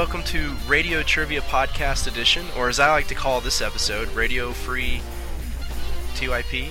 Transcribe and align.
welcome 0.00 0.22
to 0.22 0.54
Radio 0.66 1.02
Trivia 1.02 1.42
Podcast 1.42 2.08
Edition, 2.08 2.46
or 2.56 2.70
as 2.70 2.80
I 2.80 2.90
like 2.90 3.06
to 3.08 3.14
call 3.14 3.42
this 3.42 3.60
episode, 3.60 4.08
Radio 4.12 4.52
Free 4.52 5.02
TYP. 6.14 6.70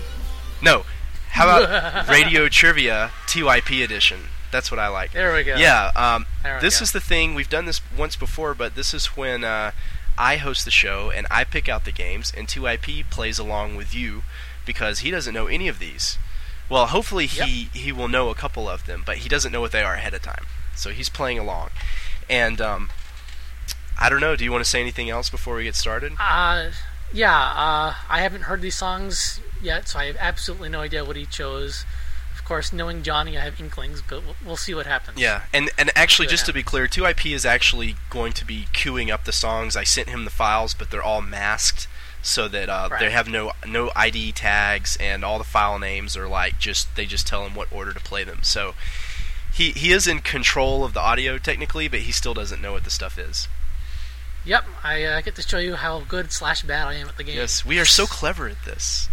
No, 0.63 0.83
how 1.29 1.43
about 1.43 2.07
Radio 2.09 2.49
Trivia 2.49 3.11
TYP 3.27 3.83
Edition? 3.83 4.21
That's 4.51 4.71
what 4.71 4.79
I 4.79 4.87
like. 4.87 5.11
There 5.11 5.31
we 5.31 5.43
go. 5.43 5.57
Yeah, 5.57 5.91
um, 5.95 6.25
this 6.59 6.79
go. 6.79 6.83
is 6.83 6.91
the 6.91 6.99
thing. 6.99 7.35
We've 7.35 7.47
done 7.47 7.65
this 7.65 7.81
once 7.95 8.15
before, 8.15 8.55
but 8.55 8.73
this 8.73 8.95
is 8.95 9.15
when 9.15 9.43
uh, 9.43 9.73
I 10.17 10.37
host 10.37 10.65
the 10.65 10.71
show 10.71 11.11
and 11.11 11.27
I 11.29 11.43
pick 11.43 11.69
out 11.69 11.85
the 11.85 11.91
games, 11.91 12.33
and 12.35 12.47
2IP 12.47 13.11
plays 13.11 13.37
along 13.37 13.75
with 13.75 13.93
you 13.93 14.23
because 14.65 15.01
he 15.01 15.11
doesn't 15.11 15.35
know 15.35 15.45
any 15.45 15.67
of 15.67 15.77
these. 15.77 16.17
Well, 16.67 16.87
hopefully 16.87 17.27
he 17.27 17.69
he 17.75 17.91
will 17.91 18.07
know 18.07 18.29
a 18.29 18.35
couple 18.35 18.67
of 18.67 18.87
them, 18.87 19.03
but 19.05 19.17
he 19.17 19.29
doesn't 19.29 19.51
know 19.51 19.61
what 19.61 19.71
they 19.71 19.83
are 19.83 19.93
ahead 19.93 20.15
of 20.15 20.23
time. 20.23 20.47
So 20.75 20.89
he's 20.89 21.09
playing 21.09 21.37
along, 21.37 21.69
and 22.27 22.59
um, 22.59 22.89
I 23.99 24.09
don't 24.09 24.21
know. 24.21 24.35
Do 24.35 24.43
you 24.43 24.51
want 24.51 24.63
to 24.63 24.69
say 24.69 24.79
anything 24.79 25.09
else 25.09 25.29
before 25.29 25.55
we 25.55 25.65
get 25.65 25.75
started? 25.75 26.13
Uh, 26.19 26.71
yeah, 27.13 27.35
uh, 27.35 27.95
I 28.09 28.21
haven't 28.21 28.43
heard 28.43 28.61
these 28.61 28.75
songs 28.75 29.41
yet, 29.61 29.87
so 29.89 29.99
I 29.99 30.05
have 30.05 30.17
absolutely 30.19 30.69
no 30.69 30.79
idea 30.79 31.03
what 31.03 31.17
he 31.17 31.25
chose. 31.25 31.85
Of 32.33 32.45
course, 32.45 32.71
knowing 32.71 33.03
Johnny, 33.03 33.37
I 33.37 33.41
have 33.41 33.59
inklings, 33.59 34.01
but 34.01 34.23
we'll, 34.23 34.35
we'll 34.43 34.57
see 34.57 34.73
what 34.73 34.85
happens. 34.85 35.19
Yeah, 35.19 35.43
and 35.53 35.69
and 35.77 35.91
actually, 35.95 36.27
just 36.27 36.45
to 36.45 36.53
be 36.53 36.63
clear, 36.63 36.87
2IP 36.87 37.33
is 37.33 37.45
actually 37.45 37.95
going 38.09 38.33
to 38.33 38.45
be 38.45 38.67
queuing 38.73 39.11
up 39.11 39.25
the 39.25 39.31
songs. 39.31 39.75
I 39.75 39.83
sent 39.83 40.09
him 40.09 40.23
the 40.23 40.31
files, 40.31 40.73
but 40.73 40.89
they're 40.91 41.03
all 41.03 41.21
masked 41.21 41.87
so 42.21 42.47
that 42.47 42.69
uh, 42.69 42.89
they 42.99 43.11
have 43.11 43.27
no 43.27 43.51
no 43.67 43.91
ID 43.95 44.31
tags, 44.31 44.97
and 44.99 45.25
all 45.25 45.37
the 45.37 45.43
file 45.43 45.77
names 45.77 46.15
are 46.17 46.27
like 46.27 46.57
just 46.59 46.95
they 46.95 47.05
just 47.05 47.27
tell 47.27 47.45
him 47.45 47.53
what 47.53 47.71
order 47.71 47.93
to 47.93 47.99
play 47.99 48.23
them. 48.23 48.39
So 48.43 48.75
he 49.53 49.71
he 49.71 49.91
is 49.91 50.07
in 50.07 50.19
control 50.19 50.83
of 50.83 50.93
the 50.93 51.01
audio 51.01 51.37
technically, 51.37 51.87
but 51.87 52.01
he 52.01 52.11
still 52.11 52.33
doesn't 52.33 52.61
know 52.61 52.73
what 52.73 52.83
the 52.83 52.89
stuff 52.89 53.17
is. 53.17 53.47
Yep, 54.49 54.65
I 54.83 55.03
uh, 55.03 55.21
get 55.21 55.35
to 55.35 55.43
show 55.43 55.59
you 55.59 55.75
how 55.75 55.99
good 55.99 56.31
slash 56.31 56.63
bad 56.63 56.87
I 56.87 56.95
am 56.95 57.07
at 57.07 57.17
the 57.17 57.23
game. 57.23 57.35
Yes, 57.35 57.63
we 57.63 57.77
are 57.77 57.85
so 57.85 58.07
clever 58.07 58.47
at 58.49 58.65
this. 58.65 59.07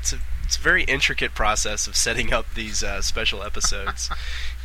It's 0.00 0.12
a 0.12 0.18
it's 0.44 0.58
a 0.58 0.60
very 0.60 0.84
intricate 0.84 1.34
process 1.34 1.86
of 1.86 1.96
setting 1.96 2.30
up 2.30 2.44
these 2.54 2.82
uh, 2.84 3.00
special 3.00 3.42
episodes. 3.42 4.10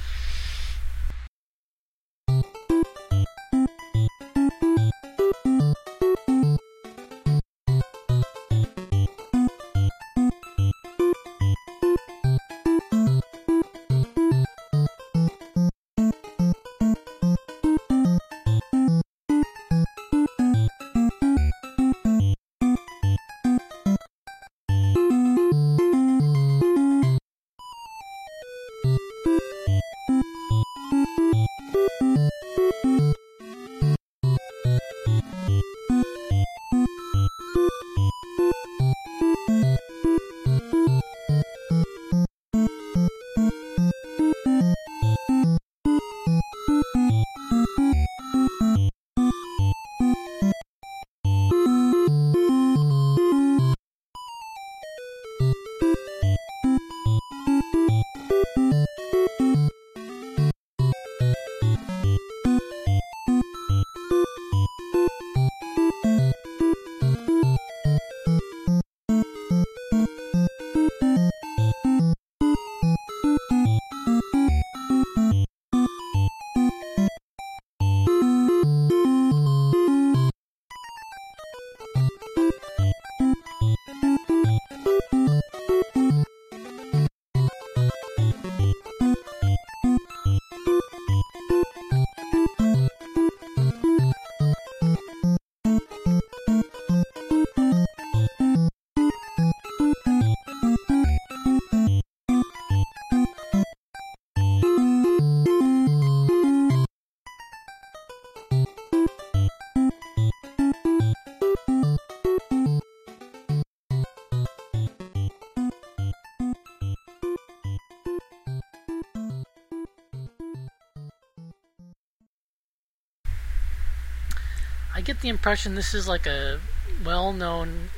get 125.16 125.22
the 125.22 125.30
impression 125.30 125.76
this 125.76 125.94
is 125.94 126.08
like 126.08 126.26
a 126.26 126.60
well-known 127.06 127.90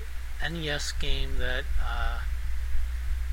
NES 0.47 0.91
game 0.94 1.39
that 1.39 1.63
uh, 1.83 2.19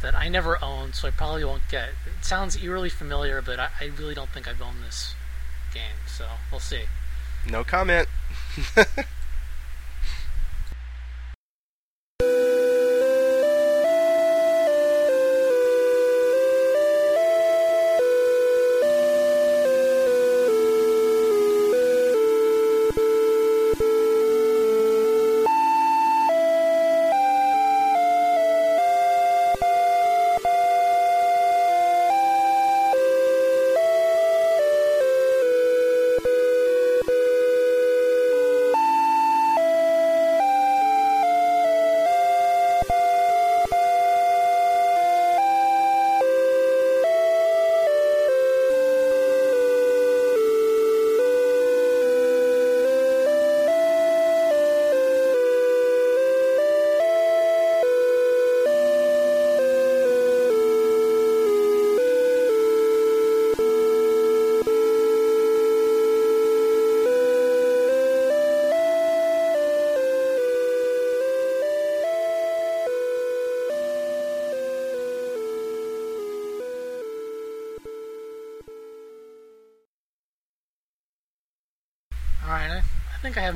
that 0.01 0.15
I 0.15 0.29
never 0.29 0.63
owned, 0.63 0.95
so 0.95 1.09
I 1.09 1.11
probably 1.11 1.45
won't 1.45 1.69
get. 1.71 1.91
It 2.07 2.25
sounds 2.25 2.63
eerily 2.63 2.89
familiar, 2.89 3.43
but 3.43 3.61
I, 3.61 3.69
I 3.81 3.91
really 3.99 4.15
don't 4.15 4.31
think 4.31 4.49
I've 4.49 4.61
owned 4.61 4.83
this 4.87 5.15
game, 5.73 5.97
so 6.07 6.27
we'll 6.51 6.61
see. 6.61 6.85
no 7.47 7.65
comment. 7.65 8.09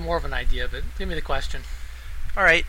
more 0.08 0.16
of 0.16 0.24
an 0.24 0.32
idea, 0.32 0.66
but 0.66 0.82
give 0.96 1.06
me 1.06 1.14
the 1.14 1.20
question. 1.20 1.60
All 2.34 2.42
right. 2.42 2.64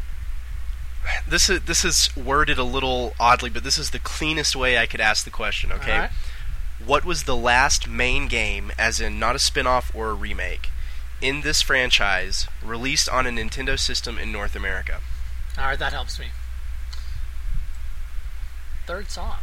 This 1.26 1.50
is 1.50 1.62
this 1.62 1.86
is 1.86 2.10
worded 2.18 2.58
a 2.58 2.66
little 2.66 3.14
oddly, 3.18 3.50
but 3.50 3.64
this 3.64 3.78
is 3.78 3.92
the 3.92 4.00
cleanest 4.00 4.58
way 4.58 4.78
I 4.78 4.86
could 4.86 5.00
ask 5.00 5.24
the 5.24 5.32
question. 5.32 5.72
Okay. 5.72 6.00
Right. 6.00 6.10
What 6.86 7.06
was 7.06 7.24
the 7.24 7.38
last 7.38 7.88
main 7.88 8.28
game, 8.28 8.74
as 8.78 9.00
in 9.00 9.20
not 9.20 9.38
a 9.38 9.40
spin-off 9.40 9.90
or 9.96 10.10
a 10.10 10.14
remake, 10.14 10.70
in 11.22 11.42
this 11.42 11.62
franchise 11.62 12.48
released 12.62 13.08
on 13.08 13.26
a 13.26 13.30
Nintendo 13.30 13.80
system 13.80 14.18
in 14.20 14.34
North 14.34 14.56
America. 14.56 15.00
All 15.58 15.66
right, 15.66 15.80
that 15.80 15.94
helps 15.94 16.20
me. 16.20 16.28
Third 18.86 19.10
song. 19.10 19.40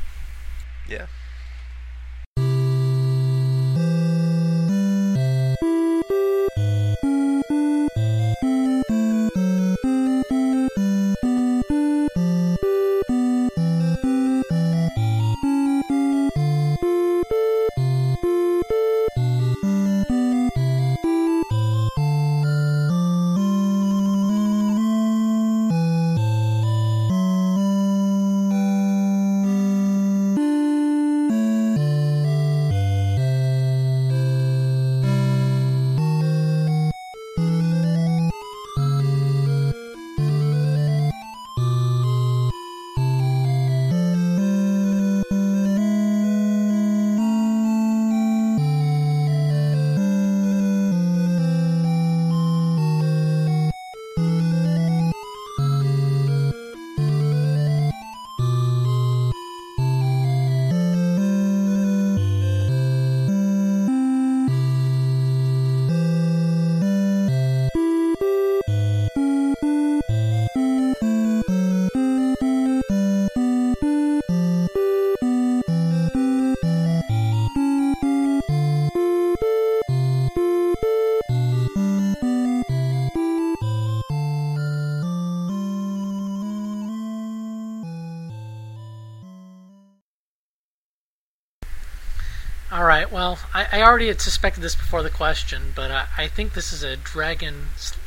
Already 93.86 94.08
had 94.08 94.20
suspected 94.20 94.62
this 94.62 94.74
before 94.74 95.02
the 95.02 95.10
question, 95.10 95.72
but 95.74 95.90
I, 95.90 96.06
I 96.16 96.28
think 96.28 96.54
this 96.54 96.72
is 96.72 96.82
a 96.82 96.96
Dragon 96.96 97.66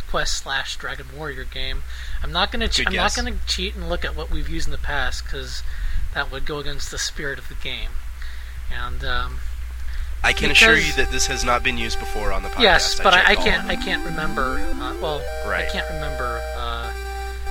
Quest 0.10 0.38
slash 0.38 0.76
Dragon 0.78 1.06
Warrior 1.16 1.44
game. 1.44 1.84
I'm 2.24 2.32
not 2.32 2.52
gonna. 2.52 2.68
Ch- 2.68 2.78
Good 2.80 2.88
I'm 2.90 2.96
not 2.96 3.16
gonna 3.16 3.36
cheat 3.48 3.76
and 3.76 3.90
look 3.90 4.04
at 4.04 4.16
what 4.16 4.32
we've 4.32 4.50
used 4.50 4.68
in 4.68 4.72
the 4.72 4.78
past 4.78 5.24
because 5.24 5.64
that 6.14 6.32
would 6.32 6.46
go 6.46 6.58
against 6.60 6.90
the 6.92 6.98
spirit 6.98 7.38
of 7.40 7.48
the 7.48 7.56
game. 7.56 7.92
And 8.74 9.04
um, 9.04 9.38
I 10.24 10.34
can 10.34 10.52
assure 10.52 10.78
you 10.78 10.92
that 10.94 11.12
this 11.12 11.28
has 11.28 11.44
not 11.46 11.64
been 11.64 11.78
used 11.78 12.00
before 12.00 12.32
on 12.34 12.44
the 12.44 12.50
podcast. 12.50 12.62
yes, 12.62 13.00
but 13.00 13.14
I, 13.14 13.32
I 13.32 13.36
can't. 13.36 13.68
I 13.68 13.76
can't 13.76 14.04
remember. 14.06 14.58
Uh, 14.80 14.96
well, 15.02 15.22
Right. 15.48 15.66
I 15.68 15.70
can't 15.72 15.88
remember 15.90 16.42
uh, 16.58 16.92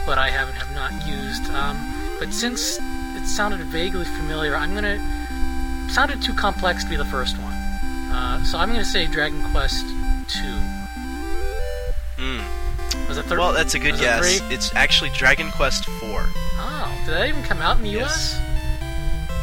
what 0.05 0.19
I 0.19 0.31
have 0.31 0.49
and 0.49 0.57
have 0.59 0.75
not 0.75 0.93
used. 1.07 1.45
Um, 1.53 1.77
but 2.19 2.33
since 2.33 2.79
it 2.79 3.27
sounded 3.27 3.61
vaguely 3.67 4.05
familiar, 4.05 4.55
I'm 4.57 4.75
gonna. 4.75 4.99
Sounded 5.91 6.21
too 6.21 6.35
complex 6.35 6.85
to 6.85 6.91
be 6.91 6.97
the 6.97 7.05
first 7.07 7.39
one. 7.39 7.48
Uh, 8.11 8.43
so 8.45 8.59
I'm 8.59 8.69
gonna 8.71 8.85
say 8.85 9.07
Dragon 9.07 9.43
Quest 9.51 9.87
Two. 10.29 10.59
Mm. 12.17 12.43
Was 13.09 13.19
it 13.19 13.25
third? 13.27 13.39
Well, 13.39 13.53
that's 13.53 13.75
a 13.75 13.79
good 13.79 13.95
it 13.95 14.01
guess. 14.01 14.41
three? 14.41 14.55
It's 14.55 14.75
actually 14.75 15.11
Dragon 15.11 15.51
Quest 15.53 15.87
IV. 15.89 16.03
Oh, 16.05 17.03
did 17.05 17.15
that 17.15 17.29
even 17.29 17.43
come 17.45 17.59
out 17.63 17.77
in 17.79 17.85
the 17.85 17.91
Yes. 17.91 18.39
U.S.? 18.39 18.45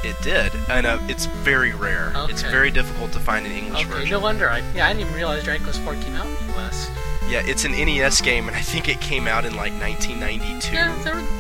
It 0.03 0.21
did, 0.21 0.51
and 0.69 0.85
uh, 0.85 1.00
it's 1.07 1.25
very 1.25 1.73
rare. 1.73 2.12
It's 2.29 2.44
very 2.44 2.69
difficult 2.69 3.12
to 3.13 3.19
find 3.19 3.45
an 3.47 3.51
English 3.53 3.81
Okay, 3.85 3.89
version. 3.91 4.09
no 4.12 4.19
wonder. 4.19 4.47
I 4.50 4.59
yeah, 4.75 4.85
I 4.85 4.89
didn't 4.94 5.01
even 5.07 5.13
realize 5.15 5.44
Dragon 5.44 5.63
Quest 5.63 5.81
Four 5.81 5.94
came 5.95 6.13
out 6.15 6.25
in 6.27 6.47
the 6.47 6.53
U.S. 6.53 6.91
Yeah, 7.27 7.41
it's 7.44 7.65
an 7.65 7.71
NES 7.71 8.21
game, 8.21 8.47
and 8.47 8.56
I 8.56 8.61
think 8.61 8.88
it 8.88 9.01
came 9.01 9.27
out 9.27 9.45
in 9.45 9.56
like 9.56 9.73
1992 9.73 10.75
Yeah, 10.75 10.94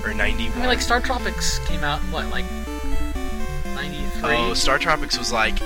were, 0.03 0.09
or 0.09 0.13
91. 0.15 0.53
I 0.53 0.59
mean, 0.61 0.65
like 0.67 0.81
Star 0.81 0.99
Tropics 0.99 1.59
came 1.67 1.83
out 1.83 2.01
in 2.01 2.11
what, 2.11 2.27
like 2.29 2.45
'93? 3.75 4.21
oh, 4.23 4.53
Star 4.55 4.79
Tropics 4.79 5.17
was 5.17 5.31
like 5.31 5.59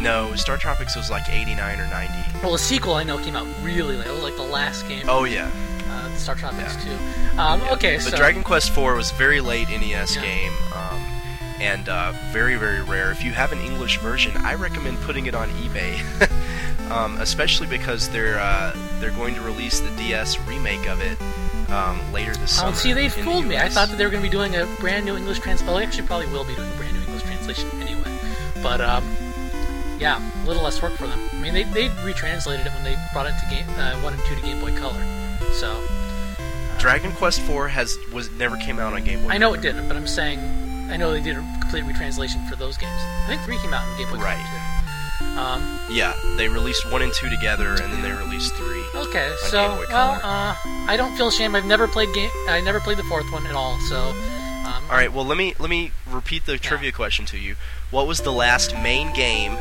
no, 0.00 0.34
Star 0.36 0.56
Tropics 0.56 0.96
was 0.96 1.10
like 1.10 1.28
89 1.28 1.80
or 1.80 1.86
90. 1.88 2.14
well, 2.42 2.52
the 2.52 2.58
sequel 2.58 2.94
I 2.94 3.02
know 3.04 3.18
came 3.18 3.36
out 3.36 3.46
really 3.62 3.96
late. 3.96 4.06
It 4.06 4.12
was 4.12 4.22
like 4.22 4.36
the 4.36 4.42
last 4.42 4.86
game. 4.88 5.04
Oh 5.08 5.24
yeah. 5.24 5.50
uh, 5.88 6.14
Star 6.16 6.34
Tropics 6.34 6.76
Yeah. 6.84 6.96
Two. 7.34 7.38
Um, 7.40 7.60
Yeah. 7.60 7.72
Okay, 7.74 7.96
But 7.96 8.02
so 8.04 8.16
Dragon 8.16 8.42
Quest 8.42 8.70
IV 8.70 8.78
was 8.96 9.10
a 9.12 9.14
very 9.14 9.40
late 9.40 9.68
NES 9.68 10.16
Yeah. 10.16 10.22
game, 10.22 10.52
um, 10.74 11.02
and 11.60 11.88
uh, 11.88 12.12
very 12.32 12.56
very 12.56 12.82
rare. 12.82 13.10
If 13.10 13.24
you 13.24 13.32
have 13.32 13.52
an 13.52 13.60
English 13.60 13.98
version, 13.98 14.36
I 14.38 14.54
recommend 14.54 15.00
putting 15.02 15.26
it 15.26 15.34
on 15.34 15.48
eBay, 15.50 16.00
um, 16.90 17.18
especially 17.20 17.66
because 17.66 18.08
they're 18.08 18.38
uh, 18.38 18.74
they're 19.00 19.10
going 19.12 19.34
to 19.34 19.40
release 19.42 19.80
the 19.80 19.90
DS 19.96 20.38
remake 20.46 20.86
of 20.88 21.00
it 21.00 21.18
um, 21.70 22.00
later 22.12 22.34
this 22.36 22.58
Oh, 22.58 22.62
summer. 22.64 22.74
see, 22.76 22.92
they 22.92 23.04
in 23.06 23.10
the 23.10 23.22
fooled 23.22 23.46
me. 23.46 23.56
I 23.58 23.68
thought 23.68 23.88
that 23.88 23.96
they 23.98 24.04
were 24.04 24.10
going 24.10 24.22
to 24.22 24.28
be 24.28 24.32
doing 24.32 24.56
a 24.56 24.66
brand 24.80 25.04
new 25.04 25.16
English 25.16 25.38
translation. 25.40 25.66
Well, 25.66 25.76
they 25.78 25.84
actually 25.84 26.06
probably 26.06 26.26
will 26.26 26.44
be 26.44 26.54
doing 26.54 26.70
a 26.70 26.76
brand 26.76 26.94
new 26.94 27.00
English 27.00 27.22
translation 27.22 27.68
anyway. 27.80 28.10
But 28.62 28.80
um, 28.80 29.04
yeah, 30.00 30.18
a 30.18 30.46
little 30.46 30.62
less 30.62 30.80
work 30.82 30.94
for 30.94 31.06
them. 31.06 31.20
I 31.32 31.36
mean, 31.36 31.52
they, 31.54 31.64
they 31.64 31.88
retranslated 32.04 32.66
it 32.66 32.72
when 32.72 32.84
they 32.84 32.96
brought 33.12 33.26
it 33.26 33.34
to 33.38 33.46
game 33.50 33.66
uh, 33.76 33.94
one 34.00 34.14
and 34.14 34.22
two 34.24 34.34
to 34.34 34.42
Game 34.42 34.60
Boy 34.60 34.74
Color. 34.76 35.04
So 35.52 35.80
Dragon 36.78 37.12
Quest 37.12 37.40
IV 37.48 37.68
has 37.70 37.98
was 38.12 38.30
never 38.32 38.56
came 38.56 38.78
out 38.78 38.92
on 38.94 39.04
Game 39.04 39.22
Boy. 39.22 39.28
I 39.30 39.38
know 39.38 39.52
it 39.52 39.60
didn't, 39.60 39.86
but 39.88 39.96
I'm 39.96 40.06
saying 40.06 40.38
I 40.90 40.96
know 40.96 41.12
they 41.12 41.20
did 41.20 41.36
a 41.36 41.40
complete 41.60 41.84
retranslation 41.84 42.44
for 42.48 42.56
those 42.56 42.76
games. 42.76 42.92
I 42.96 43.24
think 43.28 43.42
three 43.42 43.58
came 43.58 43.74
out 43.74 43.86
in 43.92 43.98
Game 43.98 44.08
Boy 44.16 44.22
Right. 44.22 44.36
Color 44.36 44.46
too. 44.48 45.38
Um, 45.38 45.78
Yeah, 45.90 46.14
they 46.36 46.48
released 46.48 46.90
one 46.90 47.02
and 47.02 47.12
two 47.12 47.28
together, 47.28 47.68
and 47.68 47.92
then 47.92 48.02
they 48.02 48.10
released 48.12 48.54
three. 48.54 48.82
okay, 48.94 49.30
On 49.30 49.38
so 49.50 49.68
Game 49.68 49.76
Boy 49.76 49.86
well, 49.90 50.18
Color. 50.20 50.32
uh, 50.32 50.56
I 50.90 50.94
don't 50.96 51.14
feel 51.16 51.28
ashamed. 51.28 51.54
I've 51.54 51.66
never 51.66 51.86
played 51.86 52.12
game. 52.14 52.30
I 52.48 52.60
never 52.62 52.80
played 52.80 52.96
the 52.98 53.04
fourth 53.04 53.30
one 53.30 53.46
at 53.46 53.54
all. 53.54 53.78
So 53.80 53.96
um, 53.98 54.82
All 54.90 54.96
right, 54.96 55.12
well 55.12 55.24
let 55.26 55.36
me 55.36 55.54
let 55.58 55.68
me 55.70 55.92
repeat 56.10 56.46
the 56.46 56.56
trivia 56.56 56.90
question 56.92 57.26
to 57.26 57.38
you. 57.38 57.56
What 57.90 58.06
was 58.06 58.22
the 58.22 58.32
last 58.32 58.74
main 58.74 59.12
game 59.14 59.52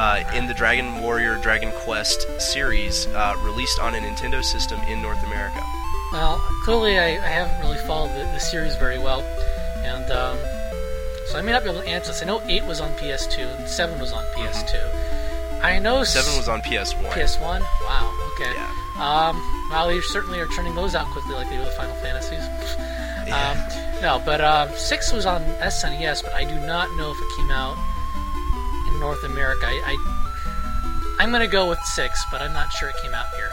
uh, 0.00 0.24
in 0.34 0.46
the 0.46 0.54
Dragon 0.54 1.02
Warrior 1.02 1.36
Dragon 1.36 1.70
Quest 1.72 2.26
series 2.40 3.06
uh, 3.08 3.36
released 3.42 3.78
on 3.78 3.94
a 3.94 3.98
Nintendo 3.98 4.42
system 4.42 4.80
in 4.88 5.02
North 5.02 5.22
America? 5.26 5.62
Well, 6.10 6.38
clearly 6.64 6.98
I, 6.98 7.22
I 7.22 7.28
haven't 7.28 7.60
really 7.60 7.76
followed 7.86 8.08
the, 8.16 8.24
the 8.32 8.38
series 8.38 8.74
very 8.76 8.98
well, 8.98 9.20
and 9.84 10.10
um, 10.10 10.38
so 11.26 11.38
I 11.38 11.42
may 11.42 11.52
not 11.52 11.64
be 11.64 11.68
able 11.68 11.82
to 11.82 11.86
answer 11.86 12.12
this. 12.12 12.22
I 12.22 12.24
know 12.24 12.40
8 12.46 12.64
was 12.64 12.80
on 12.80 12.90
PS2, 12.92 13.58
and 13.58 13.68
7 13.68 14.00
was 14.00 14.14
on 14.14 14.24
PS2. 14.34 15.60
I 15.62 15.78
know 15.78 16.02
Seven 16.02 16.34
was 16.38 16.48
on 16.48 16.62
PS1. 16.62 17.04
PS1? 17.10 17.60
Wow, 17.60 18.30
okay. 18.32 18.54
Yeah. 18.54 18.72
Um, 18.96 19.68
well, 19.70 19.88
they 19.88 20.00
certainly 20.00 20.40
are 20.40 20.46
turning 20.48 20.74
those 20.74 20.94
out 20.94 21.08
quickly 21.08 21.34
like 21.34 21.50
they 21.50 21.58
do 21.58 21.62
the 21.62 21.70
Final 21.72 21.94
Fantasies. 21.96 22.42
Yeah. 23.26 23.50
Um, 23.50 24.00
no, 24.00 24.22
but 24.24 24.40
uh, 24.40 24.74
6 24.74 25.12
was 25.12 25.26
on 25.26 25.42
SNES, 25.60 26.24
but 26.24 26.32
I 26.32 26.44
do 26.44 26.58
not 26.66 26.88
know 26.96 27.12
if 27.12 27.18
it 27.18 27.36
came 27.36 27.50
out 27.50 27.76
North 29.00 29.24
America. 29.24 29.66
I, 29.66 29.96
I, 29.96 31.16
I'm 31.18 31.30
going 31.30 31.42
to 31.42 31.48
go 31.48 31.68
with 31.68 31.80
6, 31.82 32.24
but 32.30 32.40
I'm 32.40 32.52
not 32.52 32.70
sure 32.72 32.88
it 32.90 32.96
came 33.02 33.14
out 33.14 33.26
here. 33.34 33.50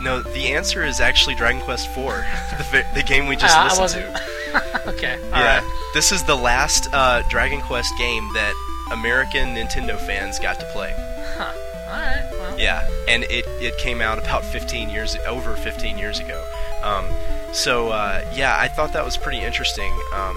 No, 0.00 0.22
the 0.22 0.52
answer 0.52 0.82
is 0.84 0.98
actually 1.00 1.34
Dragon 1.34 1.60
Quest 1.60 1.88
IV, 1.90 1.94
the, 2.72 2.84
the 2.94 3.02
game 3.02 3.26
we 3.26 3.36
just 3.36 3.54
I 3.56 3.80
listened 3.80 4.16
to. 4.16 4.88
okay, 4.88 5.18
Yeah, 5.28 5.36
alright. 5.60 5.72
this 5.94 6.10
is 6.10 6.24
the 6.24 6.34
last 6.34 6.88
uh, 6.92 7.22
Dragon 7.28 7.60
Quest 7.60 7.92
game 7.98 8.28
that 8.32 8.54
American 8.90 9.54
Nintendo 9.54 9.98
fans 9.98 10.38
got 10.38 10.58
to 10.58 10.66
play. 10.72 10.94
Huh. 11.36 11.52
Alright, 11.86 12.30
well. 12.32 12.58
Yeah, 12.58 12.88
and 13.08 13.24
it, 13.24 13.44
it 13.60 13.76
came 13.78 14.00
out 14.00 14.18
about 14.18 14.44
15 14.44 14.88
years 14.88 15.16
over 15.28 15.54
15 15.54 15.98
years 15.98 16.18
ago. 16.18 16.42
Um, 16.82 17.06
so 17.52 17.90
uh, 17.90 18.24
yeah, 18.34 18.56
I 18.58 18.68
thought 18.68 18.92
that 18.94 19.04
was 19.04 19.16
pretty 19.16 19.40
interesting. 19.40 19.92
Um, 20.14 20.36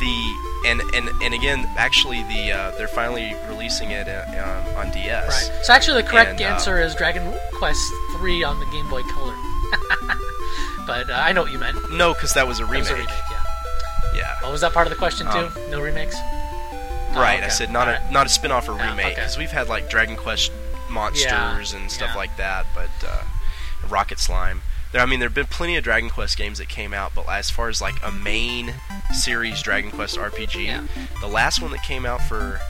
the 0.00 0.53
and, 0.64 0.80
and 0.94 1.08
and 1.22 1.34
again, 1.34 1.68
actually, 1.76 2.22
the 2.24 2.52
uh, 2.52 2.70
they're 2.78 2.88
finally 2.88 3.34
releasing 3.48 3.90
it 3.90 4.08
uh, 4.08 4.24
um, 4.28 4.76
on 4.76 4.90
DS. 4.92 5.28
Right. 5.50 5.64
So 5.64 5.72
actually, 5.72 6.02
the 6.02 6.08
correct 6.08 6.30
And, 6.32 6.40
uh, 6.42 6.44
answer 6.44 6.80
is 6.80 6.94
Dragon 6.94 7.32
Quest 7.52 7.80
III 8.22 8.44
on 8.44 8.60
the 8.60 8.66
Game 8.66 8.88
Boy 8.88 9.02
Color. 9.04 9.34
but 10.86 11.10
uh, 11.10 11.14
I 11.14 11.32
know 11.32 11.42
what 11.42 11.52
you 11.52 11.58
meant. 11.58 11.76
No, 11.92 12.14
because 12.14 12.32
that 12.34 12.46
was 12.46 12.60
a 12.60 12.62
That 12.64 12.70
remake. 12.70 12.82
was 12.82 12.90
a 12.90 12.94
remake, 12.94 13.08
yeah. 13.30 13.42
Yeah. 14.14 14.38
Oh, 14.42 14.52
was 14.52 14.60
that 14.60 14.72
part 14.72 14.86
of 14.86 14.90
the 14.90 14.96
question 14.98 15.26
too? 15.26 15.38
Um, 15.38 15.52
no 15.70 15.80
remakes? 15.80 16.16
Oh, 16.16 17.12
right. 17.16 17.42
I 17.42 17.48
said 17.48 17.70
not 17.70 17.88
a 17.88 18.00
not 18.12 18.26
a 18.26 18.28
spin-off 18.28 18.68
or 18.68 18.76
Yeah, 18.76 18.90
remake 18.90 19.06
okay. 19.06 19.14
because 19.16 19.38
we've 19.38 19.50
had 19.50 19.68
like 19.68 19.88
Dragon 19.90 20.16
Quest 20.16 20.50
monsters 20.90 21.72
Yeah, 21.72 21.78
and 21.80 21.90
stuff 21.90 22.10
yeah. 22.12 22.16
like 22.16 22.36
that. 22.36 22.66
But 22.74 22.90
uh, 23.08 23.22
Rocket 23.88 24.18
Slime. 24.18 24.62
There, 24.94 25.02
I 25.02 25.06
mean, 25.06 25.18
there 25.18 25.28
have 25.28 25.34
been 25.34 25.46
plenty 25.46 25.74
of 25.76 25.82
Dragon 25.82 26.08
Quest 26.08 26.38
games 26.38 26.58
that 26.58 26.68
came 26.68 26.94
out, 26.94 27.16
but 27.16 27.28
as 27.28 27.50
far 27.50 27.68
as 27.68 27.82
like 27.82 27.96
a 28.04 28.12
main 28.12 28.72
series 29.12 29.60
Dragon 29.60 29.90
Quest 29.90 30.16
RPG, 30.16 30.66
Yeah. 30.66 30.84
the 31.20 31.26
last 31.26 31.60
one 31.60 31.72
that 31.72 31.82
came 31.82 32.06
out 32.06 32.22
for 32.22 32.60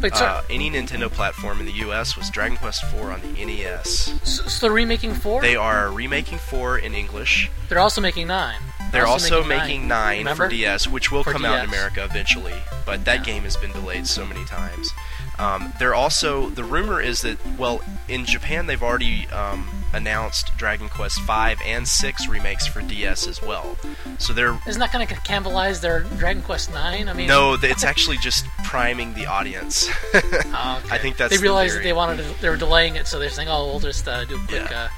Wait, 0.00 0.12
uh, 0.14 0.42
any 0.48 0.70
Nintendo 0.70 1.10
platform 1.10 1.58
in 1.58 1.66
the 1.66 1.72
U.S. 1.72 2.16
was 2.16 2.30
Dragon 2.30 2.56
Quest 2.56 2.84
IV 2.84 3.00
on 3.06 3.20
the 3.20 3.44
NES. 3.44 4.12
so, 4.22 4.44
so 4.44 4.60
they're 4.66 4.72
remaking 4.72 5.12
four. 5.14 5.42
They 5.42 5.56
are 5.56 5.90
remaking 5.90 6.38
four 6.38 6.78
in 6.78 6.94
English. 6.94 7.50
They're 7.68 7.80
also 7.80 8.00
making 8.00 8.28
nine. 8.28 8.60
They're 8.92 9.04
also 9.08 9.42
making 9.42 9.88
nine, 9.88 10.18
Remember? 10.18 10.44
for 10.44 10.50
DS, 10.50 10.86
which 10.86 11.10
will 11.10 11.24
For 11.24 11.32
come 11.32 11.44
out 11.44 11.58
in 11.64 11.68
America 11.68 12.04
eventually. 12.04 12.54
But 12.86 13.04
that 13.06 13.18
Yeah. 13.18 13.24
game 13.24 13.42
has 13.42 13.56
been 13.56 13.72
delayed 13.72 14.06
so 14.06 14.24
many 14.24 14.44
times. 14.44 14.92
Um, 15.38 15.72
they're 15.78 15.94
also 15.94 16.48
the 16.50 16.64
rumor 16.64 17.00
is 17.00 17.22
that 17.22 17.38
well 17.58 17.82
in 18.08 18.24
Japan 18.24 18.66
they've 18.66 18.82
already 18.82 19.26
um, 19.28 19.68
announced 19.92 20.56
Dragon 20.56 20.88
Quest 20.88 21.20
five 21.20 21.58
and 21.64 21.86
six 21.86 22.26
remakes 22.28 22.66
for 22.66 22.80
DS 22.80 23.26
as 23.26 23.42
well. 23.42 23.76
So 24.18 24.32
they're 24.32 24.58
Isn't 24.66 24.80
that 24.80 24.92
going 24.92 25.06
to 25.06 25.14
cannibalize 25.14 25.80
their 25.80 26.00
Dragon 26.00 26.42
Quest 26.42 26.72
Nine? 26.72 27.08
I 27.08 27.12
mean, 27.12 27.28
no, 27.28 27.56
it's 27.60 27.84
actually 27.84 28.16
just 28.18 28.46
priming 28.64 29.12
the 29.14 29.26
audience. 29.26 29.88
Oh, 30.14 30.18
okay. 30.84 30.94
I 30.94 30.98
think 30.98 31.16
that's 31.16 31.30
they 31.30 31.36
the 31.36 31.42
realized 31.42 31.76
that 31.76 31.82
they 31.82 31.92
wanted 31.92 32.18
to, 32.18 32.40
they 32.40 32.48
were 32.48 32.56
delaying 32.56 32.96
it, 32.96 33.06
so 33.06 33.18
they're 33.18 33.28
saying, 33.28 33.48
"Oh, 33.48 33.66
we'll 33.66 33.80
just 33.80 34.08
uh, 34.08 34.24
do 34.24 34.36
a 34.36 34.46
quick." 34.46 34.70
Yeah. 34.70 34.88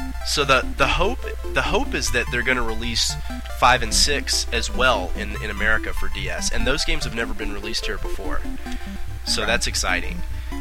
Uh, 0.00 0.12
So 0.26 0.44
the 0.44 0.66
the 0.76 0.86
hope 0.86 1.18
the 1.54 1.62
hope 1.62 1.94
is 1.94 2.10
that 2.12 2.26
they're 2.30 2.42
going 2.42 2.56
to 2.58 2.62
release 2.62 3.14
five 3.58 3.82
and 3.82 3.92
six 3.94 4.46
as 4.52 4.70
well 4.70 5.10
in 5.16 5.30
in 5.42 5.50
America 5.50 5.92
for 5.92 6.08
DS, 6.10 6.52
and 6.52 6.66
those 6.66 6.84
games 6.84 7.04
have 7.04 7.14
never 7.14 7.32
been 7.34 7.52
released 7.52 7.86
here 7.86 7.98
before, 7.98 8.40
so 9.28 9.44
that's 9.46 9.66
exciting. 9.66 10.16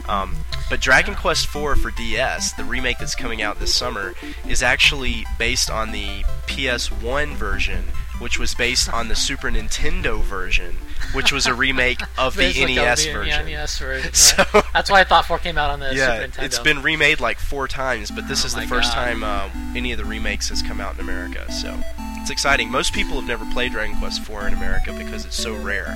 Um, 0.09 0.35
but 0.69 0.79
Dragon 0.81 1.15
Quest 1.15 1.45
IV 1.53 1.79
for 1.79 1.91
DS, 1.91 2.53
the 2.53 2.63
remake 2.63 2.97
that's 2.99 3.15
coming 3.15 3.41
out 3.41 3.59
this 3.59 3.73
summer, 3.75 4.13
is 4.47 4.61
actually 4.63 5.25
based 5.37 5.69
on 5.69 5.91
the 5.91 6.23
PS1 6.47 7.33
version, 7.35 7.83
which 8.19 8.39
was 8.39 8.53
based 8.53 8.91
on 8.91 9.07
the 9.09 9.15
Super 9.15 9.49
Nintendo 9.49 10.21
version, 10.21 10.77
which 11.13 11.31
was 11.31 11.45
a 11.45 11.53
remake 11.65 12.01
of 12.17 12.35
the 12.35 12.47
like 12.47 12.69
NES 12.75 13.05
the- 13.05 13.11
version. 13.11 13.45
The 13.45 13.51
NES 13.51 13.77
version. 13.79 14.13
So- 14.13 14.43
That's 14.73 14.89
why 14.89 15.01
I 15.01 15.03
thought 15.03 15.25
four 15.25 15.39
came 15.39 15.57
out 15.57 15.69
on 15.71 15.79
the 15.79 15.93
yeah, 15.93 16.15
Super 16.21 16.27
Nintendo. 16.31 16.43
it's 16.45 16.59
been 16.59 16.81
remade 16.81 17.19
like 17.19 17.39
four 17.39 17.67
times, 17.67 18.09
but 18.11 18.27
this 18.27 18.43
Oh 18.43 18.47
is 18.47 18.55
the 18.55 18.61
first 18.61 18.93
God. 18.93 19.05
time 19.05 19.23
uh, 19.23 19.49
any 19.75 19.91
of 19.91 19.97
the 19.97 20.05
remakes 20.05 20.49
has 20.49 20.61
come 20.61 20.79
out 20.81 20.95
in 20.95 21.01
America. 21.01 21.49
So 21.51 21.77
it's 22.21 22.29
exciting. 22.31 22.69
Most 22.71 22.93
people 22.93 23.15
have 23.15 23.27
never 23.27 23.45
played 23.51 23.71
Dragon 23.73 23.97
Quest 23.99 24.21
IV 24.21 24.47
in 24.47 24.53
America 24.53 24.93
because 24.97 25.25
it's 25.25 25.35
so 25.37 25.53
rare. 25.55 25.93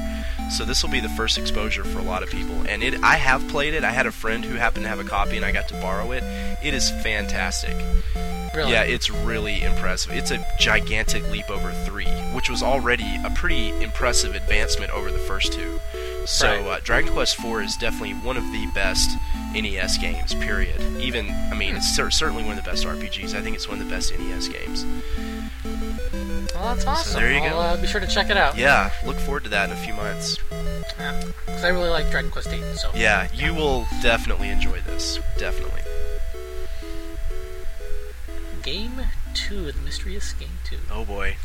So 0.51 0.65
this 0.65 0.83
will 0.83 0.89
be 0.91 0.99
the 0.99 1.09
first 1.09 1.37
exposure 1.37 1.83
for 1.83 1.99
a 1.99 2.03
lot 2.03 2.23
of 2.23 2.29
people. 2.29 2.55
And 2.67 2.83
it, 2.83 3.01
I 3.03 3.15
have 3.15 3.47
played 3.47 3.73
it. 3.73 3.83
I 3.83 3.91
had 3.91 4.05
a 4.05 4.11
friend 4.11 4.43
who 4.43 4.55
happened 4.55 4.83
to 4.83 4.89
have 4.89 4.99
a 4.99 5.03
copy, 5.05 5.37
and 5.37 5.45
I 5.45 5.51
got 5.51 5.67
to 5.69 5.75
borrow 5.75 6.11
it. 6.11 6.23
It 6.63 6.73
is 6.73 6.89
fantastic. 7.03 7.75
really. 8.53 8.71
Yeah, 8.73 8.83
it's 8.83 9.09
really 9.09 9.61
impressive. 9.63 10.11
It's 10.11 10.29
a 10.31 10.45
gigantic 10.59 11.23
leap 11.31 11.49
over 11.49 11.71
three, 11.85 12.05
which 12.35 12.49
was 12.49 12.61
already 12.61 13.17
a 13.23 13.29
pretty 13.29 13.69
impressive 13.81 14.35
advancement 14.35 14.91
over 14.91 15.09
the 15.09 15.19
first 15.19 15.53
two. 15.53 15.79
So, 16.25 16.47
Right. 16.49 16.67
uh, 16.67 16.79
Dragon 16.83 17.13
Quest 17.13 17.39
IV 17.39 17.61
is 17.63 17.77
definitely 17.77 18.13
one 18.15 18.35
of 18.35 18.43
the 18.51 18.67
best 18.75 19.09
NES 19.53 19.97
games. 19.97 20.33
Period. 20.35 20.79
Even, 20.99 21.29
I 21.51 21.55
mean, 21.55 21.75
it's 21.77 21.95
cer- 21.95 22.11
certainly 22.11 22.43
one 22.43 22.57
of 22.57 22.63
the 22.63 22.69
best 22.69 22.85
RPGs. 22.85 23.33
I 23.33 23.41
think 23.41 23.55
it's 23.55 23.67
one 23.69 23.79
of 23.79 23.85
the 23.87 23.89
best 23.89 24.11
NES 24.19 24.49
games. 24.49 24.85
Well, 26.61 26.75
that's 26.75 26.85
awesome. 26.85 27.21
there 27.21 27.31
you 27.31 27.39
I'll 27.39 27.49
go. 27.51 27.59
Uh, 27.59 27.81
be 27.81 27.87
sure 27.87 28.01
to 28.01 28.07
check 28.07 28.29
it 28.29 28.37
out. 28.37 28.57
Yeah, 28.57 28.91
look 29.05 29.17
forward 29.17 29.43
to 29.43 29.49
that 29.49 29.69
in 29.69 29.75
a 29.75 29.79
few 29.79 29.93
months. 29.93 30.37
because 30.49 31.63
I 31.63 31.69
really 31.69 31.89
like 31.89 32.09
Dragon 32.11 32.29
Quest 32.31 32.49
Eight. 32.49 32.63
So 32.75 32.91
Yeah, 32.95 33.27
you 33.33 33.53
will 33.53 33.85
definitely 34.01 34.49
enjoy 34.49 34.79
this. 34.81 35.19
Definitely. 35.37 35.81
Game 38.63 39.01
Two, 39.33 39.71
the 39.71 39.81
Mysterious 39.81 40.33
Game 40.33 40.49
Two. 40.63 40.77
Oh 40.91 41.03
boy. 41.05 41.35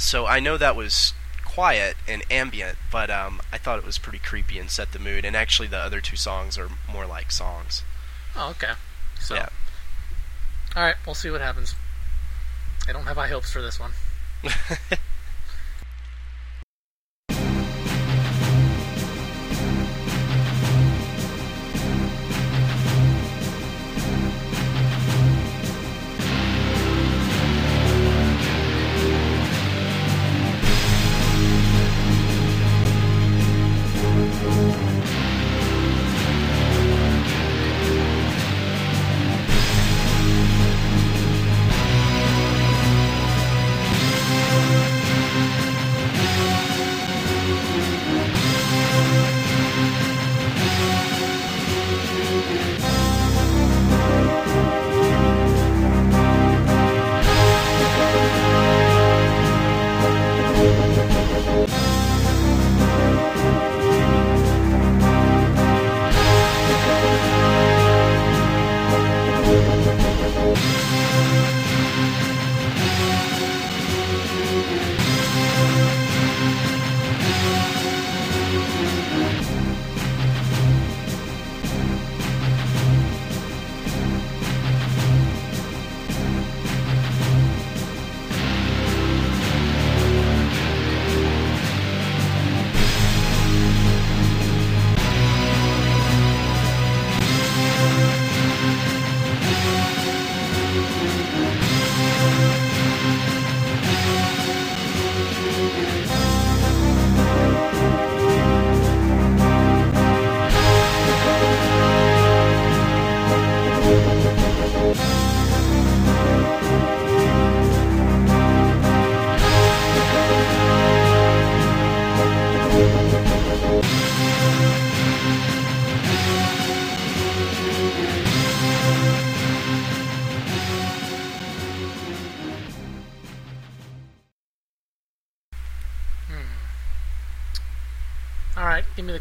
So 0.00 0.26
I 0.26 0.40
know 0.40 0.56
that 0.56 0.74
was 0.76 1.12
quiet 1.44 1.96
and 2.08 2.22
ambient, 2.30 2.78
but 2.92 3.10
um, 3.10 3.40
I 3.52 3.58
thought 3.58 3.78
it 3.78 3.84
was 3.84 3.98
pretty 3.98 4.18
creepy 4.18 4.58
and 4.58 4.70
set 4.70 4.92
the 4.92 4.98
mood. 4.98 5.24
And 5.24 5.36
actually, 5.36 5.68
the 5.68 5.78
other 5.78 6.00
two 6.00 6.16
songs 6.16 6.56
are 6.58 6.68
more 6.90 7.06
like 7.06 7.30
songs. 7.32 7.82
Oh, 8.36 8.50
okay. 8.50 8.72
So, 9.18 9.34
Yeah. 9.34 9.48
all 10.76 10.82
right, 10.82 10.96
we'll 11.04 11.14
see 11.14 11.30
what 11.30 11.40
happens. 11.40 11.74
I 12.88 12.92
don't 12.92 13.04
have 13.04 13.16
high 13.16 13.28
hopes 13.28 13.52
for 13.52 13.60
this 13.62 13.78
one. 13.78 13.92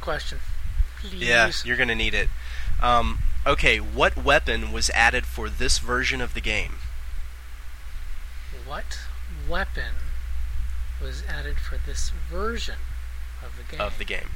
question. 0.09 0.39
Please. 1.01 1.21
Yeah, 1.21 1.51
you're 1.63 1.77
gonna 1.77 1.93
need 1.93 2.15
it. 2.15 2.29
Um, 2.81 3.19
okay, 3.45 3.77
what 3.77 4.17
weapon 4.17 4.71
was 4.71 4.89
added 4.89 5.27
for 5.27 5.49
this 5.49 5.77
version 5.77 6.19
of 6.19 6.33
the 6.33 6.41
game? 6.41 6.77
What 8.65 9.01
weapon 9.47 9.93
was 10.99 11.23
added 11.29 11.57
for 11.57 11.77
this 11.77 12.09
version 12.09 12.79
of 13.45 13.55
the 13.55 13.71
game? 13.71 13.79
Of 13.85 13.99
the 13.99 14.05
game. 14.05 14.29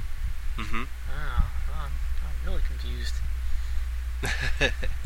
Mm-hmm. 0.57 0.83
Wow, 1.09 1.45
I'm, 1.73 1.91
I'm 2.21 2.45
really 2.45 2.61
confused. 2.67 3.15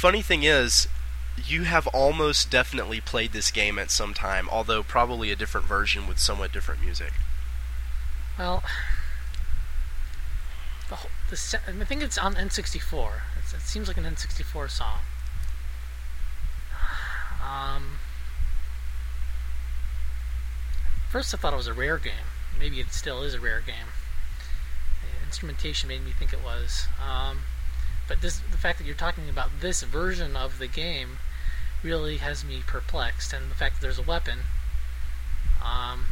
funny 0.00 0.22
thing 0.22 0.44
is, 0.44 0.88
you 1.36 1.64
have 1.64 1.86
almost 1.88 2.50
definitely 2.50 3.02
played 3.02 3.32
this 3.32 3.50
game 3.50 3.78
at 3.78 3.90
some 3.90 4.14
time, 4.14 4.48
although 4.48 4.82
probably 4.82 5.30
a 5.30 5.36
different 5.36 5.66
version 5.66 6.06
with 6.06 6.18
somewhat 6.18 6.54
different 6.54 6.82
music. 6.82 7.12
Well, 8.38 8.62
the, 10.88 10.96
the 11.28 11.82
I 11.82 11.84
think 11.84 12.02
it's 12.02 12.16
on 12.16 12.34
N64. 12.34 13.10
It's, 13.40 13.52
it 13.52 13.60
seems 13.60 13.88
like 13.88 13.98
an 13.98 14.04
N64 14.04 14.70
song. 14.70 15.00
Um, 17.46 17.98
first, 21.10 21.34
I 21.34 21.36
thought 21.36 21.52
it 21.52 21.56
was 21.56 21.66
a 21.66 21.74
rare 21.74 21.98
game. 21.98 22.32
Maybe 22.58 22.80
it 22.80 22.94
still 22.94 23.22
is 23.22 23.34
a 23.34 23.40
rare 23.40 23.60
game. 23.60 23.92
The 25.02 25.26
instrumentation 25.26 25.90
made 25.90 26.02
me 26.02 26.12
think 26.12 26.32
it 26.32 26.42
was. 26.42 26.88
Um, 27.06 27.40
but 28.10 28.20
this, 28.20 28.40
the 28.50 28.58
fact 28.58 28.76
that 28.78 28.84
you're 28.86 28.96
talking 28.96 29.28
about 29.30 29.48
this 29.60 29.82
version 29.84 30.36
of 30.36 30.58
the 30.58 30.66
game, 30.66 31.18
really 31.82 32.16
has 32.18 32.44
me 32.44 32.62
perplexed. 32.66 33.32
And 33.32 33.50
the 33.50 33.54
fact 33.54 33.76
that 33.76 33.80
there's 33.82 33.98
a 33.98 34.02
weapon. 34.02 34.40
Um, 35.64 36.06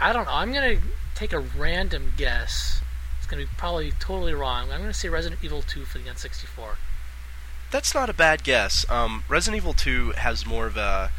I 0.00 0.12
don't 0.12 0.26
know. 0.26 0.32
I'm 0.32 0.52
gonna 0.52 0.76
take 1.14 1.32
a 1.32 1.40
random 1.40 2.12
guess. 2.16 2.80
It's 3.18 3.26
gonna 3.26 3.42
be 3.42 3.48
probably 3.56 3.92
totally 3.92 4.34
wrong. 4.34 4.70
I'm 4.70 4.80
gonna 4.80 4.92
say 4.94 5.08
Resident 5.08 5.42
Evil 5.42 5.62
2 5.62 5.84
for 5.84 5.98
the 5.98 6.04
N64. 6.08 6.76
That's 7.70 7.94
not 7.94 8.08
a 8.08 8.14
bad 8.14 8.44
guess. 8.44 8.88
Um, 8.88 9.24
Resident 9.28 9.56
Evil 9.62 9.72
2 9.74 10.12
has 10.18 10.46
more 10.46 10.66
of 10.66 10.76
a 10.76 11.10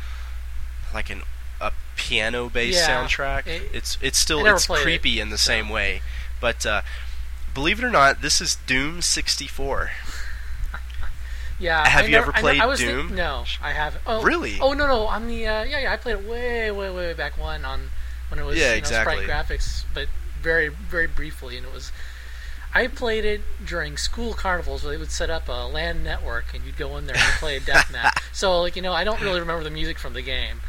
like 0.93 1.10
an 1.10 1.24
a 1.60 1.74
piano-based 1.98 2.78
Yeah, 2.88 3.04
soundtrack. 3.04 3.48
it- 3.48 3.69
it's 3.74 3.98
it's 4.02 4.17
still 4.17 4.45
it's 4.45 4.65
played 4.67 4.80
it, 4.82 4.84
creepy 4.84 5.19
in 5.19 5.30
the 5.30 5.38
so- 5.38 5.48
same 5.50 5.67
way, 5.69 6.02
but 6.39 6.65
uh, 6.65 6.82
believe 7.54 7.80
it 7.80 7.86
or 7.86 7.90
not, 7.92 8.22
this 8.22 8.42
is 8.42 8.58
Doom 8.68 9.02
64. 9.02 9.92
Yeah. 11.60 11.86
Have 11.88 12.04
I 12.04 12.08
you 12.08 12.12
never- 12.12 12.30
ever 12.30 12.38
I 12.38 12.42
played 12.42 12.62
I 12.62 12.66
was 12.68 12.80
Doom? 12.80 13.08
Think, 13.08 13.18
no, 13.18 13.44
I 13.62 13.72
haven't. 13.74 14.02
Oh, 14.08 14.22
Really? 14.24 14.60
Oh 14.62 14.74
no, 14.74 14.88
no. 14.88 15.08
On 15.08 15.28
the 15.28 15.46
uh, 15.46 15.64
yeah, 15.64 15.80
yeah. 15.80 15.94
I 15.94 15.98
played 15.98 16.16
it 16.20 16.24
way, 16.28 16.72
way, 16.72 16.90
way 16.90 16.96
way 17.08 17.14
back 17.14 17.38
when 17.38 17.66
on 17.66 17.90
when 18.30 18.40
it 18.40 18.44
was 18.46 18.58
Yeah, 18.58 18.68
you 18.68 18.72
know, 18.72 18.78
exactly. 18.78 19.24
sprite 19.26 19.30
graphics, 19.48 19.84
but 19.94 20.08
very, 20.42 20.70
very 20.70 21.08
briefly, 21.08 21.58
and 21.58 21.66
it 21.66 21.74
was. 21.74 21.92
I 22.74 22.86
played 22.88 23.26
it 23.26 23.42
during 23.66 23.98
school 23.98 24.34
carnivals 24.36 24.84
where 24.84 24.92
they 24.94 24.98
would 25.00 25.10
set 25.12 25.30
up 25.32 25.50
a 25.50 25.66
LAN 25.68 26.04
network 26.04 26.54
and 26.54 26.64
you'd 26.64 26.78
go 26.78 26.98
in 26.98 27.08
there 27.08 27.16
and 27.18 27.34
play 27.40 27.58
a 27.58 27.60
deathmatch. 27.60 28.22
so, 28.32 28.62
like, 28.62 28.76
you 28.76 28.84
know, 28.84 28.94
I 28.94 29.04
don't 29.04 29.20
really 29.22 29.40
remember 29.40 29.64
the 29.64 29.72
music 29.72 29.98
from 29.98 30.14
the 30.14 30.22
game. 30.22 30.62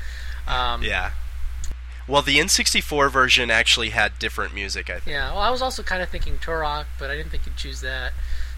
Um, 0.48 0.82
Yeah. 0.82 1.10
Well, 2.10 2.22
the 2.22 2.38
N64 2.38 3.10
version 3.10 3.50
actually 3.50 3.90
had 3.90 4.18
different 4.18 4.52
music, 4.52 4.90
I 4.90 4.94
think. 4.94 5.06
Yeah, 5.14 5.30
well, 5.30 5.40
I 5.40 5.50
was 5.50 5.62
also 5.62 5.82
kind 5.82 6.02
of 6.02 6.08
thinking 6.08 6.38
Turok, 6.38 6.86
but 6.98 7.10
I 7.10 7.16
didn't 7.16 7.30
think 7.30 7.46
you'd 7.46 7.56
choose 7.56 7.80
that. 7.82 8.12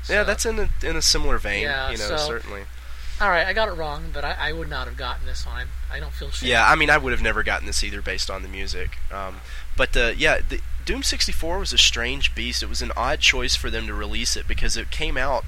Yeah, 0.08 0.22
that's 0.24 0.46
in 0.46 0.58
a, 0.58 0.70
in 0.82 0.96
a 0.96 1.02
similar 1.02 1.38
vein, 1.38 1.62
Yeah, 1.64 1.90
you 1.90 1.98
know, 1.98 2.08
so- 2.08 2.16
certainly. 2.16 2.62
all 3.20 3.28
right. 3.28 3.46
I 3.46 3.52
got 3.52 3.68
it 3.68 3.72
wrong, 3.72 4.04
but 4.12 4.24
I, 4.24 4.36
I 4.38 4.52
would 4.52 4.70
not 4.70 4.88
have 4.88 4.96
gotten 4.96 5.26
this 5.26 5.46
one. 5.46 5.68
I, 5.90 5.96
I 5.96 6.00
don't 6.00 6.12
feel 6.12 6.30
shame. 6.30 6.48
Yeah, 6.48 6.66
I 6.66 6.74
mean, 6.74 6.90
I 6.90 6.96
would 6.98 7.12
have 7.12 7.22
never 7.22 7.42
gotten 7.42 7.66
this 7.66 7.84
either 7.84 8.00
based 8.00 8.30
on 8.30 8.42
the 8.42 8.48
music. 8.48 8.96
Um, 9.12 9.36
but 9.76 9.94
uh, 9.96 10.12
yeah, 10.16 10.40
the, 10.48 10.60
Doom 10.84 11.02
64 11.02 11.58
was 11.58 11.72
a 11.72 11.78
strange 11.78 12.34
beast. 12.34 12.62
It 12.62 12.68
was 12.68 12.82
an 12.82 12.90
odd 12.96 13.20
choice 13.20 13.54
for 13.54 13.70
them 13.70 13.86
to 13.86 13.94
release 13.94 14.34
it 14.36 14.48
because 14.48 14.76
it 14.76 14.90
came 14.90 15.16
out 15.16 15.44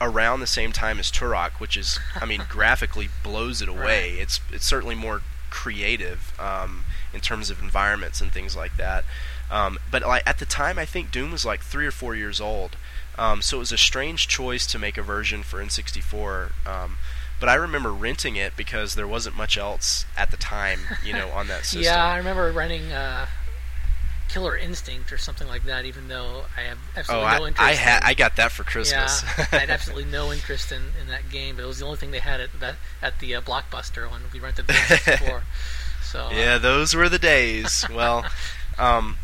around 0.00 0.40
the 0.40 0.46
same 0.46 0.72
time 0.72 0.98
as 0.98 1.10
Turok, 1.10 1.52
which 1.58 1.76
is, 1.76 1.98
I 2.14 2.24
mean, 2.24 2.44
graphically 2.48 3.08
blows 3.22 3.60
it 3.60 3.68
away. 3.68 4.12
Right. 4.12 4.20
It's 4.20 4.40
it's 4.52 4.64
certainly 4.64 4.94
more 4.94 5.20
creative 5.50 6.32
um, 6.40 6.84
in 7.12 7.20
terms 7.20 7.50
of 7.50 7.60
environments 7.60 8.20
and 8.20 8.32
things 8.32 8.56
like 8.56 8.76
that. 8.76 9.04
Um, 9.50 9.78
but 9.90 10.02
like 10.02 10.22
at 10.26 10.38
the 10.38 10.46
time, 10.46 10.78
I 10.78 10.84
think 10.84 11.10
Doom 11.10 11.32
was 11.32 11.44
like 11.44 11.62
three 11.62 11.86
or 11.86 11.90
four 11.90 12.14
years 12.14 12.40
old. 12.40 12.76
Um, 13.18 13.42
so 13.42 13.56
it 13.56 13.60
was 13.60 13.72
a 13.72 13.78
strange 13.78 14.28
choice 14.28 14.66
to 14.68 14.78
make 14.78 14.96
a 14.96 15.02
version 15.02 15.42
for 15.42 15.62
N64. 15.62 16.52
Um, 16.66 16.96
but 17.40 17.48
I 17.48 17.54
remember 17.54 17.90
renting 17.92 18.36
it 18.36 18.56
because 18.56 18.94
there 18.94 19.08
wasn't 19.08 19.36
much 19.36 19.58
else 19.58 20.04
at 20.16 20.30
the 20.30 20.36
time, 20.36 20.80
you 21.04 21.12
know, 21.12 21.28
on 21.30 21.48
that 21.48 21.64
system. 21.64 21.82
Yeah, 21.82 22.04
I 22.04 22.18
remember 22.18 22.52
renting 22.52 22.92
uh, 22.92 23.26
Killer 24.28 24.56
Instinct 24.56 25.12
or 25.12 25.18
something 25.18 25.48
like 25.48 25.64
that, 25.64 25.84
even 25.84 26.08
though 26.08 26.44
I 26.56 26.60
have 26.62 26.78
Oh, 26.78 26.98
absolutely 26.98 27.26
I, 27.26 27.38
no 27.38 27.46
interest. 27.46 27.68
I 27.68 27.72
had 27.74 28.02
in, 28.02 28.08
I 28.08 28.14
got 28.14 28.36
that 28.36 28.52
for 28.52 28.62
Christmas. 28.62 29.22
Yeah, 29.22 29.46
I 29.52 29.56
had 29.56 29.70
absolutely 29.70 30.10
no 30.10 30.32
interest 30.32 30.70
in, 30.70 30.82
in 31.00 31.08
that 31.08 31.30
game, 31.30 31.56
but 31.56 31.64
it 31.64 31.66
was 31.66 31.80
the 31.80 31.84
only 31.86 31.96
thing 31.96 32.10
they 32.12 32.20
had 32.20 32.40
at 32.40 32.60
that 32.60 32.76
at 33.02 33.18
the 33.18 33.34
uh, 33.34 33.40
Blockbuster 33.40 34.08
when 34.10 34.20
we 34.32 34.38
rented 34.38 34.66
the 34.66 34.72
N64. 34.74 35.42
So 36.02 36.26
uh, 36.26 36.30
yeah, 36.30 36.58
those 36.58 36.94
were 36.94 37.08
the 37.08 37.18
days. 37.18 37.84
well, 37.94 38.24
um, 38.78 39.16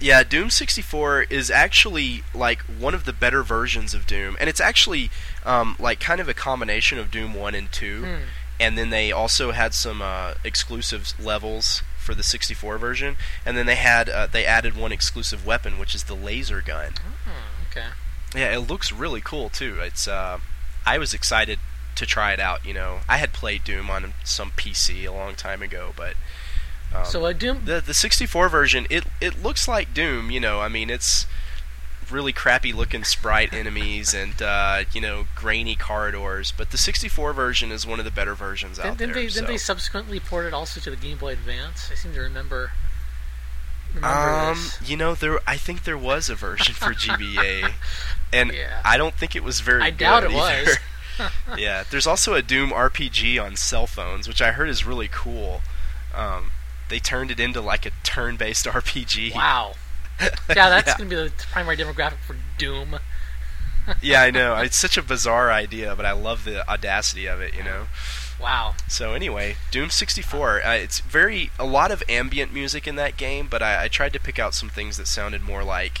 yeah, 0.00 0.22
Doom 0.22 0.50
64 0.50 1.22
is 1.24 1.50
actually 1.50 2.22
like 2.34 2.60
one 2.62 2.94
of 2.94 3.04
the 3.04 3.12
better 3.12 3.42
versions 3.42 3.94
of 3.94 4.06
Doom, 4.06 4.36
and 4.40 4.48
it's 4.48 4.60
actually 4.60 5.10
um, 5.44 5.76
like 5.78 6.00
kind 6.00 6.20
of 6.20 6.28
a 6.28 6.34
combination 6.34 6.98
of 6.98 7.10
Doom 7.10 7.34
1 7.34 7.54
and 7.54 7.70
2. 7.72 8.02
hmm. 8.02 8.14
and 8.60 8.78
then 8.78 8.90
they 8.90 9.12
also 9.12 9.52
had 9.52 9.74
some 9.74 10.02
uh, 10.02 10.34
exclusive 10.44 11.12
levels 11.20 11.82
for 11.98 12.14
the 12.14 12.22
64 12.22 12.78
version, 12.78 13.16
and 13.44 13.56
then 13.56 13.66
they 13.66 13.74
had 13.76 14.08
uh, 14.08 14.26
they 14.26 14.46
added 14.46 14.76
one 14.76 14.92
exclusive 14.92 15.44
weapon, 15.44 15.78
which 15.78 15.94
is 15.94 16.04
the 16.04 16.14
laser 16.14 16.62
gun. 16.62 16.94
Oh, 17.26 17.66
okay. 17.70 17.88
Yeah, 18.34 18.54
it 18.54 18.68
looks 18.68 18.92
really 18.92 19.20
cool 19.20 19.48
too. 19.48 19.78
It's 19.80 20.08
uh, 20.08 20.38
I 20.86 20.98
was 20.98 21.12
excited 21.12 21.58
to 21.98 22.06
try 22.06 22.32
it 22.32 22.40
out. 22.40 22.64
You 22.66 22.74
know, 22.74 23.00
I 23.08 23.18
had 23.18 23.32
played 23.32 23.62
Doom 23.64 23.90
on 23.90 24.14
some 24.24 24.50
PC 24.52 25.06
a 25.06 25.12
long 25.12 25.34
time 25.34 25.62
ago, 25.62 25.92
but 25.96 26.14
um, 26.94 27.04
so 27.04 27.24
uh, 27.26 27.32
Doom. 27.32 27.62
the 27.66 27.80
the 27.80 27.94
64 27.94 28.48
version 28.48 28.86
it 28.90 29.04
it 29.20 29.42
looks 29.42 29.68
like 29.68 29.92
Doom. 29.94 30.30
You 30.30 30.40
know, 30.40 30.60
I 30.60 30.68
mean 30.68 30.88
it's 30.90 31.26
really 32.10 32.32
crappy 32.32 32.72
looking 32.72 33.04
sprite 33.04 33.52
enemies 33.52 34.14
and 34.14 34.40
uh, 34.40 34.84
you 34.92 35.00
know 35.00 35.26
grainy 35.36 35.76
corridors. 35.76 36.52
But 36.56 36.70
the 36.70 36.78
64 36.78 37.32
version 37.34 37.70
is 37.70 37.86
one 37.86 37.98
of 37.98 38.04
the 38.06 38.10
better 38.10 38.34
versions 38.34 38.78
out 38.78 38.96
Didn't 38.96 39.12
there. 39.12 39.22
they, 39.24 39.28
so. 39.28 39.34
didn't 39.40 39.48
they 39.50 39.58
subsequently 39.58 40.18
port 40.18 40.46
it 40.46 40.54
also 40.54 40.80
to 40.80 40.90
the 40.90 40.96
Game 40.96 41.18
Boy 41.18 41.32
Advance? 41.34 41.90
I 41.92 41.94
seem 41.94 42.14
to 42.14 42.20
remember. 42.20 42.72
remember 43.94 44.08
Um, 44.08 44.54
this. 44.54 44.88
you 44.90 44.96
know, 44.96 45.14
there. 45.14 45.38
I 45.46 45.58
think 45.58 45.84
there 45.84 45.98
was 45.98 46.30
a 46.30 46.34
version 46.34 46.74
for 46.74 46.94
GBA, 46.94 47.72
and 48.32 48.52
Yeah. 48.54 48.80
I 48.84 48.96
don't 48.96 49.14
think 49.14 49.36
it 49.36 49.44
was 49.44 49.60
very. 49.60 49.82
I 49.82 49.90
doubt 49.90 50.24
it 50.24 50.32
was. 50.32 50.78
Yeah, 51.56 51.84
there's 51.90 52.06
also 52.06 52.34
a 52.34 52.42
Doom 52.42 52.70
RPG 52.70 53.42
on 53.42 53.56
cell 53.56 53.86
phones, 53.86 54.28
which 54.28 54.40
I 54.42 54.52
heard 54.52 54.68
is 54.68 54.84
really 54.86 55.08
cool. 55.10 55.62
Um, 56.14 56.50
they 56.88 56.98
turned 56.98 57.30
it 57.30 57.38
into 57.40 57.60
like 57.60 57.84
a 57.86 57.90
turn-based 58.02 58.66
RPG. 58.66 59.34
Wow. 59.34 59.74
Yeah, 60.48 60.68
that's 60.68 60.88
Yeah. 60.88 60.96
going 60.98 61.10
to 61.10 61.16
be 61.16 61.22
the 61.28 61.32
primary 61.52 61.76
demographic 61.76 62.18
for 62.26 62.34
Doom. 62.58 62.98
yeah, 64.02 64.20
I 64.22 64.30
know. 64.32 64.56
It's 64.56 64.76
such 64.76 64.96
a 64.96 65.02
bizarre 65.02 65.52
idea, 65.52 65.94
but 65.94 66.04
I 66.04 66.10
love 66.12 66.44
the 66.44 66.68
audacity 66.68 67.26
of 67.26 67.40
it. 67.40 67.54
You 67.54 67.62
know. 67.62 67.86
Wow. 68.40 68.74
So 68.88 69.14
anyway, 69.14 69.56
Doom 69.70 69.90
64. 69.90 70.64
Uh, 70.64 70.72
it's 70.74 70.98
very 71.00 71.50
a 71.58 71.64
lot 71.64 71.90
of 71.92 72.02
ambient 72.08 72.52
music 72.52 72.86
in 72.88 72.96
that 72.96 73.16
game, 73.16 73.46
but 73.48 73.62
I, 73.62 73.84
I 73.84 73.88
tried 73.88 74.12
to 74.14 74.20
pick 74.20 74.38
out 74.40 74.54
some 74.54 74.68
things 74.68 74.96
that 74.96 75.06
sounded 75.06 75.42
more 75.42 75.62
like 75.62 76.00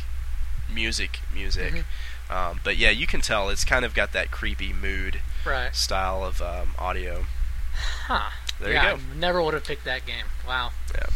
music, 0.72 1.20
music. 1.32 1.72
Mm-hmm. 1.72 1.80
Um, 2.30 2.60
but 2.62 2.76
yeah, 2.76 2.90
you 2.90 3.06
can 3.06 3.20
tell 3.20 3.48
it's 3.48 3.64
kind 3.64 3.84
of 3.84 3.94
got 3.94 4.12
that 4.12 4.30
creepy 4.30 4.72
mood 4.72 5.20
Right. 5.46 5.74
style 5.74 6.22
of 6.24 6.42
um, 6.42 6.74
audio. 6.78 7.24
Huh. 8.06 8.30
There 8.60 8.72
yeah, 8.72 8.92
you 8.92 8.96
go. 8.98 9.02
I 9.14 9.16
never 9.16 9.42
would 9.42 9.54
have 9.54 9.64
picked 9.64 9.84
that 9.84 10.04
game. 10.04 10.26
Wow. 10.46 10.72
Yeah. 10.94 11.06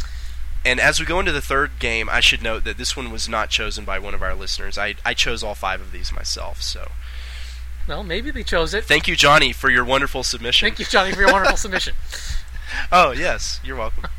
And 0.64 0.78
as 0.78 1.00
we 1.00 1.06
go 1.06 1.18
into 1.18 1.32
the 1.32 1.40
third 1.42 1.72
game, 1.80 2.08
I 2.08 2.20
should 2.20 2.40
note 2.40 2.62
that 2.64 2.78
this 2.78 2.96
one 2.96 3.10
was 3.10 3.28
not 3.28 3.50
chosen 3.50 3.84
by 3.84 3.98
one 3.98 4.14
of 4.14 4.22
our 4.22 4.34
listeners. 4.34 4.78
I, 4.78 4.94
I 5.04 5.12
chose 5.12 5.42
all 5.42 5.56
five 5.56 5.80
of 5.80 5.90
these 5.90 6.12
myself. 6.12 6.62
So 6.62 6.92
Well, 7.88 8.04
maybe 8.04 8.30
they 8.30 8.44
chose 8.44 8.72
it. 8.72 8.84
thank 8.84 9.08
you, 9.08 9.16
Johnny, 9.16 9.52
for 9.52 9.70
your 9.70 9.84
wonderful 9.84 10.22
submission. 10.22 10.66
Thank 10.66 10.78
you, 10.78 10.84
Johnny, 10.86 11.12
for 11.12 11.20
your 11.20 11.32
wonderful 11.32 11.56
submission. 11.58 11.94
Oh 12.92 13.10
yes, 13.10 13.60
you're 13.64 13.76
welcome. 13.76 14.04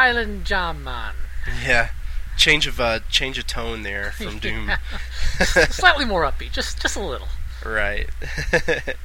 island 0.00 0.44
jam, 0.46 0.82
man. 0.84 1.14
Yeah, 1.64 1.90
change 2.36 2.66
of 2.66 2.80
uh, 2.80 3.00
change 3.10 3.38
of 3.38 3.46
tone 3.46 3.82
there 3.82 4.12
from 4.12 4.38
Doom. 4.44 4.70
Slightly 5.70 6.04
more 6.04 6.22
upbeat, 6.22 6.52
just 6.52 6.80
just 6.80 6.96
a 6.96 7.00
little. 7.00 7.28
right. 7.64 8.08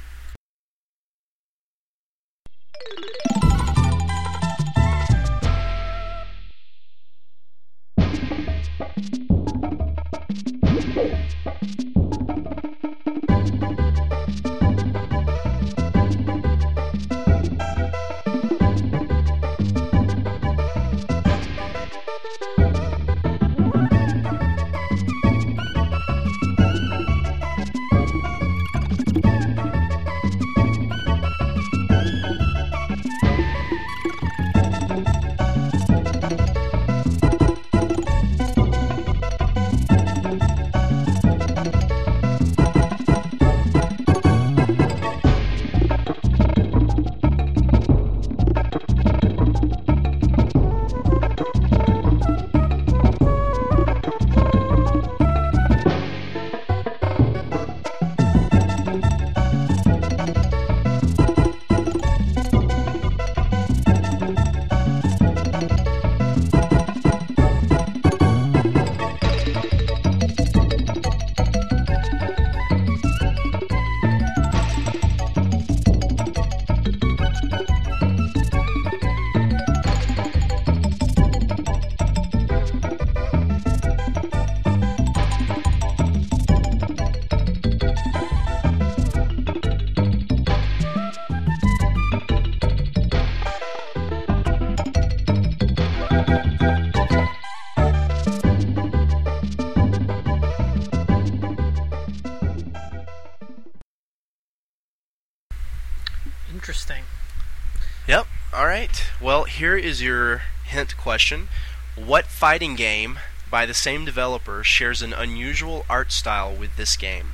here 109.55 109.77
is 109.77 110.01
your 110.01 110.41
hint 110.65 110.97
question. 110.97 111.47
What 111.95 112.25
fighting 112.25 112.75
game 112.75 113.19
by 113.49 113.65
the 113.65 113.73
same 113.73 114.03
developer 114.03 114.65
shares 114.65 115.01
an 115.01 115.13
unusual 115.13 115.85
art 115.89 116.11
style 116.11 116.53
with 116.53 116.75
this 116.75 116.97
game? 116.97 117.31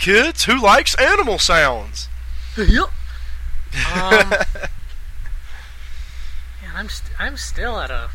Kids, 0.00 0.44
who 0.44 0.60
likes 0.60 0.94
animal 0.96 1.38
sounds? 1.38 2.08
yep. 2.56 2.88
Um, 3.94 4.30
man, 4.30 4.44
I'm 6.74 6.88
st- 6.88 7.12
I'm 7.20 7.36
still 7.36 7.78
at 7.78 7.88
a 7.88 8.10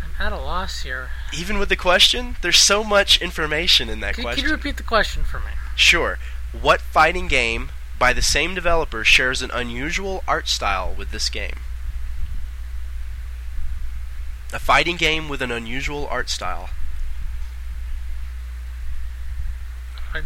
I'm 0.00 0.24
at 0.24 0.32
a 0.32 0.36
loss 0.36 0.82
here. 0.82 1.08
Even 1.36 1.58
with 1.58 1.68
the 1.68 1.76
question, 1.76 2.36
there's 2.40 2.58
so 2.58 2.84
much 2.84 3.20
information 3.20 3.88
in 3.88 3.98
that 4.00 4.14
question. 4.14 4.42
can 4.42 4.44
you 4.44 4.54
repeat 4.54 4.76
the 4.76 4.84
question 4.84 5.24
for 5.24 5.40
me? 5.40 5.50
Sure. 5.74 6.18
What 6.52 6.80
fighting 6.80 7.26
game 7.26 7.70
by 7.98 8.12
the 8.12 8.22
same 8.22 8.54
developer 8.54 9.02
shares 9.02 9.42
an 9.42 9.50
unusual 9.50 10.22
art 10.28 10.46
style 10.46 10.94
with 10.96 11.10
this 11.10 11.28
game? 11.28 11.56
A 14.52 14.60
fighting 14.60 14.96
game 14.96 15.28
with 15.28 15.42
an 15.42 15.50
unusual 15.50 16.06
art 16.06 16.30
style. 16.30 16.70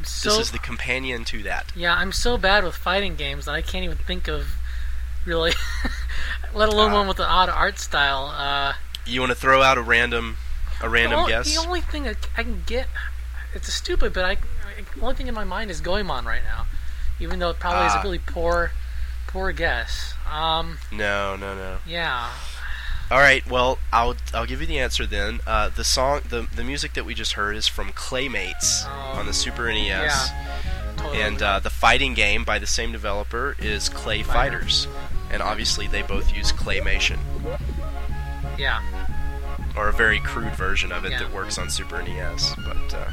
I'm 0.01 0.05
so 0.05 0.31
this 0.31 0.39
is 0.47 0.51
the 0.53 0.59
companion 0.59 1.25
to 1.27 1.43
that. 1.45 1.73
yeah. 1.77 1.95
I'm 1.95 2.13
so 2.13 2.37
bad 2.39 2.65
with 2.65 2.75
fighting 2.75 3.17
games 3.17 3.45
that 3.45 3.55
I 3.55 3.61
can't 3.63 3.85
even 3.85 3.99
think 3.99 4.29
of 4.29 4.47
really, 5.27 5.53
let 6.55 6.69
alone 6.71 6.91
Ah. 6.93 6.95
one 6.95 7.07
with 7.09 7.19
an 7.19 7.27
odd 7.27 7.49
art 7.51 7.79
style. 7.79 8.27
Uh, 8.35 8.73
You 9.07 9.21
want 9.21 9.31
to 9.31 9.37
throw 9.37 9.63
out 9.63 9.77
a 9.79 9.83
random 9.83 10.37
a 10.81 10.89
random 10.89 11.11
the, 11.13 11.17
only, 11.19 11.33
guess? 11.33 11.55
the 11.55 11.61
only 11.61 11.81
thing 11.83 12.09
I, 12.09 12.15
I 12.37 12.43
can 12.43 12.63
get, 12.67 12.87
it's 13.55 13.69
a 13.69 13.73
stupid, 13.73 14.13
but 14.15 14.25
I, 14.25 14.31
I 14.33 14.39
the 14.95 15.03
only 15.03 15.15
thing 15.15 15.27
in 15.27 15.35
my 15.35 15.45
mind 15.45 15.71
is 15.71 15.81
Goemon 15.83 16.25
right 16.25 16.43
now, 16.43 16.67
even 17.21 17.39
though 17.39 17.51
it 17.51 17.59
probably 17.59 17.87
is 17.87 17.93
Ah. 17.95 18.01
a 18.01 18.03
really 18.03 18.19
poor, 18.19 18.73
poor 19.27 19.53
guess. 19.53 20.15
Um, 20.31 20.79
No, 20.91 21.37
no, 21.37 21.55
no. 21.55 21.79
yeah. 21.87 22.31
All 23.11 23.19
right. 23.19 23.45
Well, 23.51 23.79
I'll 23.93 24.15
I'll 24.33 24.47
give 24.47 24.61
you 24.61 24.67
the 24.67 24.79
answer 24.79 25.05
then. 25.07 25.41
Uh, 25.47 25.69
the 25.69 25.83
song, 25.85 26.21
the 26.29 26.47
the 26.55 26.63
music 26.65 26.95
that 26.95 27.05
we 27.05 27.15
just 27.15 27.33
heard 27.33 27.57
is 27.57 27.67
from 27.67 27.91
Claymates 27.93 28.85
Oh, 28.87 29.19
on 29.19 29.27
the 29.27 29.33
Super 29.33 29.67
NES, 29.73 29.89
yeah. 29.89 30.63
Totally. 30.97 31.23
and 31.23 31.43
uh, 31.43 31.59
the 31.61 31.71
fighting 31.71 32.15
game 32.15 32.45
by 32.45 32.59
the 32.59 32.67
same 32.67 32.93
developer 32.93 33.57
is 33.59 33.89
Clay 33.89 34.23
Fighter. 34.23 34.59
Fighters, 34.61 34.87
and 35.33 35.43
obviously 35.43 35.87
they 35.89 36.03
both 36.03 36.33
use 36.37 36.53
claymation 36.53 37.19
yeah. 38.59 38.81
or 39.77 39.89
a 39.89 39.93
very 39.93 40.21
crude 40.21 40.55
version 40.55 40.93
of 40.93 41.05
it 41.05 41.13
Yeah. 41.13 41.21
that 41.21 41.33
works 41.33 41.59
on 41.59 41.69
Super 41.71 42.03
NES, 42.03 42.55
but. 42.65 42.95
Uh, 42.95 43.11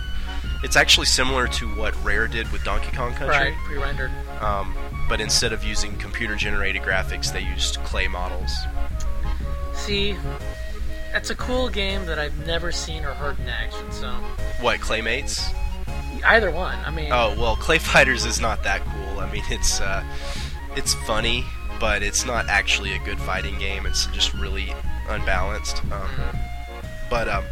it's 0.64 0.76
actually 0.76 1.06
similar 1.06 1.48
to 1.50 1.68
what 1.76 1.94
Rare 2.04 2.28
did 2.28 2.52
with 2.52 2.64
Donkey 2.64 2.90
Kong 2.96 3.14
Country, 3.14 3.28
Right. 3.30 3.54
Pre-rendered. 3.66 4.10
um, 4.42 4.76
but 5.08 5.22
instead 5.22 5.54
of 5.54 5.64
using 5.64 5.96
computer-generated 5.98 6.82
graphics, 6.82 7.32
they 7.32 7.42
used 7.42 7.76
clay 7.84 8.08
models. 8.08 8.52
See, 9.88 10.18
that's 11.14 11.30
a 11.30 11.36
cool 11.36 11.70
game 11.70 12.06
that 12.08 12.20
I've 12.20 12.46
never 12.46 12.74
seen 12.74 13.06
or 13.06 13.14
heard 13.14 13.40
in 13.40 13.48
action. 13.48 13.90
So 13.90 14.10
What 14.60 14.82
Claymates? 14.82 15.54
either 16.26 16.52
one. 16.52 16.78
I 16.86 16.92
mean, 16.92 17.10
Oh 17.14 17.34
well, 17.40 17.56
Clay 17.56 17.78
Fighters 17.78 18.26
is 18.26 18.42
not 18.42 18.64
that 18.64 18.84
cool. 18.84 19.22
I 19.22 19.32
mean, 19.32 19.44
it's 19.50 19.80
uh, 19.80 20.04
it's 20.76 20.94
funny, 20.94 21.46
but 21.80 22.04
it's 22.04 22.26
not 22.26 22.50
actually 22.50 22.96
a 22.96 23.00
good 23.00 23.18
fighting 23.18 23.58
game. 23.60 23.86
It's 23.86 24.08
just 24.08 24.34
really 24.34 24.74
unbalanced. 25.08 25.82
Um, 25.86 26.10
but 27.10 27.30
um, 27.30 27.46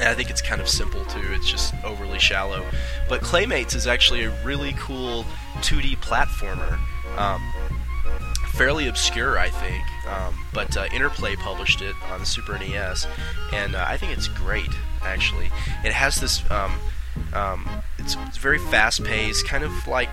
and 0.00 0.08
I 0.08 0.14
think 0.14 0.30
it's 0.30 0.40
kind 0.40 0.62
of 0.62 0.68
simple 0.68 1.04
too. 1.04 1.20
It's 1.32 1.50
just 1.50 1.74
overly 1.84 2.18
shallow. 2.18 2.64
But 3.06 3.20
Claymates 3.20 3.74
is 3.74 3.86
actually 3.86 4.24
a 4.24 4.30
really 4.44 4.72
cool 4.78 5.26
2D 5.56 5.98
platformer. 5.98 6.78
Um, 7.18 7.42
fairly 8.54 8.88
obscure, 8.88 9.38
I 9.38 9.48
think. 9.50 9.84
Um, 10.06 10.44
but 10.52 10.76
uh, 10.76 10.86
Interplay 10.92 11.36
published 11.36 11.82
it 11.82 11.94
on 12.10 12.20
the 12.20 12.26
Super 12.26 12.58
NES, 12.58 13.06
and 13.52 13.74
uh, 13.74 13.84
I 13.86 13.96
think 13.96 14.16
it's 14.16 14.28
great. 14.28 14.70
Actually, 15.02 15.46
it 15.84 15.92
has 15.92 16.20
this. 16.20 16.42
Um, 16.50 16.74
um, 17.34 17.68
it's, 17.98 18.16
it's 18.26 18.38
very 18.38 18.58
fast 18.58 19.04
paced, 19.04 19.46
kind 19.46 19.64
of 19.64 19.72
like 19.86 20.08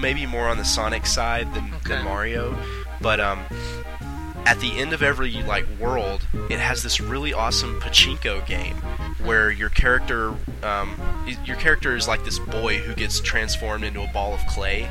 maybe 0.00 0.26
more 0.26 0.48
on 0.48 0.56
the 0.58 0.64
Sonic 0.64 1.06
side 1.06 1.52
than, 1.54 1.64
Okay. 1.76 1.88
than 1.96 2.04
Mario. 2.04 2.58
But 3.00 3.20
um, 3.20 3.40
at 4.46 4.58
the 4.60 4.72
end 4.78 4.92
of 4.92 5.02
every 5.02 5.32
like 5.42 5.66
world, 5.78 6.26
it 6.50 6.58
has 6.58 6.82
this 6.82 7.00
really 7.00 7.32
awesome 7.32 7.78
pachinko 7.80 8.46
game 8.46 8.76
where 9.24 9.50
your 9.50 9.68
character, 9.70 10.34
um, 10.62 10.98
your 11.44 11.56
character 11.56 11.94
is 11.94 12.08
like 12.08 12.24
this 12.24 12.38
boy 12.38 12.78
who 12.78 12.94
gets 12.94 13.20
transformed 13.20 13.84
into 13.84 14.02
a 14.02 14.06
ball 14.12 14.32
of 14.32 14.40
clay, 14.46 14.88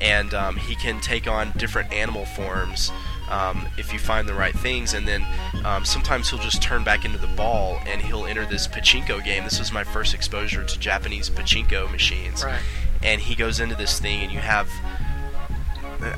and 0.00 0.34
um, 0.34 0.56
he 0.56 0.74
can 0.74 1.00
take 1.00 1.26
on 1.26 1.52
different 1.56 1.92
animal 1.92 2.24
forms 2.24 2.92
um, 3.28 3.66
if 3.76 3.92
you 3.92 3.98
find 3.98 4.28
the 4.28 4.34
right 4.34 4.54
things. 4.54 4.94
And 4.94 5.06
then 5.06 5.26
um, 5.64 5.84
sometimes 5.84 6.30
he'll 6.30 6.38
just 6.38 6.62
turn 6.62 6.84
back 6.84 7.04
into 7.04 7.18
the 7.18 7.26
ball 7.28 7.80
and 7.86 8.00
he'll 8.00 8.26
enter 8.26 8.46
this 8.46 8.68
pachinko 8.68 9.24
game. 9.24 9.44
This 9.44 9.58
was 9.58 9.72
my 9.72 9.84
first 9.84 10.14
exposure 10.14 10.64
to 10.64 10.78
Japanese 10.78 11.30
pachinko 11.30 11.90
machines. 11.90 12.44
Right. 12.44 12.60
And 13.02 13.20
he 13.20 13.34
goes 13.34 13.60
into 13.60 13.74
this 13.74 14.00
thing, 14.00 14.22
and 14.22 14.32
you 14.32 14.38
have 14.38 14.68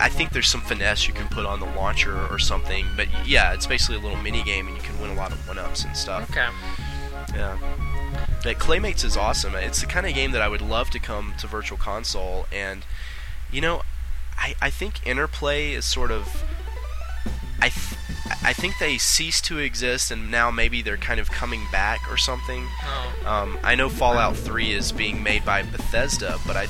I 0.00 0.08
think 0.08 0.30
there's 0.30 0.48
some 0.48 0.60
finesse 0.60 1.06
you 1.06 1.14
can 1.14 1.28
put 1.28 1.46
on 1.46 1.60
the 1.60 1.66
launcher 1.66 2.26
or 2.28 2.38
something, 2.38 2.84
but 2.96 3.06
yeah, 3.26 3.52
it's 3.52 3.66
basically 3.66 3.96
a 3.96 4.00
little 4.00 4.20
mini 4.22 4.42
game, 4.42 4.66
and 4.66 4.76
you 4.76 4.82
can 4.82 5.00
win 5.00 5.10
a 5.10 5.14
lot 5.14 5.32
of 5.32 5.46
one-ups 5.46 5.84
and 5.84 5.96
stuff. 5.96 6.28
Okay. 6.30 6.48
Yeah. 7.34 7.58
But 8.42 8.58
Claymates 8.58 9.04
is 9.04 9.16
awesome. 9.16 9.54
It's 9.54 9.80
the 9.80 9.86
kind 9.86 10.06
of 10.06 10.14
game 10.14 10.32
that 10.32 10.42
I 10.42 10.48
would 10.48 10.62
love 10.62 10.90
to 10.90 10.98
come 10.98 11.34
to 11.38 11.46
Virtual 11.46 11.78
Console, 11.78 12.46
and 12.52 12.84
you 13.50 13.60
know, 13.60 13.82
I 14.36 14.54
I 14.60 14.70
think 14.70 15.06
Interplay 15.06 15.72
is 15.72 15.84
sort 15.84 16.10
of 16.10 16.44
I 17.60 17.70
th- 17.70 17.96
I 18.42 18.52
think 18.52 18.78
they 18.78 18.98
ceased 18.98 19.44
to 19.46 19.58
exist, 19.58 20.10
and 20.10 20.30
now 20.30 20.50
maybe 20.50 20.82
they're 20.82 20.96
kind 20.96 21.18
of 21.18 21.30
coming 21.30 21.62
back 21.72 22.00
or 22.10 22.16
something. 22.16 22.66
Oh. 22.84 23.12
Um, 23.26 23.58
I 23.62 23.74
know 23.74 23.88
Fallout 23.88 24.36
3 24.36 24.72
is 24.72 24.92
being 24.92 25.22
made 25.22 25.44
by 25.44 25.62
Bethesda, 25.62 26.38
but 26.46 26.56
I 26.56 26.68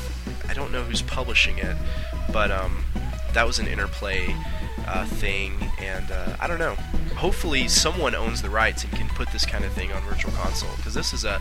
I 0.49 0.55
don't 0.55 0.73
know 0.73 0.83
who's 0.83 1.03
publishing 1.03 1.59
it. 1.59 1.77
But 2.33 2.51
um, 2.51 2.85
that 3.33 3.47
was 3.47 3.59
an 3.59 3.67
interplay 3.67 4.35
uh, 4.87 5.05
thing, 5.07 5.53
and 5.79 6.11
uh, 6.11 6.37
I 6.41 6.47
don't 6.47 6.59
know. 6.59 6.75
Hopefully, 7.17 7.67
someone 7.69 8.15
owns 8.15 8.43
the 8.43 8.51
rights 8.51 8.85
and 8.85 8.93
can 8.93 9.09
put 9.09 9.31
this 9.33 9.45
kind 9.45 9.65
of 9.65 9.73
thing 9.73 9.93
on 9.93 10.03
Virtual 10.03 10.31
Console 10.33 10.71
because 10.77 10.95
this 10.95 11.13
is 11.13 11.25
a 11.25 11.41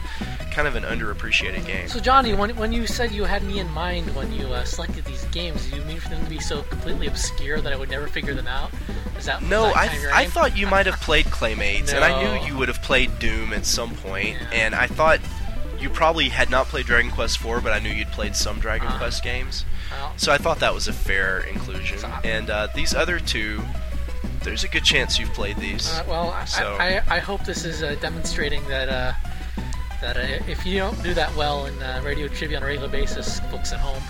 kind 0.51 0.67
of 0.67 0.75
an 0.75 0.83
underappreciated 0.83 1.65
game. 1.65 1.87
So 1.87 1.99
Johnny, 1.99 2.33
when, 2.33 2.55
when 2.55 2.71
you 2.71 2.87
said 2.87 3.11
you 3.11 3.25
had 3.25 3.43
me 3.43 3.59
in 3.59 3.69
mind 3.71 4.13
when 4.15 4.31
you 4.33 4.47
uh, 4.47 4.63
selected 4.63 5.05
these 5.05 5.23
games, 5.25 5.69
do 5.69 5.77
you 5.77 5.83
mean 5.83 5.99
for 5.99 6.09
them 6.09 6.23
to 6.23 6.29
be 6.29 6.39
so 6.39 6.63
completely 6.63 7.07
obscure 7.07 7.61
that 7.61 7.71
I 7.71 7.75
would 7.75 7.89
never 7.89 8.07
figure 8.07 8.33
them 8.33 8.47
out? 8.47 8.71
Is 9.17 9.25
that 9.25 9.43
no? 9.43 9.65
that 9.67 9.77
I 9.77 10.23
I 10.23 10.25
thought 10.25 10.57
you 10.57 10.67
might 10.67 10.85
have 10.85 10.99
played 11.01 11.25
Claymates, 11.25 11.93
and 11.93 12.03
I 12.03 12.21
knew 12.21 12.47
you 12.47 12.57
would 12.57 12.67
have 12.67 12.81
played 12.81 13.17
Doom 13.19 13.53
at 13.53 13.65
some 13.65 13.95
point, 13.95 14.29
Yeah. 14.29 14.49
and 14.51 14.75
I 14.75 14.87
thought 14.87 15.19
you 15.79 15.89
probably 15.89 16.29
had 16.29 16.49
not 16.49 16.67
played 16.67 16.85
Dragon 16.85 17.11
Quest 17.11 17.39
IV, 17.43 17.63
but 17.63 17.71
I 17.73 17.79
knew 17.79 17.89
you'd 17.89 18.11
played 18.11 18.35
some 18.35 18.59
Dragon 18.59 18.87
Uh-huh. 18.87 18.97
Quest 18.97 19.23
games. 19.23 19.65
Well, 19.91 20.13
So 20.17 20.31
I 20.31 20.37
thought 20.37 20.59
that 20.59 20.73
was 20.73 20.87
a 20.87 20.93
fair 20.93 21.39
inclusion. 21.41 21.99
And 22.23 22.49
uh, 22.49 22.67
these 22.75 22.93
other 22.95 23.19
two, 23.19 23.61
there's 24.43 24.63
a 24.63 24.67
good 24.67 24.83
chance 24.83 25.17
you've 25.19 25.33
played 25.33 25.57
these. 25.57 25.87
Uh, 25.89 26.03
well, 26.07 26.29
I, 26.31 26.45
So- 26.45 26.77
I, 26.79 27.01
I 27.07 27.19
hope 27.19 27.45
this 27.45 27.63
is 27.65 27.83
uh, 27.83 27.95
demonstrating 28.01 28.63
that 28.67 28.89
uh, 28.89 29.13
that 30.01 30.15
uh, 30.17 30.43
if 30.47 30.63
you 30.65 30.77
don't 30.77 31.01
do 31.03 31.13
that 31.15 31.35
well 31.35 31.65
in 31.65 31.81
uh, 31.81 32.01
radio 32.03 32.27
trivia 32.27 32.57
on 32.57 32.63
a 32.63 32.65
regular 32.67 32.87
basis, 32.89 33.39
folks 33.51 33.73
at 33.73 33.79
home, 33.79 34.01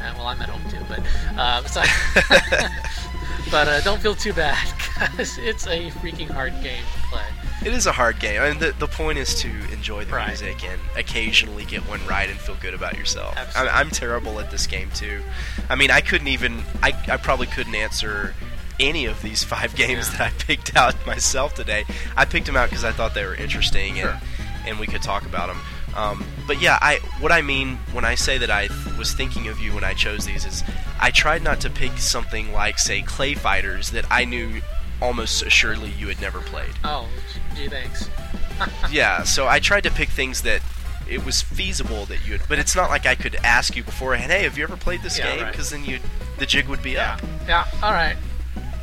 uh, 0.00 0.12
well, 0.16 0.26
I'm 0.28 0.40
at 0.42 0.48
home 0.48 0.62
too, 0.70 0.84
but 0.88 1.00
uh, 1.36 1.62
so, 1.66 1.82
but 3.50 3.68
uh, 3.68 3.80
don't 3.80 4.00
feel 4.00 4.14
too 4.14 4.32
bad 4.32 4.58
because 4.76 5.38
it's 5.38 5.66
a 5.66 5.90
freaking 5.90 6.30
hard 6.30 6.52
game 6.62 6.82
to 6.94 7.00
play. 7.08 7.24
It 7.64 7.72
is 7.72 7.86
a 7.86 7.92
hard 7.92 8.18
game, 8.18 8.42
and 8.42 8.58
the, 8.58 8.72
the 8.78 8.88
point 8.88 9.18
is 9.18 9.34
to 9.42 9.48
enjoy 9.72 10.04
the 10.04 10.12
Right. 10.12 10.28
music 10.28 10.64
and 10.68 10.80
occasionally 10.96 11.64
get 11.64 11.82
one 11.88 12.04
right 12.08 12.28
and 12.28 12.38
feel 12.38 12.56
good 12.60 12.74
about 12.74 12.96
yourself. 12.98 13.36
I'm, 13.56 13.68
I'm 13.68 13.90
terrible 13.90 14.40
at 14.40 14.50
this 14.50 14.66
game 14.66 14.90
too. 14.94 15.22
I 15.70 15.76
mean, 15.76 15.90
I 15.90 16.00
couldn't 16.00 16.28
even. 16.28 16.62
I, 16.82 16.92
I 17.08 17.16
probably 17.18 17.46
couldn't 17.46 17.74
answer 17.76 18.34
any 18.80 19.06
of 19.06 19.22
these 19.22 19.44
five 19.44 19.74
games 19.76 20.10
Yeah. 20.10 20.18
that 20.18 20.32
I 20.32 20.44
picked 20.44 20.74
out 20.76 20.94
myself 21.06 21.54
today. 21.54 21.84
I 22.16 22.24
picked 22.24 22.46
them 22.46 22.56
out 22.56 22.68
because 22.70 22.84
I 22.84 22.90
thought 22.92 23.14
they 23.14 23.24
were 23.24 23.34
interesting 23.36 23.96
Sure. 23.96 24.10
and 24.10 24.20
and 24.66 24.78
we 24.78 24.86
could 24.86 25.02
talk 25.02 25.24
about 25.26 25.48
them. 25.48 25.58
Um, 25.94 26.24
but 26.46 26.60
yeah, 26.60 26.78
I 26.80 26.96
what 27.20 27.30
I 27.32 27.42
mean 27.42 27.76
when 27.92 28.04
I 28.04 28.14
say 28.16 28.38
that 28.38 28.50
I 28.50 28.68
th- 28.68 28.96
was 28.96 29.12
thinking 29.12 29.46
of 29.48 29.60
you 29.60 29.72
when 29.74 29.84
I 29.84 29.92
chose 29.94 30.24
these 30.26 30.44
is 30.46 30.64
I 31.00 31.10
tried 31.10 31.42
not 31.42 31.60
to 31.60 31.70
pick 31.70 31.98
something 31.98 32.52
like 32.52 32.78
say 32.78 33.02
Clay 33.02 33.34
Fighters 33.34 33.90
that 33.90 34.04
I 34.10 34.24
knew 34.24 34.62
almost 35.02 35.42
assuredly 35.42 35.90
you 35.98 36.08
had 36.08 36.20
never 36.20 36.40
played. 36.40 36.70
Oh, 36.84 37.08
gee, 37.56 37.68
thanks. 37.68 38.08
yeah, 38.90 39.22
so 39.24 39.48
I 39.48 39.58
tried 39.58 39.82
to 39.84 39.90
pick 39.90 40.08
things 40.08 40.42
that 40.42 40.62
it 41.08 41.24
was 41.24 41.42
feasible 41.42 42.06
that 42.06 42.24
you 42.26 42.32
would, 42.32 42.42
but 42.48 42.58
it's 42.58 42.76
not 42.76 42.88
like 42.88 43.04
I 43.06 43.14
could 43.16 43.34
ask 43.44 43.74
you 43.76 43.82
beforehand, 43.82 44.30
hey, 44.30 44.44
have 44.44 44.56
you 44.56 44.64
ever 44.64 44.76
played 44.76 45.02
this 45.02 45.18
Yeah, 45.18 45.34
game? 45.34 45.42
right. 45.44 45.52
Because 45.52 45.70
then 45.70 45.84
you 45.84 45.98
the 46.38 46.46
jig 46.46 46.68
would 46.68 46.82
be 46.82 46.92
Yeah, 46.92 47.14
up. 47.14 47.22
yeah. 47.46 47.66
All 47.82 47.92
right, 47.92 48.16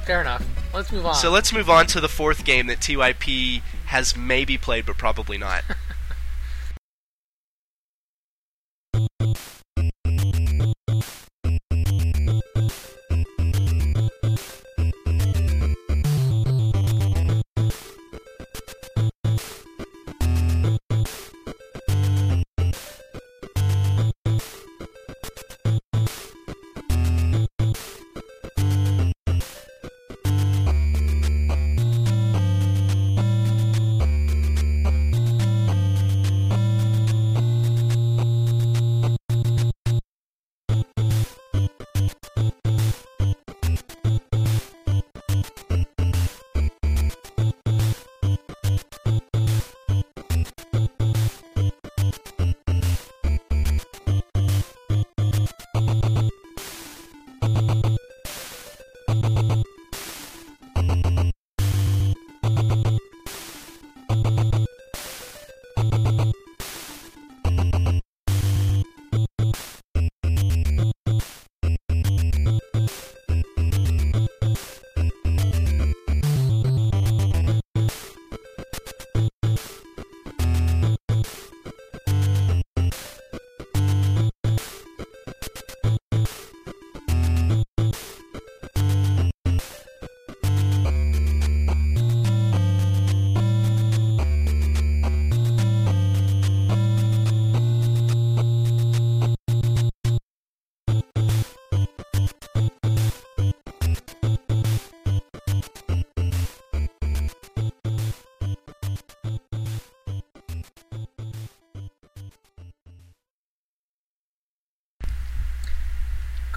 fair 0.06 0.22
enough. 0.22 0.46
Let's 0.74 0.92
move 0.92 1.06
on. 1.06 1.16
So 1.16 1.32
let's 1.32 1.52
move 1.52 1.70
on 1.70 1.88
to 1.88 2.00
the 2.02 2.10
fourth 2.10 2.44
game 2.46 2.68
that 2.68 2.80
TYP 2.80 3.62
has 3.86 4.16
maybe 4.16 4.58
played, 4.58 4.86
but 4.86 4.98
probably 4.98 5.38
not. 5.38 5.64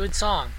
Good 0.03 0.17
song. 0.17 0.51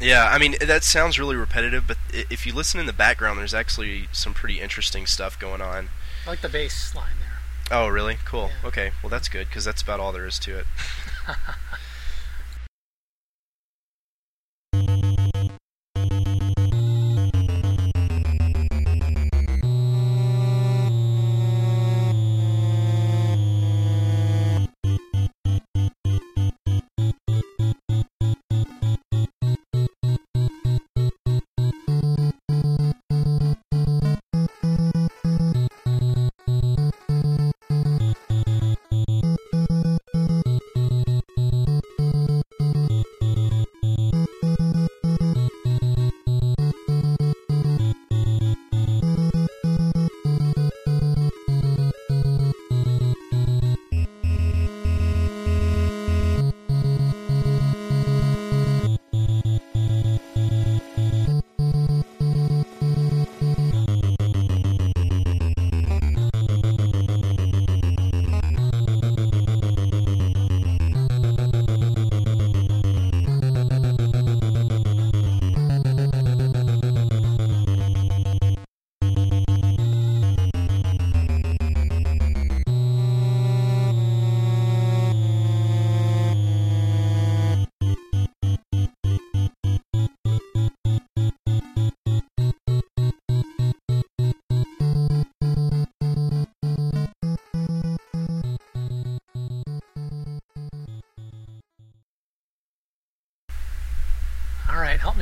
Yeah, 0.00 0.28
I 0.30 0.38
mean 0.38 0.54
that 0.60 0.84
sounds 0.84 1.18
really 1.18 1.34
repetitive, 1.34 1.88
but 1.88 1.96
if 2.12 2.46
you 2.46 2.54
listen 2.54 2.78
in 2.78 2.86
the 2.86 2.92
background, 2.92 3.36
there's 3.36 3.52
actually 3.52 4.06
some 4.12 4.32
pretty 4.32 4.60
interesting 4.60 5.06
stuff 5.06 5.36
going 5.36 5.60
on. 5.60 5.88
I 6.24 6.30
like 6.30 6.40
the 6.40 6.48
bass 6.48 6.94
line 6.94 7.16
there. 7.18 7.76
Oh, 7.76 7.88
really? 7.88 8.18
Cool. 8.24 8.50
Yeah. 8.62 8.68
Okay, 8.68 8.92
well 9.02 9.10
that's 9.10 9.28
good 9.28 9.48
because 9.48 9.64
that's 9.64 9.82
about 9.82 9.98
all 9.98 10.12
there 10.12 10.24
is 10.24 10.38
to 10.38 10.56
it. 10.56 10.66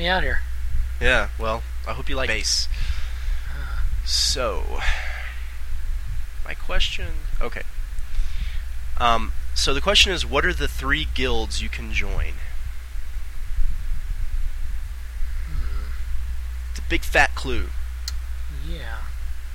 me 0.01 0.09
out 0.09 0.23
here. 0.23 0.41
Yeah, 1.01 1.29
well, 1.39 1.63
I 1.87 1.93
hope 1.93 2.09
you 2.09 2.17
like 2.17 2.29
bass. 2.29 2.69
So, 4.05 4.81
my 6.45 6.55
question. 6.55 7.09
Okay. 7.41 7.63
Um, 8.99 9.33
so 9.55 9.73
the 9.73 9.81
question 9.81 10.13
is, 10.13 10.27
what 10.27 10.45
are 10.45 10.55
the 10.55 10.69
three 10.69 11.07
guilds 11.15 11.63
you 11.63 11.69
can 11.69 11.93
join? 11.93 12.33
Hmm. 15.47 15.93
It's 16.71 16.81
a 16.81 16.89
big 16.89 17.03
fat 17.03 17.35
clue. 17.35 17.67
Yeah. 18.67 18.99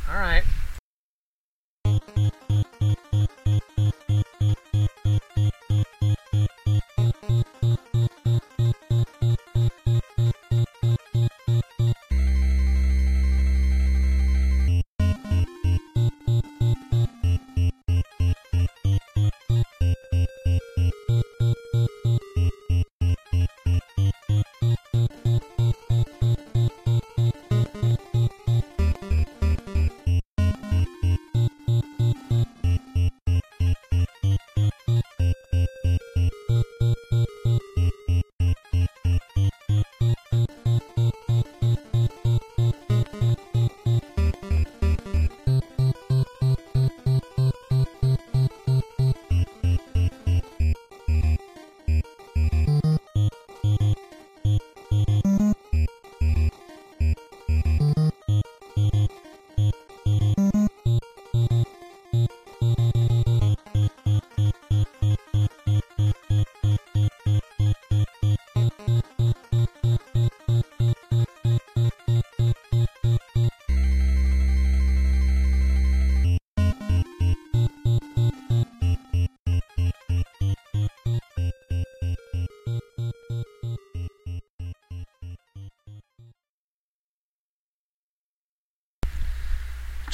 All 0.08 0.20
right. 0.20 0.44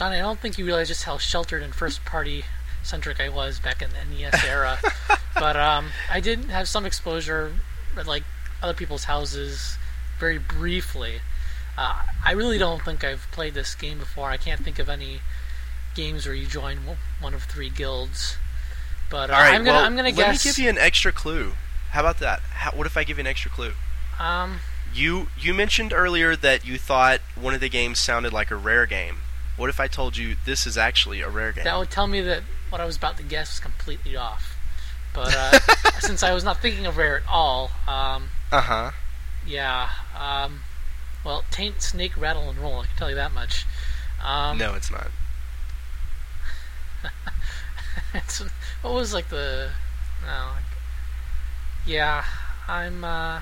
Johnny, 0.02 0.16
I 0.18 0.22
don't 0.22 0.40
think 0.40 0.58
you 0.58 0.66
realize 0.66 0.88
just 0.88 1.04
how 1.04 1.20
sheltered 1.20 1.62
and 1.62 1.76
first 1.76 2.04
party 2.06 2.44
centric 2.82 3.20
I 3.20 3.30
was 3.30 3.60
back 3.60 3.84
in 3.84 3.92
the 3.92 4.16
NES 4.16 4.44
era. 4.48 4.80
but 5.36 5.56
um, 5.56 5.90
I 6.10 6.20
did 6.20 6.46
have 6.46 6.68
some 6.68 6.88
exposure 6.88 7.54
at 7.96 8.08
like 8.08 8.24
other 8.64 8.74
people's 8.74 9.04
houses 9.04 9.78
very 10.20 10.40
briefly. 10.40 11.20
Uh, 11.78 12.02
I 12.26 12.32
really 12.32 12.58
don't 12.58 12.82
think 12.82 13.04
I've 13.04 13.28
played 13.32 13.54
this 13.54 13.76
game 13.76 14.00
before. 14.00 14.28
I 14.32 14.38
can't 14.38 14.64
think 14.64 14.80
of 14.80 14.90
any 14.90 15.20
games 15.94 16.26
where 16.26 16.34
you 16.34 16.48
join 16.48 16.80
one 17.20 17.36
of 17.36 17.44
three 17.44 17.70
guilds. 17.70 18.38
But 19.12 19.30
uh, 19.30 19.34
All 19.36 19.40
right, 19.40 19.54
I'm 19.54 19.64
gonna 19.64 19.78
well, 19.78 19.86
I'm 19.86 19.96
gonna 19.96 20.08
let 20.10 20.16
guess. 20.16 20.44
me 20.44 20.50
give 20.50 20.58
you 20.58 20.70
an 20.72 20.80
extra 20.80 21.12
clue. 21.12 21.52
How 21.92 22.00
about 22.00 22.18
that? 22.18 22.40
How, 22.40 22.72
what 22.72 22.88
if 22.88 22.98
I 22.98 23.04
give 23.04 23.18
you 23.18 23.22
an 23.22 23.28
extra 23.28 23.52
clue? 23.52 23.74
um, 24.20 24.62
You 24.96 25.28
you 25.40 25.54
mentioned 25.54 25.94
earlier 25.94 26.36
that 26.36 26.66
you 26.66 26.80
thought 26.80 27.20
one 27.40 27.54
of 27.54 27.60
the 27.60 27.70
games 27.70 28.00
sounded 28.00 28.34
like 28.34 28.50
a 28.50 28.56
rare 28.56 28.88
game. 28.88 29.18
What 29.62 29.70
if 29.70 29.80
I 29.80 29.88
told 29.88 30.18
you 30.18 30.36
this 30.44 30.66
is 30.66 30.76
actually 30.76 31.22
a 31.22 31.30
rare 31.30 31.52
game? 31.52 31.66
that 31.66 31.78
would 31.78 31.92
tell 31.92 32.08
me 32.08 32.20
that 32.22 32.42
what 32.70 32.82
I 32.82 32.86
was 32.86 32.98
about 32.98 33.18
to 33.18 33.24
guess 33.24 33.52
was 33.52 33.60
completely 33.60 34.18
off. 34.18 34.58
But 35.14 35.36
uh, 35.38 35.60
since 36.00 36.24
I 36.24 36.34
was 36.34 36.44
not 36.44 36.58
thinking 36.64 36.88
of 36.88 36.98
rare 36.98 37.18
at 37.18 37.24
all, 37.30 37.70
um, 37.88 38.30
Uh 38.52 38.62
huh. 38.62 38.92
yeah. 39.46 39.90
Um, 40.20 40.62
well, 41.24 41.44
taint, 41.52 41.84
snake, 41.84 42.20
rattle, 42.20 42.50
and 42.50 42.58
roll. 42.58 42.80
I 42.80 42.86
can 42.88 42.96
tell 42.98 43.10
you 43.10 43.16
that 43.18 43.36
much. 43.36 43.68
Um, 44.26 44.58
no, 44.58 44.74
it's 44.74 44.90
not. 44.90 45.12
it's, 48.16 48.44
what 48.82 48.96
was 48.96 49.14
like 49.14 49.30
the 49.30 49.70
no 50.24 50.50
like, 50.54 50.64
yeah 51.86 52.24
i'm 52.68 53.04
uh 53.04 53.42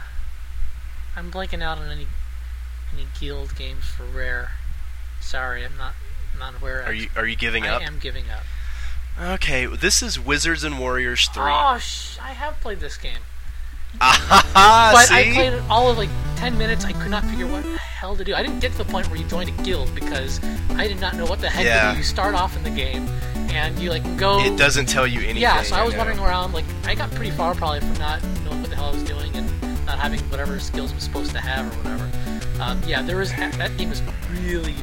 i'm 1.15 1.31
blanking 1.31 1.61
out 1.61 1.77
on 1.77 1.89
any 1.89 2.07
any 2.93 3.05
guild 3.19 3.55
games 3.55 3.83
for 3.85 4.03
rare 4.05 4.51
sorry 5.19 5.65
i'm 5.65 5.75
not 5.77 5.93
aware 6.59 6.83
Are 6.83 6.93
you 6.93 7.09
are 7.15 7.27
you 7.27 7.35
giving 7.35 7.65
I 7.65 7.69
up? 7.69 7.81
I 7.81 7.85
am 7.85 7.99
giving 7.99 8.25
up 8.29 8.43
Okay, 9.33 9.65
this 9.65 10.01
is 10.01 10.17
Wizards 10.19 10.63
and 10.63 10.79
Warriors 10.79 11.27
three. 11.29 11.43
oh 11.45 11.77
sh- 11.77 12.17
i 12.21 12.31
have 12.31 12.59
played 12.61 12.79
this 12.79 12.97
game 12.97 13.19
Ah, 14.01 14.91
but 14.93 15.07
see? 15.07 15.15
i 15.15 15.33
played 15.33 15.53
it 15.53 15.63
all 15.69 15.89
of 15.89 15.97
like 15.97 16.09
10 16.35 16.57
minutes 16.57 16.85
i 16.85 16.91
could 16.93 17.09
not 17.11 17.23
figure 17.25 17.47
what 17.47 17.63
the 17.63 17.77
hell 17.77 18.15
to 18.15 18.23
do 18.23 18.35
i 18.35 18.41
didn't 18.43 18.59
get 18.59 18.71
to 18.71 18.77
the 18.77 18.85
point 18.85 19.07
where 19.09 19.17
you 19.19 19.25
joined 19.27 19.49
a 19.49 19.63
guild 19.63 19.93
because 19.95 20.39
i 20.75 20.87
did 20.87 20.99
not 21.01 21.15
know 21.15 21.25
what 21.25 21.41
the 21.41 21.49
heck 21.49 21.65
Yeah. 21.65 21.87
to 21.89 21.91
do 21.93 21.97
you 21.97 22.03
start 22.03 22.35
off 22.35 22.55
in 22.55 22.63
the 22.63 22.69
game 22.69 23.07
and 23.51 23.77
you 23.79 23.89
like 23.89 24.03
go 24.17 24.39
It 24.43 24.57
doesn't 24.57 24.85
tell 24.85 25.07
you 25.07 25.21
anything. 25.21 25.41
Yeah, 25.41 25.63
so 25.63 25.75
I 25.75 25.83
was 25.83 25.95
wandering 25.95 26.19
around. 26.19 26.53
Like 26.53 26.65
I 26.85 26.93
got 26.93 27.09
pretty 27.15 27.31
far 27.31 27.55
probably 27.55 27.79
from 27.79 27.93
not 27.95 28.21
knowing 28.45 28.61
what 28.61 28.69
the 28.69 28.75
hell 28.75 28.89
I 28.89 28.91
was 28.91 29.01
doing 29.03 29.35
and 29.35 29.49
not 29.87 29.97
having 29.97 30.19
whatever 30.29 30.59
skills 30.59 30.91
I'm 30.91 30.99
supposed 30.99 31.31
to 31.31 31.39
have 31.39 31.65
or 31.65 31.77
whatever. 31.81 32.61
Um, 32.61 32.79
yeah, 32.85 33.01
there 33.01 33.17
was 33.17 33.31
that 33.31 33.75
game 33.75 33.89
was 33.89 34.03
really, 34.43 34.75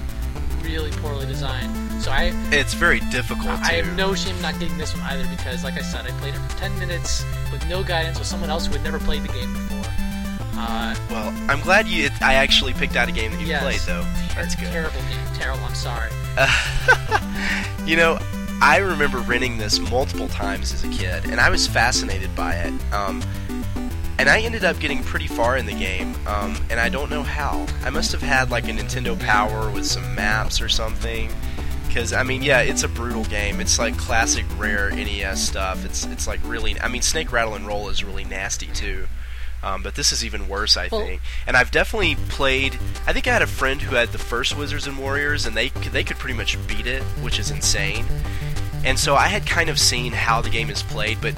really 0.67 0.91
poorly 0.93 1.27
designed. 1.27 1.71
So 2.03 2.11
I 2.11 2.33
It's 2.51 2.75
very 2.75 3.01
difficult. 3.11 3.61
I 3.63 3.71
to- 3.81 3.85
have 3.85 3.97
no 3.97 4.15
shame 4.15 4.41
not 4.43 4.59
getting 4.59 4.77
this 4.79 4.95
one 4.95 5.03
either 5.05 5.27
because, 5.37 5.65
like 5.65 5.75
I 5.79 5.83
said, 5.83 6.07
I 6.07 6.11
played 6.21 6.35
it 6.35 6.41
for 6.41 6.59
10 6.59 6.79
minutes 6.79 7.25
with 7.53 7.67
no 7.69 7.83
guidance 7.83 8.19
with 8.19 8.29
someone 8.29 8.51
else 8.51 8.67
who 8.67 8.73
had 8.73 8.83
never 8.85 8.99
played 8.99 9.23
the 9.23 9.29
game 9.29 9.53
before. 9.53 9.85
Uh, 10.59 10.95
Well, 11.11 11.35
I'm 11.49 11.61
glad 11.61 11.87
you. 11.87 12.09
I 12.23 12.35
actually 12.35 12.73
picked 12.73 12.97
out 12.97 13.09
a 13.09 13.13
game 13.13 13.31
that 13.33 13.41
you 13.41 13.47
Yes. 13.47 13.63
played, 13.63 13.81
though. 13.87 14.05
That's 14.35 14.55
good. 14.57 14.71
terrible 14.73 15.01
game, 15.01 15.35
terrible. 15.35 15.65
I'm 15.65 15.75
sorry. 15.75 16.11
You 17.87 17.95
know, 17.95 18.19
I 18.61 18.79
remember 18.79 19.19
renting 19.19 19.59
this 19.59 19.79
multiple 19.79 20.27
times 20.27 20.73
as 20.75 20.83
a 20.83 20.89
kid, 20.89 21.27
and 21.27 21.41
I 21.41 21.51
was 21.51 21.69
fascinated 21.69 22.35
by 22.35 22.55
it. 22.57 22.73
Um, 22.93 23.23
and 24.19 24.29
I 24.29 24.41
ended 24.41 24.65
up 24.65 24.79
getting 24.79 25.03
pretty 25.03 25.27
far 25.27 25.57
in 25.57 25.67
the 25.67 25.75
game, 25.75 26.15
um, 26.27 26.57
and 26.71 26.81
I 26.81 26.89
don't 26.89 27.11
know 27.11 27.23
how. 27.23 27.67
I 27.85 27.91
must 27.91 28.13
have 28.13 28.23
had 28.23 28.51
like 28.51 28.65
a 28.65 28.73
Nintendo 28.73 29.19
Power 29.21 29.71
with 29.71 29.87
some 29.87 30.15
maps 30.15 30.61
or 30.61 30.69
something. 30.69 31.31
Because 31.87 32.13
I 32.13 32.23
mean, 32.23 32.43
yeah, 32.43 32.61
it's 32.61 32.83
a 32.83 32.89
brutal 32.89 33.25
game. 33.25 33.61
It's 33.61 33.79
like 33.79 33.97
classic 33.97 34.45
rare 34.59 34.91
NES 34.91 35.47
stuff. 35.49 35.85
It's 35.85 36.05
it's 36.07 36.27
like 36.27 36.41
really. 36.45 36.79
I 36.81 36.89
mean, 36.89 37.03
Snake 37.03 37.33
Rattle 37.33 37.55
and 37.55 37.67
Roll 37.67 37.89
is 37.89 38.05
really 38.05 38.25
nasty 38.25 38.67
too. 38.67 39.07
Um, 39.63 39.83
but 39.83 39.95
this 39.95 40.13
is 40.13 40.25
even 40.25 40.49
worse, 40.49 40.77
I 40.77 40.89
think. 40.89 41.23
And 41.47 41.57
I've 41.57 41.71
definitely 41.71 42.15
played. 42.29 42.79
I 43.07 43.13
think 43.13 43.27
I 43.27 43.33
had 43.33 43.43
a 43.43 43.47
friend 43.47 43.81
who 43.81 43.97
had 43.97 44.13
the 44.13 44.19
first 44.19 44.57
Wizards 44.57 44.87
and 44.87 44.99
Warriors, 44.99 45.47
and 45.47 45.57
they 45.57 45.71
they 45.71 46.05
could 46.05 46.19
pretty 46.19 46.37
much 46.37 46.57
beat 46.69 46.87
it, 46.87 47.03
which 47.23 47.39
is 47.39 47.51
insane. 47.51 48.05
And 48.85 48.99
so 48.99 49.17
I 49.17 49.27
had 49.27 49.47
kind 49.47 49.69
of 49.69 49.79
seen 49.79 50.13
how 50.13 50.41
the 50.41 50.51
game 50.51 50.71
is 50.71 50.83
played, 50.83 51.19
but 51.21 51.35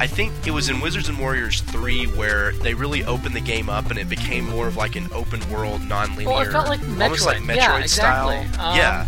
I 0.00 0.06
think 0.06 0.32
it 0.46 0.52
was 0.52 0.68
in 0.68 0.80
Wizards 0.80 1.08
and 1.08 1.18
Warriors 1.18 1.60
3 1.62 2.06
where 2.08 2.52
they 2.52 2.72
really 2.74 3.04
opened 3.04 3.34
the 3.34 3.40
game 3.40 3.68
up 3.68 3.90
and 3.90 3.98
it 3.98 4.08
became 4.08 4.48
more 4.48 4.68
of 4.68 4.76
like 4.76 4.94
an 4.94 5.08
open 5.12 5.40
world, 5.50 5.82
non-linear, 5.82 6.28
Well, 6.28 6.40
it 6.40 6.52
felt 6.52 6.68
like 6.68 6.80
almost 6.82 7.26
like 7.26 7.38
Metroid. 7.38 7.56
Metroid 7.56 7.56
Yeah, 7.56 7.86
style. 7.86 8.28
Um, 8.60 8.76
yeah, 8.76 9.06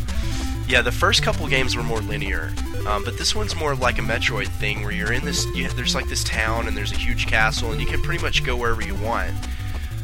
yeah. 0.67 0.83
The 0.83 0.91
first 0.93 1.23
couple 1.23 1.47
games 1.47 1.77
were 1.77 1.85
more 1.85 2.01
linear, 2.01 2.53
um, 2.89 3.05
but 3.05 3.17
this 3.19 3.37
one's 3.37 3.55
more 3.55 3.77
like 3.77 3.99
a 3.99 4.03
Metroid 4.03 4.49
thing 4.49 4.83
where 4.83 4.91
you're 4.91 5.13
in 5.13 5.25
this. 5.25 5.47
You, 5.55 5.69
there's 5.69 5.95
like 5.95 6.09
this 6.09 6.25
town 6.25 6.67
and 6.67 6.77
there's 6.77 6.93
a 6.93 6.97
huge 6.97 7.27
castle 7.29 7.71
and 7.71 7.81
you 7.81 7.87
can 7.87 8.03
pretty 8.03 8.23
much 8.23 8.43
go 8.45 8.57
wherever 8.57 8.83
you 8.83 8.97
want. 8.97 9.31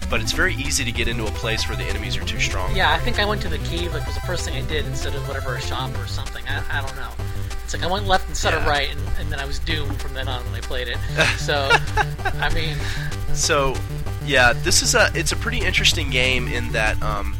But 0.09 0.21
it's 0.21 0.31
very 0.31 0.55
easy 0.55 0.85
to 0.85 0.93
get 0.93 1.09
into 1.09 1.27
a 1.27 1.31
place 1.33 1.69
where 1.69 1.77
the 1.77 1.83
enemies 1.83 2.17
are 2.17 2.25
too 2.25 2.39
strong. 2.39 2.77
Yeah, 2.77 2.93
I 2.93 2.99
think 2.99 3.19
I 3.19 3.25
went 3.25 3.43
to 3.43 3.49
the 3.49 3.59
cave 3.59 3.93
like 3.93 4.07
was 4.07 4.15
the 4.15 4.21
first 4.21 4.45
thing 4.45 4.55
I 4.55 4.65
did 4.69 4.87
instead 4.87 5.17
of 5.17 5.27
whatever 5.27 5.57
a 5.57 5.61
shop 5.61 5.91
or 5.99 6.07
something. 6.07 6.45
I, 6.47 6.63
I 6.79 6.81
don't 6.81 6.95
know. 6.95 7.11
It's 7.67 7.75
like 7.75 7.83
I 7.83 7.91
went 7.91 8.07
left 8.07 8.29
instead 8.29 8.55
of 8.55 8.65
right, 8.65 8.89
and, 8.93 9.01
and 9.19 9.33
then 9.33 9.41
I 9.41 9.45
was 9.45 9.59
doomed 9.59 10.01
from 10.01 10.15
then 10.15 10.29
on 10.29 10.45
when 10.45 10.55
I 10.55 10.61
played 10.61 10.87
it. 10.87 10.99
So, 11.39 11.69
I 12.41 12.49
mean, 12.55 12.77
So, 13.35 13.75
yeah, 14.25 14.53
this 14.53 14.83
is 14.83 14.95
a 14.95 15.11
it's 15.15 15.33
a 15.33 15.37
pretty 15.37 15.59
interesting 15.59 16.09
game 16.09 16.47
in 16.47 16.71
that 16.71 17.03
um, 17.03 17.35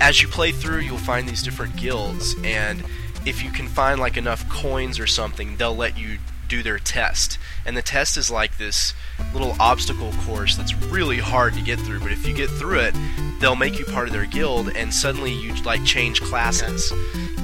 as 0.00 0.22
you 0.22 0.28
play 0.28 0.52
through, 0.52 0.82
you'll 0.82 0.96
find 0.96 1.28
these 1.28 1.42
different 1.42 1.74
guilds, 1.74 2.36
and 2.44 2.84
if 3.26 3.42
you 3.42 3.50
can 3.50 3.66
find 3.66 3.98
like 3.98 4.16
enough 4.16 4.48
coins 4.48 5.00
or 5.00 5.08
something, 5.08 5.56
they'll 5.56 5.74
let 5.74 5.98
you 5.98 6.18
do 6.46 6.62
their 6.62 6.78
test. 6.78 7.36
And 7.66 7.76
the 7.76 7.82
test 7.82 8.16
is 8.16 8.30
like 8.30 8.58
this 8.58 8.94
little 9.34 9.56
obstacle 9.60 10.12
course 10.24 10.56
that's 10.56 10.74
really 10.84 11.18
hard 11.18 11.54
to 11.54 11.62
get 11.62 11.80
through. 11.80 11.98
But 12.00 12.12
if 12.12 12.26
you 12.26 12.32
get 12.34 12.48
through 12.48 12.78
it, 12.80 12.94
they'll 13.40 13.56
make 13.56 13.78
you 13.78 13.84
part 13.84 14.06
of 14.06 14.12
their 14.14 14.24
guild, 14.24 14.70
and 14.74 14.94
suddenly 14.94 15.32
you 15.32 15.52
like 15.64 15.84
change 15.84 16.22
classes, 16.22 16.92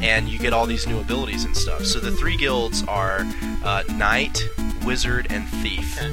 and 0.02 0.28
you 0.28 0.38
get 0.38 0.52
all 0.52 0.66
these 0.66 0.86
new 0.86 1.00
abilities 1.00 1.44
and 1.44 1.56
stuff. 1.56 1.84
So 1.84 2.00
the 2.00 2.10
three 2.12 2.36
guilds 2.36 2.82
are 2.84 3.26
uh, 3.64 3.82
knight, 3.92 4.42
wizard, 4.84 5.26
and 5.30 5.48
thief. 5.48 5.98
Okay. 6.00 6.12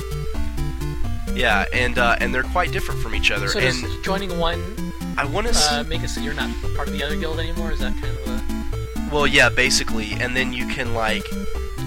Yeah, 1.33 1.65
and 1.73 1.97
uh, 1.97 2.17
and 2.19 2.33
they're 2.33 2.43
quite 2.43 2.71
different 2.71 3.01
from 3.01 3.15
each 3.15 3.31
other. 3.31 3.47
So 3.47 3.59
and 3.59 3.81
does 3.81 3.97
joining 4.03 4.37
one 4.37 4.93
I 5.17 5.25
want 5.25 5.47
to 5.47 5.53
uh, 5.73 5.83
make 5.85 6.03
it 6.03 6.09
so 6.09 6.21
you're 6.21 6.33
not 6.33 6.49
part 6.75 6.87
of 6.87 6.93
the 6.93 7.03
other 7.03 7.15
guild 7.15 7.39
anymore? 7.39 7.71
Is 7.71 7.79
that 7.79 7.93
kind 7.93 8.17
of 8.17 8.27
a 8.27 9.15
Well, 9.15 9.27
yeah, 9.27 9.49
basically, 9.49 10.11
and 10.13 10.35
then 10.35 10.51
you 10.51 10.67
can 10.67 10.93
like 10.93 11.23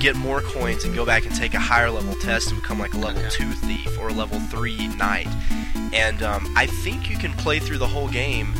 get 0.00 0.16
more 0.16 0.40
coins 0.40 0.84
and 0.84 0.94
go 0.94 1.04
back 1.06 1.24
and 1.26 1.34
take 1.34 1.54
a 1.54 1.58
higher 1.58 1.90
level 1.90 2.14
test 2.16 2.50
and 2.52 2.60
become 2.60 2.78
like 2.78 2.94
a 2.94 2.98
level 2.98 3.20
Okay. 3.20 3.30
two 3.30 3.50
thief 3.52 3.98
or 3.98 4.08
a 4.08 4.12
level 4.12 4.40
three 4.40 4.88
knight. 4.96 5.28
And 5.92 6.22
um, 6.22 6.52
I 6.56 6.66
think 6.66 7.08
you 7.10 7.16
can 7.16 7.32
play 7.34 7.58
through 7.58 7.78
the 7.78 7.86
whole 7.86 8.08
game 8.08 8.52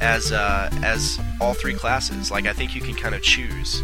as 0.00 0.32
uh, 0.32 0.70
as 0.82 1.20
all 1.42 1.54
three 1.54 1.74
classes. 1.74 2.30
Like 2.30 2.46
I 2.46 2.52
think 2.52 2.74
you 2.74 2.80
can 2.80 2.94
kind 2.94 3.14
of 3.14 3.22
choose. 3.22 3.82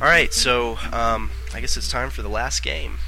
All 0.00 0.08
right, 0.08 0.32
so 0.34 0.76
um, 0.92 1.30
I 1.54 1.60
guess 1.60 1.76
it's 1.76 1.90
time 1.90 2.10
for 2.10 2.22
the 2.22 2.28
last 2.28 2.62
game. 2.62 2.98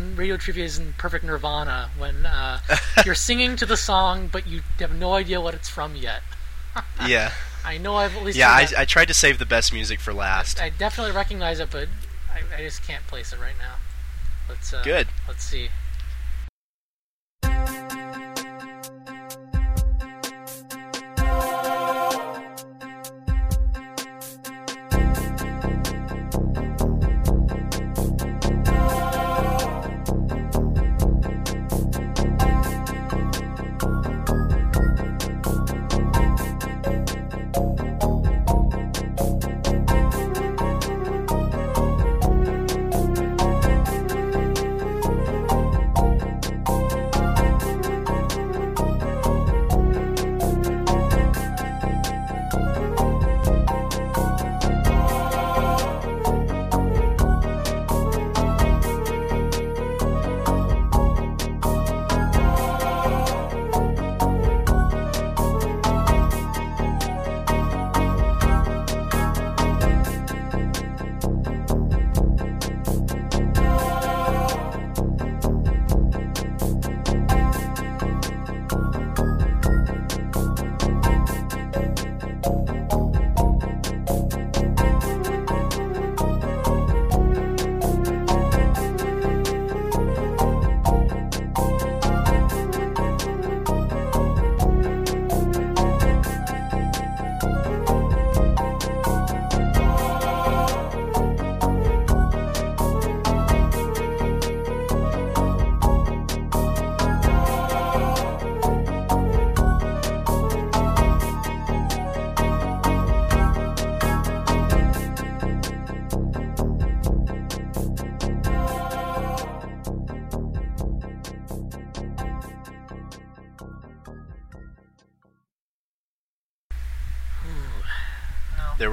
When 0.00 0.16
radio 0.16 0.36
trivia 0.36 0.64
is 0.64 0.78
in 0.78 0.94
perfect 0.94 1.24
nirvana 1.24 1.90
when 1.98 2.26
uh, 2.26 2.60
you're 3.04 3.14
singing 3.14 3.56
to 3.56 3.66
the 3.66 3.76
song 3.76 4.28
but 4.30 4.46
you 4.46 4.62
have 4.78 4.94
no 4.94 5.14
idea 5.14 5.40
what 5.40 5.54
it's 5.54 5.68
from 5.68 5.96
yet. 5.96 6.22
yeah, 7.06 7.32
I 7.64 7.78
know 7.78 7.96
I've 7.96 8.16
at 8.16 8.22
least 8.22 8.38
yeah. 8.38 8.50
I. 8.50 8.68
I 8.78 8.84
tried 8.84 9.08
to 9.08 9.14
save 9.14 9.38
the 9.38 9.46
best 9.46 9.72
music 9.72 10.00
for 10.00 10.12
last. 10.12 10.60
I 10.60 10.70
definitely 10.70 11.12
recognize 11.12 11.60
it, 11.60 11.70
but 11.70 11.88
I, 12.32 12.56
I 12.56 12.62
just 12.62 12.82
can't 12.82 13.06
place 13.06 13.32
it 13.32 13.40
right 13.40 13.58
now. 13.58 13.74
Let's 14.48 14.72
uh, 14.72 14.82
Good. 14.82 15.08
Let's 15.26 15.44
see. 15.44 15.68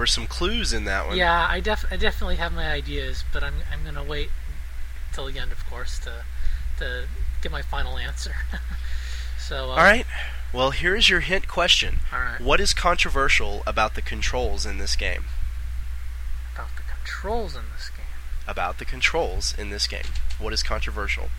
Were 0.08 0.12
some 0.12 0.28
clues 0.28 0.72
in 0.72 0.86
that 0.86 1.06
one. 1.06 1.18
Yeah, 1.18 1.46
I 1.50 1.60
def 1.60 1.86
I 1.92 1.98
definitely 1.98 2.38
have 2.38 2.54
my 2.54 2.72
ideas, 2.72 3.24
but 3.34 3.44
I'm 3.44 3.56
I'm 3.72 3.84
gonna 3.84 4.08
wait 4.08 4.30
till 5.14 5.26
the 5.26 5.38
end, 5.38 5.52
of 5.52 5.66
course, 5.70 6.00
to 6.00 6.24
to 6.80 7.08
get 7.42 7.52
my 7.52 7.62
final 7.62 7.98
answer. 7.98 8.34
so 9.40 9.66
uh, 9.66 9.76
All 9.76 9.78
right. 9.78 10.06
Well, 10.54 10.72
here 10.72 10.96
is 10.96 11.10
your 11.10 11.20
hint 11.20 11.48
question. 11.50 12.00
all 12.14 12.20
right. 12.20 12.40
What 12.40 12.62
is 12.62 12.74
controversial 12.74 13.64
about 13.68 13.96
the 13.96 14.02
controls 14.02 14.66
in 14.66 14.78
this 14.78 14.96
game? 14.96 15.26
About 16.54 16.70
the 16.78 16.84
controls 16.84 17.56
in 17.56 17.64
this 17.76 17.90
game. 17.90 18.06
about 18.48 18.80
the 18.80 18.86
controls 18.86 19.54
in 19.58 19.70
this 19.72 19.88
game? 19.88 20.10
What 20.40 20.54
is 20.54 20.64
controversial? 20.64 21.30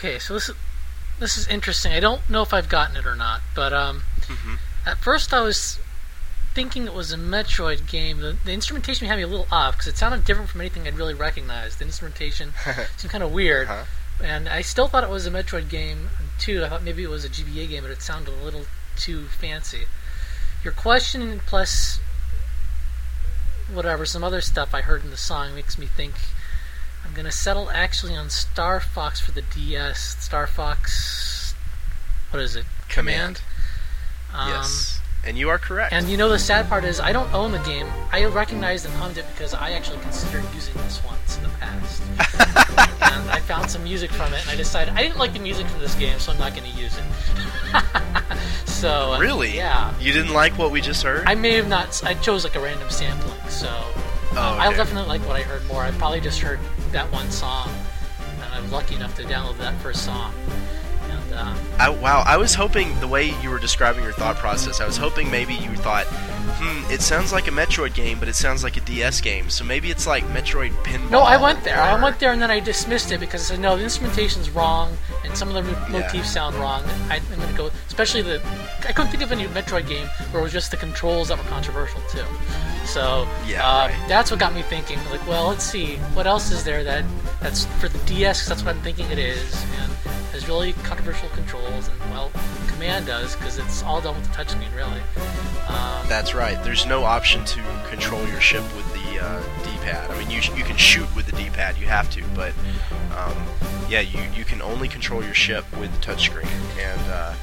Okay, 0.00 0.18
so 0.18 0.32
this 0.34 0.48
is 0.48 0.54
this 1.18 1.36
is 1.36 1.46
interesting. 1.48 1.92
I 1.92 2.00
don't 2.00 2.28
know 2.30 2.40
if 2.40 2.54
I've 2.54 2.70
gotten 2.70 2.96
it 2.96 3.04
or 3.04 3.14
not, 3.14 3.42
but 3.54 3.72
um, 3.74 4.02
hmm 4.26 4.54
at 4.86 4.96
first 4.96 5.34
I 5.34 5.40
was 5.42 5.78
thinking 6.54 6.86
it 6.86 6.94
was 6.94 7.12
a 7.12 7.18
Metroid 7.18 7.86
game. 7.86 8.20
The, 8.20 8.34
the 8.46 8.52
instrumentation 8.52 9.06
had 9.06 9.16
me 9.16 9.22
a 9.24 9.26
little 9.26 9.46
off 9.52 9.74
because 9.74 9.88
it 9.88 9.98
sounded 9.98 10.24
different 10.24 10.48
from 10.48 10.62
anything 10.62 10.86
I'd 10.86 10.94
really 10.96 11.12
recognized. 11.12 11.78
The 11.80 11.84
instrumentation 11.84 12.52
seemed 12.96 13.12
kind 13.12 13.22
of 13.22 13.30
weird, 13.30 13.68
Uh-huh. 13.68 13.84
and 14.24 14.48
I 14.48 14.62
still 14.62 14.88
thought 14.88 15.04
it 15.04 15.10
was 15.10 15.26
a 15.26 15.30
Metroid 15.30 15.68
game 15.68 16.08
too. 16.38 16.64
I 16.64 16.70
thought 16.70 16.82
maybe 16.82 17.02
it 17.04 17.10
was 17.10 17.26
a 17.26 17.28
GBA 17.28 17.68
game, 17.68 17.82
but 17.82 17.90
it 17.92 18.00
sounded 18.00 18.32
a 18.32 18.42
little 18.42 18.64
too 18.96 19.26
fancy. 19.26 19.82
Your 20.64 20.72
question 20.72 21.40
plus 21.46 22.00
whatever 23.72 24.06
some 24.06 24.24
other 24.24 24.40
stuff 24.40 24.74
I 24.74 24.80
heard 24.80 25.04
in 25.04 25.10
the 25.10 25.16
song 25.18 25.54
makes 25.54 25.76
me 25.78 25.84
think 25.86 26.14
I'm 27.10 27.16
gonna 27.16 27.32
settle 27.32 27.68
actually 27.70 28.14
on 28.14 28.30
Star 28.30 28.78
Fox 28.78 29.18
for 29.18 29.32
the 29.32 29.42
DS. 29.42 30.16
Star 30.20 30.46
Fox, 30.46 31.56
what 32.30 32.40
is 32.40 32.54
it? 32.54 32.64
Command. 32.88 33.42
Um, 34.32 34.50
yes. 34.50 35.00
And 35.24 35.36
you 35.36 35.48
are 35.48 35.58
correct. 35.58 35.92
And 35.92 36.08
you 36.08 36.16
know 36.16 36.28
the 36.28 36.38
sad 36.38 36.68
part 36.68 36.84
is 36.84 37.00
I 37.00 37.10
don't 37.10 37.32
own 37.34 37.50
the 37.50 37.58
game. 37.58 37.88
I 38.12 38.24
recognized 38.26 38.86
and 38.86 38.94
owned 39.02 39.18
it 39.18 39.24
because 39.32 39.54
I 39.54 39.72
actually 39.72 39.98
considered 40.02 40.44
using 40.54 40.72
this 40.74 41.02
once 41.04 41.36
in 41.36 41.42
the 41.42 41.48
past. 41.58 42.00
and 43.12 43.28
I 43.28 43.40
found 43.40 43.68
some 43.68 43.82
music 43.82 44.12
from 44.12 44.32
it, 44.32 44.42
and 44.42 44.50
I 44.50 44.54
decided 44.54 44.94
I 44.94 45.02
didn't 45.02 45.18
like 45.18 45.32
the 45.32 45.40
music 45.40 45.66
from 45.66 45.80
this 45.80 45.96
game, 45.96 46.16
so 46.20 46.30
I'm 46.30 46.38
not 46.38 46.54
going 46.54 46.70
to 46.70 46.80
use 46.80 46.96
it. 46.96 47.84
so 48.66 49.18
really? 49.18 49.56
yeah. 49.56 49.92
You 49.98 50.12
didn't 50.12 50.32
like 50.32 50.56
what 50.56 50.70
we 50.70 50.80
just 50.80 51.02
heard? 51.02 51.24
I 51.26 51.34
may 51.34 51.54
have 51.54 51.66
not. 51.66 52.04
I 52.04 52.14
chose 52.14 52.44
like 52.44 52.54
a 52.54 52.60
random 52.60 52.88
sampling, 52.88 53.40
so 53.48 53.68
Oh, 54.32 54.52
um, 54.54 54.60
I 54.60 54.72
definitely 54.74 55.08
like 55.08 55.26
what 55.26 55.36
I 55.36 55.42
heard 55.42 55.66
more. 55.66 55.82
I 55.82 55.90
probably 55.92 56.20
just 56.20 56.40
heard 56.40 56.60
that 56.92 57.10
one 57.12 57.30
song, 57.30 57.68
and 58.42 58.54
I 58.54 58.60
was 58.60 58.70
lucky 58.70 58.94
enough 58.94 59.14
to 59.16 59.22
download 59.24 59.58
that 59.58 59.74
first 59.80 60.04
song. 60.04 60.32
And 61.10 61.34
um, 61.34 61.58
I, 61.78 61.88
wow, 61.88 62.22
I 62.24 62.36
was 62.36 62.54
hoping 62.54 62.98
the 63.00 63.08
way 63.08 63.34
you 63.42 63.50
were 63.50 63.58
describing 63.58 64.04
your 64.04 64.12
thought 64.12 64.36
process, 64.36 64.80
I 64.80 64.86
was 64.86 64.96
hoping 64.96 65.30
maybe 65.30 65.54
you 65.54 65.74
thought, 65.76 66.06
hmm, 66.06 66.92
it 66.92 67.00
sounds 67.00 67.32
like 67.32 67.48
a 67.48 67.50
Metroid 67.50 67.94
game, 67.94 68.20
but 68.20 68.28
it 68.28 68.36
sounds 68.36 68.62
like 68.62 68.76
a 68.76 68.80
DS 68.80 69.20
game, 69.20 69.50
so 69.50 69.64
maybe 69.64 69.90
it's 69.90 70.06
like 70.06 70.24
Metroid 70.28 70.70
Pinball. 70.84 71.10
No, 71.10 71.20
I 71.20 71.36
went 71.36 71.64
there. 71.64 71.80
I 71.80 72.00
went 72.00 72.20
there 72.20 72.32
and 72.32 72.40
then 72.40 72.50
I 72.50 72.60
dismissed 72.60 73.10
it 73.10 73.18
because 73.18 73.42
I 73.42 73.54
said, 73.54 73.60
no, 73.60 73.76
the 73.76 73.82
instrumentation's 73.82 74.50
wrong 74.50 74.96
and 75.24 75.36
some 75.36 75.54
of 75.54 75.64
the 75.64 75.70
Yeah. 75.70 75.88
motifs 75.88 76.30
sound 76.32 76.54
wrong. 76.56 76.82
I, 77.10 77.16
I'm 77.16 77.36
going 77.38 77.48
to 77.50 77.54
go, 77.56 77.70
especially 77.88 78.22
the. 78.22 78.40
I 78.88 78.92
couldn't 78.92 79.10
think 79.10 79.22
of 79.22 79.32
any 79.32 79.46
Metroid 79.46 79.86
game 79.88 80.06
where 80.30 80.40
it 80.40 80.44
was 80.44 80.52
just 80.52 80.70
the 80.70 80.76
controls 80.76 81.28
that 81.28 81.38
were 81.38 81.44
controversial 81.44 82.00
too. 82.10 82.24
So 82.86 83.28
Yeah, 83.46 83.66
uh, 83.66 83.88
right. 83.88 84.08
that's 84.08 84.30
what 84.30 84.40
got 84.40 84.54
me 84.54 84.62
thinking. 84.62 84.98
Like, 85.10 85.26
well, 85.28 85.48
let's 85.48 85.64
see 85.64 85.96
what 86.14 86.26
else 86.26 86.50
is 86.50 86.64
there 86.64 86.82
that 86.84 87.04
that's 87.40 87.66
for 87.78 87.88
the 87.88 87.98
DS. 88.06 88.46
that's 88.48 88.62
what 88.64 88.74
I'm 88.74 88.82
thinking 88.82 89.10
it 89.10 89.18
is, 89.18 89.54
and 89.82 89.92
has 90.32 90.48
really 90.48 90.72
controversial 90.84 91.28
controls. 91.30 91.88
And 91.88 92.10
well, 92.10 92.30
Command 92.68 93.06
does 93.06 93.36
because 93.36 93.58
it's 93.58 93.82
all 93.82 94.00
done 94.00 94.16
with 94.16 94.24
the 94.24 94.30
touchscreen, 94.34 94.74
really. 94.74 95.00
Um, 95.68 96.06
That's 96.08 96.34
right. 96.34 96.62
There's 96.64 96.86
no 96.86 97.04
option 97.04 97.44
to 97.44 97.62
control 97.88 98.26
your 98.26 98.40
ship 98.40 98.62
with 98.74 98.89
the 99.10 99.24
uh, 99.24 99.42
D-pad. 99.64 100.10
I 100.10 100.18
mean, 100.18 100.30
you, 100.30 100.40
you 100.56 100.64
can 100.64 100.76
shoot 100.76 101.14
with 101.14 101.26
the 101.26 101.32
D-pad, 101.32 101.76
you 101.78 101.86
have 101.86 102.10
to, 102.10 102.22
but 102.34 102.52
um, 103.16 103.36
yeah, 103.88 104.00
you, 104.00 104.20
you 104.34 104.44
can 104.44 104.62
only 104.62 104.88
control 104.88 105.22
your 105.24 105.34
ship 105.34 105.64
with 105.78 105.92
the 105.92 106.06
touchscreen, 106.06 106.46
and 106.78 107.00
uh, 107.10 107.34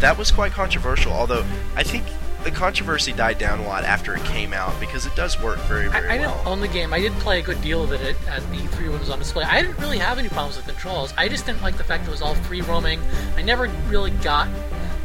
that 0.00 0.16
was 0.16 0.30
quite 0.30 0.52
controversial. 0.52 1.12
Although 1.12 1.44
I 1.76 1.82
think 1.82 2.04
the 2.44 2.50
controversy 2.52 3.12
died 3.12 3.38
down 3.38 3.58
a 3.58 3.66
lot 3.66 3.84
after 3.84 4.14
it 4.14 4.24
came 4.24 4.52
out 4.52 4.78
because 4.78 5.06
it 5.06 5.14
does 5.16 5.40
work 5.42 5.58
very 5.60 5.88
very 5.88 6.08
I, 6.08 6.14
I 6.14 6.18
well. 6.20 6.36
don't 6.36 6.46
own 6.46 6.60
the 6.60 6.68
game. 6.68 6.92
I 6.92 7.00
did 7.00 7.12
play 7.14 7.40
a 7.40 7.42
good 7.42 7.60
deal 7.62 7.82
of 7.82 7.92
it 7.92 8.00
at, 8.00 8.28
at 8.28 8.50
the 8.50 8.56
E3 8.56 8.82
when 8.86 8.94
it 8.94 9.00
was 9.00 9.10
on 9.10 9.18
display. 9.18 9.44
I 9.44 9.60
didn't 9.60 9.78
really 9.78 9.98
have 9.98 10.18
any 10.18 10.28
problems 10.28 10.56
with 10.56 10.66
controls. 10.66 11.12
I 11.18 11.28
just 11.28 11.46
didn't 11.46 11.62
like 11.62 11.76
the 11.76 11.84
fact 11.84 12.04
that 12.04 12.10
it 12.10 12.12
was 12.12 12.22
all 12.22 12.34
free 12.34 12.60
roaming. 12.62 13.00
I 13.36 13.42
never 13.42 13.66
really 13.88 14.12
got 14.12 14.48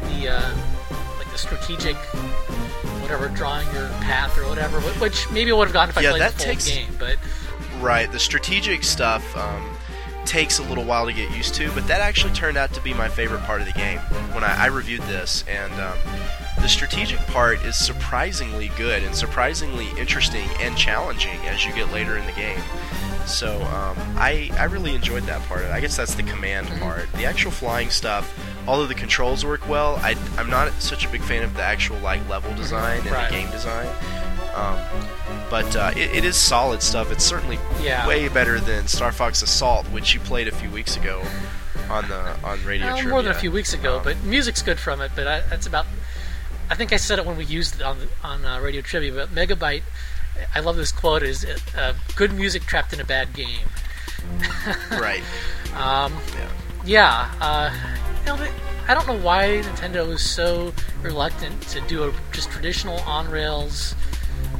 the 0.04 0.28
uh, 0.28 0.56
like 1.18 1.30
the 1.32 1.38
strategic 1.38 1.96
whatever 3.04 3.28
drawing 3.28 3.66
your 3.74 3.88
path 4.00 4.36
or 4.38 4.48
whatever, 4.48 4.80
which 4.80 5.30
maybe 5.30 5.50
I 5.52 5.54
would 5.54 5.68
have 5.68 5.72
gotten 5.72 5.90
if 5.90 5.98
I 5.98 6.00
Yeah, 6.00 6.10
played 6.10 6.22
that 6.22 6.32
the 6.32 6.38
full 6.38 6.46
takes- 6.46 6.68
game. 6.68 6.96
But 6.98 7.16
Right, 7.80 8.10
the 8.10 8.18
strategic 8.18 8.82
stuff 8.82 9.36
um, 9.36 9.76
takes 10.24 10.58
a 10.58 10.62
little 10.62 10.84
while 10.84 11.04
to 11.06 11.12
get 11.12 11.30
used 11.36 11.54
to, 11.56 11.70
but 11.72 11.86
that 11.88 12.00
actually 12.00 12.32
turned 12.32 12.56
out 12.56 12.72
to 12.74 12.80
be 12.80 12.94
my 12.94 13.08
favorite 13.08 13.42
part 13.42 13.60
of 13.60 13.66
the 13.66 13.72
game 13.74 13.98
when 14.32 14.42
I, 14.42 14.64
I 14.64 14.66
reviewed 14.66 15.02
this. 15.02 15.44
And 15.48 15.72
um, 15.74 15.98
the 16.62 16.68
strategic 16.68 17.18
part 17.26 17.62
is 17.64 17.76
surprisingly 17.76 18.70
good 18.78 19.02
and 19.02 19.14
surprisingly 19.14 19.88
interesting 19.98 20.48
and 20.60 20.76
challenging 20.78 21.38
as 21.46 21.64
you 21.66 21.72
get 21.74 21.92
later 21.92 22.16
in 22.16 22.24
the 22.26 22.32
game. 22.32 22.58
So 23.26 23.60
um, 23.64 23.96
I, 24.16 24.50
I 24.58 24.64
really 24.64 24.94
enjoyed 24.94 25.24
that 25.24 25.42
part. 25.42 25.64
I 25.64 25.80
guess 25.80 25.96
that's 25.96 26.14
the 26.14 26.22
command 26.22 26.68
Mhm. 26.68 26.80
part. 26.80 27.12
The 27.14 27.24
actual 27.26 27.50
flying 27.50 27.90
stuff, 27.90 28.32
although 28.66 28.86
the 28.86 28.94
controls 28.94 29.44
work 29.44 29.68
well, 29.68 29.96
I, 29.96 30.16
I'm 30.38 30.48
not 30.50 30.72
such 30.80 31.04
a 31.04 31.08
big 31.08 31.22
fan 31.22 31.42
of 31.42 31.54
the 31.54 31.62
actual 31.62 31.98
like 31.98 32.26
level 32.28 32.54
design 32.54 33.00
and 33.02 33.10
Right. 33.10 33.30
the 33.30 33.36
game 33.36 33.50
design. 33.50 33.88
Um, 34.54 34.78
but 35.50 35.74
uh, 35.74 35.90
it, 35.96 36.14
it 36.16 36.24
is 36.24 36.36
solid 36.36 36.80
stuff. 36.82 37.10
It's 37.10 37.24
certainly 37.24 37.58
yeah, 37.82 38.06
way 38.06 38.28
better 38.28 38.60
than 38.60 38.86
Star 38.86 39.10
Fox 39.12 39.42
Assault, 39.42 39.84
which 39.86 40.14
you 40.14 40.20
played 40.20 40.46
a 40.48 40.52
few 40.52 40.70
weeks 40.70 40.96
ago 40.96 41.22
on 41.90 42.08
the 42.08 42.36
on 42.44 42.62
Radio 42.64 42.86
Uh, 42.86 42.92
Trivia. 42.92 43.10
more 43.10 43.22
than 43.22 43.32
a 43.32 43.34
few 43.38 43.50
weeks 43.50 43.74
ago. 43.74 43.96
Um, 43.98 44.04
but 44.04 44.22
music's 44.22 44.62
good 44.62 44.78
from 44.78 45.00
it. 45.00 45.10
But 45.16 45.26
I, 45.26 45.40
that's 45.40 45.66
about. 45.66 45.86
I 46.70 46.76
think 46.76 46.92
I 46.92 46.96
said 46.96 47.18
it 47.18 47.26
when 47.26 47.36
we 47.36 47.44
used 47.44 47.76
it 47.76 47.82
on 47.82 47.98
the, 47.98 48.08
on 48.22 48.44
uh, 48.44 48.60
Radio 48.60 48.80
Trivia. 48.80 49.12
But 49.12 49.34
Megabyte, 49.34 49.82
I 50.54 50.60
love 50.60 50.76
this 50.76 50.92
quote: 50.92 51.22
"Is 51.24 51.44
uh, 51.76 51.94
good 52.14 52.32
music 52.32 52.62
trapped 52.62 52.92
in 52.92 53.00
a 53.00 53.04
bad 53.04 53.32
game." 53.34 53.66
right. 54.92 55.22
Um, 55.74 56.14
Yeah. 56.36 56.48
yeah, 56.86 57.34
uh, 57.40 57.70
know, 58.26 58.48
I 58.88 58.94
don't 58.94 59.06
know 59.06 59.18
why 59.18 59.62
Nintendo 59.64 60.10
is 60.10 60.22
so 60.22 60.72
reluctant 61.02 61.60
to 61.68 61.80
do 61.82 62.04
a 62.04 62.12
just 62.32 62.50
traditional 62.50 62.98
on 63.00 63.30
rails 63.30 63.94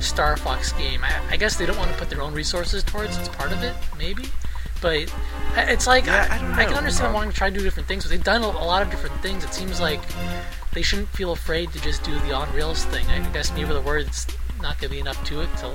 Star 0.01 0.37
Fox 0.37 0.73
game. 0.73 1.03
I, 1.03 1.21
I 1.31 1.37
guess 1.37 1.57
they 1.57 1.67
don't 1.67 1.79
want 1.79 1.91
to 1.91 1.97
put 1.97 2.11
their 2.11 2.23
own 2.23 2.35
resources 2.35 2.83
towards. 2.83 3.17
It's 3.19 3.29
part 3.29 3.53
of 3.53 3.63
it, 3.63 3.75
maybe. 3.99 4.25
But 4.81 5.13
it's 5.57 5.87
like 5.87 6.07
Yeah, 6.07 6.29
I, 6.31 6.35
I 6.35 6.39
don't 6.39 6.53
I 6.53 6.65
can 6.67 6.75
understand 6.75 7.09
Um, 7.09 7.15
wanting 7.15 7.31
to 7.31 7.37
try 7.37 7.49
to 7.49 7.57
do 7.57 7.63
different 7.63 7.89
things, 7.89 8.05
but 8.05 8.11
they've 8.11 8.25
done 8.25 8.43
a, 8.43 8.47
a 8.47 8.67
lot 8.67 8.83
of 8.83 8.91
different 8.91 9.19
things. 9.23 9.45
It 9.45 9.55
seems 9.55 9.81
like 9.81 10.01
they 10.73 10.83
shouldn't 10.83 11.09
feel 11.09 11.33
afraid 11.33 11.73
to 11.73 11.81
just 11.81 12.03
do 12.03 12.19
the 12.21 12.35
on 12.35 12.53
rails 12.55 12.85
thing. 12.87 13.07
I 13.07 13.21
guess 13.33 13.53
maybe 13.55 13.73
the 13.73 13.81
word's 13.81 14.27
not 14.61 14.79
going 14.79 14.91
to 14.91 14.97
be 14.97 15.01
enough 15.01 15.23
to 15.27 15.41
it, 15.41 15.49
so 15.57 15.75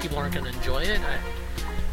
people 0.00 0.18
aren't 0.18 0.34
going 0.34 0.46
to 0.46 0.52
enjoy 0.52 0.82
it. 0.82 1.00
I, 1.00 1.18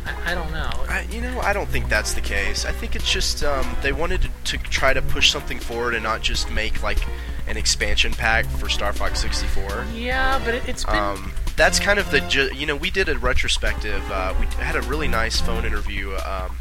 I, 0.05 0.31
I 0.31 0.35
don't 0.35 0.51
know. 0.51 0.69
I, 0.87 1.07
you 1.11 1.21
know, 1.21 1.39
I 1.41 1.53
don't 1.53 1.67
think 1.69 1.89
that's 1.89 2.13
the 2.13 2.21
case. 2.21 2.65
I 2.65 2.71
think 2.71 2.95
it's 2.95 3.11
just 3.11 3.43
um, 3.43 3.75
they 3.81 3.91
wanted 3.91 4.21
to, 4.21 4.29
to 4.43 4.57
try 4.57 4.93
to 4.93 5.01
push 5.01 5.31
something 5.31 5.59
forward 5.59 5.93
and 5.93 6.03
not 6.03 6.21
just 6.21 6.49
make 6.51 6.81
like 6.83 6.99
an 7.47 7.57
expansion 7.57 8.11
pack 8.13 8.45
for 8.45 8.69
Star 8.69 8.91
Fox 8.93 9.19
64. 9.21 9.85
Yeah, 9.93 10.39
but 10.43 10.55
it, 10.55 10.67
it's 10.69 10.83
been. 10.85 10.95
Um, 10.95 11.33
that's 11.55 11.79
kind 11.79 11.99
of 11.99 12.09
the 12.11 12.19
ju- 12.21 12.49
you 12.53 12.65
know 12.65 12.75
we 12.75 12.89
did 12.89 13.07
a 13.09 13.17
retrospective. 13.17 14.03
Uh, 14.11 14.33
we 14.39 14.45
had 14.63 14.75
a 14.75 14.81
really 14.83 15.07
nice 15.07 15.39
phone 15.39 15.63
interview 15.65 16.15
um, 16.25 16.57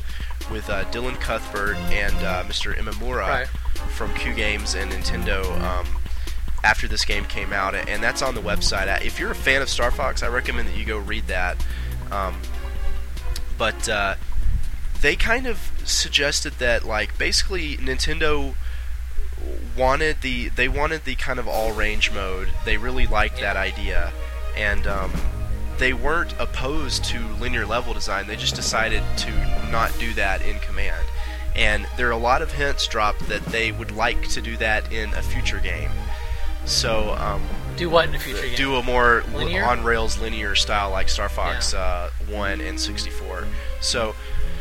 with 0.50 0.68
uh, 0.70 0.84
Dylan 0.86 1.18
Cuthbert 1.20 1.76
and 1.90 2.14
uh, 2.24 2.44
Mr. 2.44 2.74
Imamura 2.76 3.26
Right. 3.28 3.46
from 3.90 4.12
Q 4.14 4.34
Games 4.34 4.74
and 4.74 4.90
Nintendo 4.92 5.44
um, 5.62 5.86
after 6.62 6.86
this 6.86 7.04
game 7.04 7.24
came 7.24 7.52
out, 7.52 7.74
and 7.74 8.02
that's 8.02 8.22
on 8.22 8.34
the 8.34 8.40
website. 8.40 9.02
If 9.04 9.18
you're 9.18 9.32
a 9.32 9.34
fan 9.34 9.62
of 9.62 9.68
Star 9.68 9.90
Fox, 9.90 10.22
I 10.22 10.28
recommend 10.28 10.68
that 10.68 10.76
you 10.76 10.84
go 10.84 10.98
read 10.98 11.26
that. 11.26 11.56
Um, 12.12 12.36
but 13.56 13.88
uh, 13.88 14.14
they 15.00 15.16
kind 15.16 15.46
of 15.46 15.72
suggested 15.84 16.54
that 16.58 16.84
like 16.84 17.16
basically 17.18 17.76
Nintendo 17.76 18.54
wanted 19.76 20.22
the 20.22 20.48
they 20.50 20.68
wanted 20.68 21.04
the 21.04 21.14
kind 21.16 21.38
of 21.38 21.46
all 21.48 21.72
range 21.72 22.12
mode. 22.12 22.48
They 22.64 22.76
really 22.76 23.06
liked 23.06 23.40
that 23.40 23.56
idea, 23.56 24.12
and 24.56 24.86
um, 24.86 25.12
they 25.78 25.92
weren't 25.92 26.32
opposed 26.38 27.04
to 27.06 27.20
linear 27.40 27.66
level 27.66 27.94
design. 27.94 28.26
They 28.26 28.36
just 28.36 28.54
decided 28.54 29.02
to 29.18 29.30
not 29.70 29.92
do 29.98 30.12
that 30.14 30.42
in 30.42 30.58
Command. 30.60 31.06
And 31.56 31.86
there 31.96 32.08
are 32.08 32.12
a 32.12 32.16
lot 32.16 32.42
of 32.42 32.52
hints 32.52 32.86
dropped 32.86 33.28
that 33.28 33.44
they 33.46 33.70
would 33.70 33.92
like 33.92 34.28
to 34.30 34.40
do 34.40 34.56
that 34.56 34.92
in 34.92 35.12
a 35.14 35.22
future 35.22 35.60
game. 35.60 35.90
So 36.64 37.12
um, 37.14 37.42
do 37.76 37.90
what 37.90 38.06
in 38.06 38.12
the 38.12 38.18
future? 38.18 38.56
do 38.56 38.76
a 38.76 38.82
more 38.82 39.22
Linear? 39.34 39.64
on 39.64 39.84
rails 39.84 40.18
linear 40.18 40.54
style 40.54 40.90
like 40.90 41.08
Star 41.08 41.28
Fox 41.28 41.74
uh, 41.74 42.10
One 42.28 42.60
and 42.60 42.78
64. 42.78 43.46
So 43.80 44.14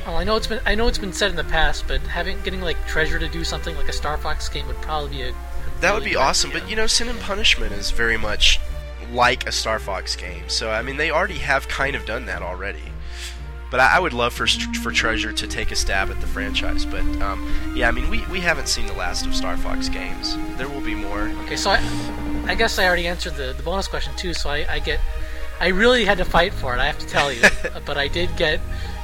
Well, 0.05 0.17
I 0.17 0.23
know 0.23 0.35
it's 0.35 0.47
been 0.47 0.59
I 0.65 0.75
know 0.75 0.87
it's 0.87 0.97
been 0.97 1.13
said 1.13 1.31
in 1.31 1.37
the 1.37 1.43
past, 1.45 1.85
but 1.87 2.01
having 2.01 2.41
getting 2.41 2.61
like 2.61 2.77
Treasure 2.87 3.19
to 3.19 3.27
do 3.27 3.43
something 3.43 3.75
like 3.75 3.87
a 3.87 3.93
Star 3.93 4.17
Fox 4.17 4.49
game 4.49 4.67
would 4.67 4.81
probably 4.81 5.09
be 5.09 5.21
a. 5.23 5.29
a 5.29 5.33
That 5.81 5.93
would 5.93 5.99
really 5.99 6.11
be 6.11 6.15
awesome, 6.15 6.49
idea. 6.51 6.61
but 6.61 6.69
you 6.69 6.75
know, 6.75 6.87
Sin 6.87 7.07
and 7.07 7.19
Punishment 7.19 7.71
is 7.73 7.91
very 7.91 8.17
much 8.17 8.59
like 9.11 9.47
a 9.47 9.51
Star 9.51 9.79
Fox 9.79 10.15
game. 10.15 10.43
So 10.47 10.71
I 10.71 10.81
mean, 10.81 10.97
they 10.97 11.11
already 11.11 11.39
have 11.39 11.67
kind 11.67 11.95
of 11.95 12.05
done 12.05 12.25
that 12.25 12.41
already. 12.41 12.92
But 13.73 13.79
I, 13.79 13.97
I 13.97 13.99
would 13.99 14.13
love 14.13 14.33
for 14.33 14.45
for 14.45 14.91
Treasure 14.91 15.33
to 15.33 15.47
take 15.47 15.71
a 15.71 15.75
stab 15.75 16.11
at 16.11 16.21
the 16.21 16.27
franchise. 16.27 16.85
But 16.85 17.01
um, 17.23 17.51
yeah, 17.75 17.87
I 17.87 17.91
mean, 17.91 18.07
we, 18.07 18.23
we 18.27 18.39
haven't 18.39 18.67
seen 18.67 18.85
the 18.85 18.93
last 18.93 19.25
of 19.25 19.33
Star 19.35 19.57
Fox 19.57 19.89
games. 19.89 20.37
There 20.57 20.69
will 20.69 20.79
be 20.79 20.93
more. 20.93 21.29
Okay, 21.45 21.55
so 21.55 21.71
I, 21.71 22.43
I 22.45 22.53
guess 22.53 22.77
I 22.77 22.85
already 22.85 23.07
answered 23.07 23.33
the, 23.33 23.51
the 23.57 23.63
bonus 23.63 23.87
question 23.87 24.13
too. 24.15 24.35
So 24.35 24.51
I, 24.51 24.63
I 24.75 24.77
get, 24.77 24.99
I 25.59 25.69
really 25.69 26.05
had 26.05 26.19
to 26.19 26.23
fight 26.23 26.53
for 26.53 26.75
it. 26.75 26.79
I 26.79 26.85
have 26.85 26.99
to 26.99 27.07
tell 27.07 27.33
you, 27.33 27.41
but 27.85 27.97
I 27.97 28.07
did 28.07 28.37
get 28.37 28.59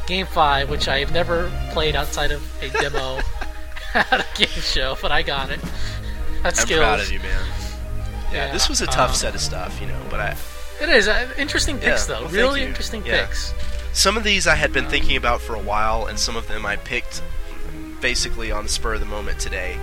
Game 0.06 0.28
Five, 0.28 0.70
which 0.70 0.88
I've 0.88 1.12
never 1.12 1.52
played 1.72 1.96
outside 1.96 2.30
of 2.30 2.48
a 2.62 2.70
demo 2.70 3.22
at 3.96 4.14
a 4.20 4.26
game 4.38 4.48
show, 4.62 4.96
but 5.02 5.12
I 5.12 5.24
got 5.24 5.50
it. 5.50 5.62
That's 6.44 6.60
I'm 6.60 6.66
skills. 6.68 6.80
proud 6.82 7.00
of 7.00 7.12
you, 7.12 7.18
man. 7.22 7.46
Yeah, 8.32 8.46
Yeah, 8.46 8.54
this 8.54 8.70
was 8.70 8.82
a 8.82 8.86
tough 8.86 9.10
um, 9.10 9.16
set 9.16 9.34
of 9.34 9.42
stuff, 9.42 9.82
you 9.82 9.88
know. 9.88 10.00
But 10.12 10.20
I, 10.20 10.38
It 10.80 10.90
is 10.90 11.08
uh, 11.08 11.28
interesting 11.40 11.80
picks 11.80 12.08
Yeah, 12.08 12.18
though. 12.20 12.26
well, 12.26 12.32
really 12.34 12.62
interesting 12.62 13.04
Yeah. 13.04 13.26
picks. 13.26 13.52
Some 13.94 14.18
of 14.18 14.24
these 14.24 14.48
I 14.48 14.56
had 14.56 14.72
been 14.74 14.86
thinking 14.88 15.16
about 15.18 15.42
for 15.42 15.56
a 15.56 15.60
while, 15.62 16.06
and 16.06 16.18
some 16.20 16.36
of 16.36 16.48
them 16.48 16.66
I 16.66 16.76
picked 16.78 17.22
basically 18.02 18.52
on 18.52 18.64
the 18.64 18.70
spur 18.70 18.94
of 18.96 19.00
the 19.00 19.06
moment 19.06 19.40
today. 19.40 19.78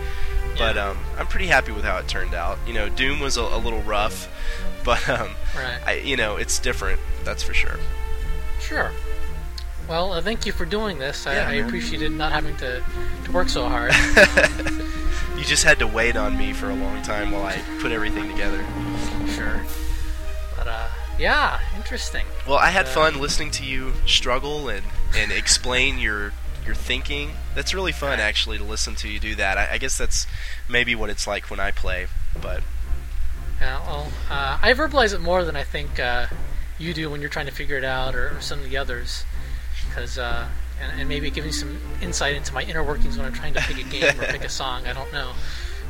But 0.59 0.77
Yeah. 0.77 0.91
um, 0.91 0.99
I'm 1.19 1.27
pretty 1.27 1.49
happy 1.49 1.73
with 1.73 1.85
how 1.85 1.99
it 1.99 2.09
turned 2.09 2.33
out. 2.35 2.59
You 2.67 2.73
know, 2.75 2.89
Doom 2.89 3.21
was 3.21 3.37
a, 3.37 3.43
a 3.43 3.59
little 3.59 3.83
rough, 3.83 4.29
but 4.85 5.07
um, 5.09 5.31
Right. 5.55 5.79
I, 5.87 5.93
you 5.99 6.17
know, 6.17 6.37
it's 6.37 6.59
different. 6.59 6.99
That's 7.25 7.43
for 7.43 7.53
sure. 7.55 7.79
Sure. 8.61 8.91
Well, 9.89 10.15
uh, 10.15 10.21
thank 10.23 10.47
you 10.47 10.53
for 10.53 10.65
doing 10.65 10.99
this. 10.99 11.27
I, 11.27 11.35
Yeah, 11.35 11.49
I 11.49 11.53
appreciated 11.67 12.11
not 12.13 12.33
having 12.33 12.57
to, 12.57 12.83
to 13.25 13.33
work 13.33 13.49
so 13.49 13.69
hard. 13.69 13.93
You 15.37 15.45
just 15.45 15.65
had 15.65 15.79
to 15.81 15.87
wait 15.87 16.17
on 16.17 16.39
me 16.39 16.55
for 16.55 16.71
a 16.71 16.75
long 16.75 17.03
time 17.03 17.31
while 17.31 17.45
I 17.45 17.61
put 17.81 17.93
everything 17.93 18.27
together. 18.31 18.65
sure. 19.35 19.61
But 20.57 20.67
uh, 20.67 20.89
yeah, 21.19 21.61
interesting. 21.77 22.27
Well, 22.47 22.59
I 22.59 22.71
had 22.71 22.87
Uh, 22.87 22.91
fun 22.91 23.21
listening 23.21 23.51
to 23.53 23.65
you 23.65 23.93
struggle 24.07 24.69
and, 24.69 24.85
and 25.17 25.33
explain 25.33 25.99
your 25.99 26.33
your 26.65 26.75
thinking. 26.75 27.31
That's 27.55 27.73
really 27.75 27.93
fun, 27.93 28.19
actually, 28.19 28.59
to 28.59 28.65
listen 28.65 28.97
to 28.97 29.09
you 29.09 29.21
do 29.21 29.35
that. 29.37 29.57
I, 29.57 29.75
I 29.75 29.79
guess 29.79 29.97
that's 29.97 30.27
maybe 30.69 30.95
what 30.97 31.11
it's 31.11 31.27
like 31.27 31.49
when 31.49 31.61
I 31.61 31.71
play. 31.71 32.09
But 32.43 32.63
Yeah, 33.61 33.79
well, 33.87 34.13
uh, 34.29 34.59
I 34.61 34.73
verbalize 34.73 35.15
it 35.15 35.21
more 35.21 35.45
than 35.45 35.55
I 35.57 35.63
think 35.63 36.01
uh, 36.01 36.27
you 36.79 36.93
do 36.93 37.09
when 37.09 37.21
you're 37.21 37.31
trying 37.31 37.47
to 37.47 37.53
figure 37.53 37.77
it 37.79 37.85
out, 37.85 38.15
or, 38.17 38.37
or 38.37 38.41
some 38.41 38.59
of 38.59 38.69
the 38.69 38.77
others, 38.77 39.25
because 39.89 40.19
uh, 40.19 40.49
and, 40.83 41.01
and 41.01 41.09
maybe 41.09 41.31
giving 41.31 41.53
some 41.53 41.79
insight 42.03 42.35
into 42.35 42.53
my 42.53 42.63
inner 42.65 42.83
workings 42.83 43.17
when 43.17 43.27
I'm 43.27 43.33
trying 43.33 43.55
to 43.55 43.61
pick 43.61 43.79
a 43.79 43.89
game 43.89 44.21
or 44.21 44.25
pick 44.27 44.43
a 44.45 44.49
song. 44.61 44.87
I 44.87 44.93
don't 44.93 45.13
know, 45.13 45.33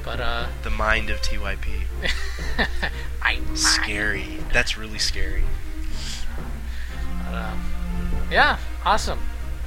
but 0.05 0.21
uh, 0.21 0.47
the 0.63 0.71
mind 0.71 1.09
of 1.11 1.21
TYP, 1.23 1.67
I 3.23 3.41
scary. 3.55 4.39
That's 4.53 4.77
really 4.77 4.99
scary. 4.99 5.45
Uh, 7.27 7.57
yeah, 8.31 8.59
awesome. 8.85 9.19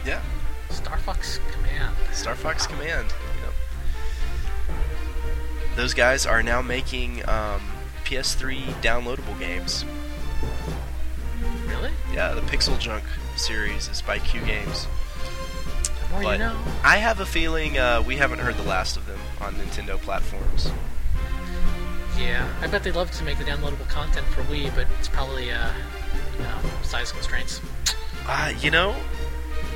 Yeah. 0.06 0.22
Star 0.70 0.98
Fox 0.98 1.40
Command. 1.52 1.96
Star 2.14 2.36
Fox 2.36 2.68
Command. 2.68 3.14
Yep. 3.44 4.78
Those 5.76 5.94
guys 5.94 6.26
are 6.26 6.44
now 6.44 6.62
making 6.62 7.28
um, 7.28 7.62
PS3 8.06 8.60
downloadable 8.82 9.38
games. 9.40 9.86
Really? 11.68 11.92
Yeah, 12.14 12.34
the 12.34 12.42
Pixel 12.42 12.78
Junk 12.80 13.04
series 13.36 13.88
is 13.88 14.02
by 14.02 14.20
Q 14.20 14.42
Games. 14.42 14.88
The 15.84 16.14
more 16.14 16.24
But 16.24 16.32
you 16.34 16.40
know. 16.40 16.60
I 16.84 16.98
have 16.98 17.20
a 17.20 17.26
feeling 17.26 17.78
uh, 17.78 18.04
we 18.06 18.18
haven't 18.18 18.40
heard 18.40 18.56
the 18.56 18.64
last 18.64 18.98
of 18.98 19.06
them 19.06 19.20
on 19.40 19.56
Nintendo 19.56 19.98
platforms. 19.98 20.72
Yeah, 22.20 22.48
I 22.62 22.68
bet 22.68 22.84
they'd 22.84 22.96
love 22.96 23.12
to 23.12 23.24
make 23.24 23.38
the 23.38 23.46
downloadable 23.46 23.88
content 23.88 24.28
for 24.28 24.42
Wii, 24.44 24.74
but 24.76 24.88
it's 25.00 25.08
probably 25.08 25.52
uh, 25.52 25.72
you 26.38 26.44
know, 26.44 26.58
size 26.84 27.12
constraints. 27.12 27.62
Uh, 28.28 28.54
you 28.60 28.70
know, 28.72 28.96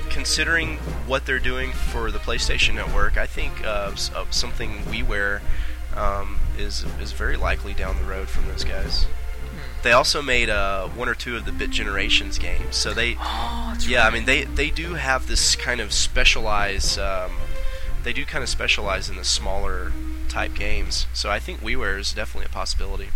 considering 0.10 0.78
what 1.08 1.26
they're 1.26 1.39
doing 1.39 1.72
for 1.72 2.12
the 2.12 2.20
PlayStation 2.20 2.76
Network, 2.76 3.18
I 3.18 3.26
think 3.26 3.64
uh, 3.64 3.96
uh, 4.16 4.26
something 4.30 4.80
WiiWare 4.84 5.41
um, 5.96 6.39
is 6.58 6.86
is 7.02 7.12
very 7.14 7.38
likely 7.38 7.74
down 7.74 7.98
the 7.98 8.04
road 8.04 8.28
from 8.28 8.46
those 8.48 8.64
guys. 8.64 9.08
They 9.84 9.91
also 9.91 10.22
made 10.22 10.50
uh, 10.50 10.88
one 10.89 11.10
or 11.10 11.16
two 11.16 11.36
of 11.36 11.46
the 11.46 11.52
Bit 11.52 11.70
Generations 11.70 12.38
games, 12.38 12.76
so 12.76 12.94
they 12.94 13.18
Oh, 13.20 13.76
yeah, 13.88 14.04
right. 14.04 14.12
I 14.12 14.14
mean 14.14 14.26
they 14.26 14.44
they 14.44 14.70
do 14.70 14.96
have 14.96 15.28
this 15.28 15.56
kind 15.56 15.80
of 15.82 15.94
specialized. 15.94 17.00
Um, 17.00 17.32
they 18.04 18.14
do 18.14 18.26
kind 18.26 18.44
of 18.44 18.50
specialize 18.50 19.10
in 19.10 19.16
the 19.16 19.24
smaller 19.24 19.91
type 20.34 20.55
games, 20.55 21.05
so 21.13 21.29
I 21.29 21.39
think 21.39 21.61
WiiWare 21.61 21.99
is 21.99 22.11
definitely 22.11 22.47
a 22.47 22.53
possibility. 22.53 23.09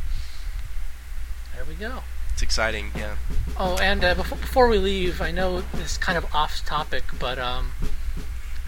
There 1.55 1.65
we 1.65 1.73
go. 1.73 2.03
It's 2.31 2.43
exciting, 2.43 2.91
yeah. 2.95 3.15
Oh, 3.57 3.77
and 3.77 4.03
uh, 4.03 4.13
before, 4.13 4.37
before 4.37 4.67
we 4.67 4.77
leave, 4.77 5.19
I 5.21 5.31
know 5.31 5.61
this 5.73 5.93
is 5.93 5.97
kind 5.97 6.17
of 6.17 6.25
off 6.33 6.63
topic, 6.63 7.03
but 7.19 7.39
um, 7.39 7.71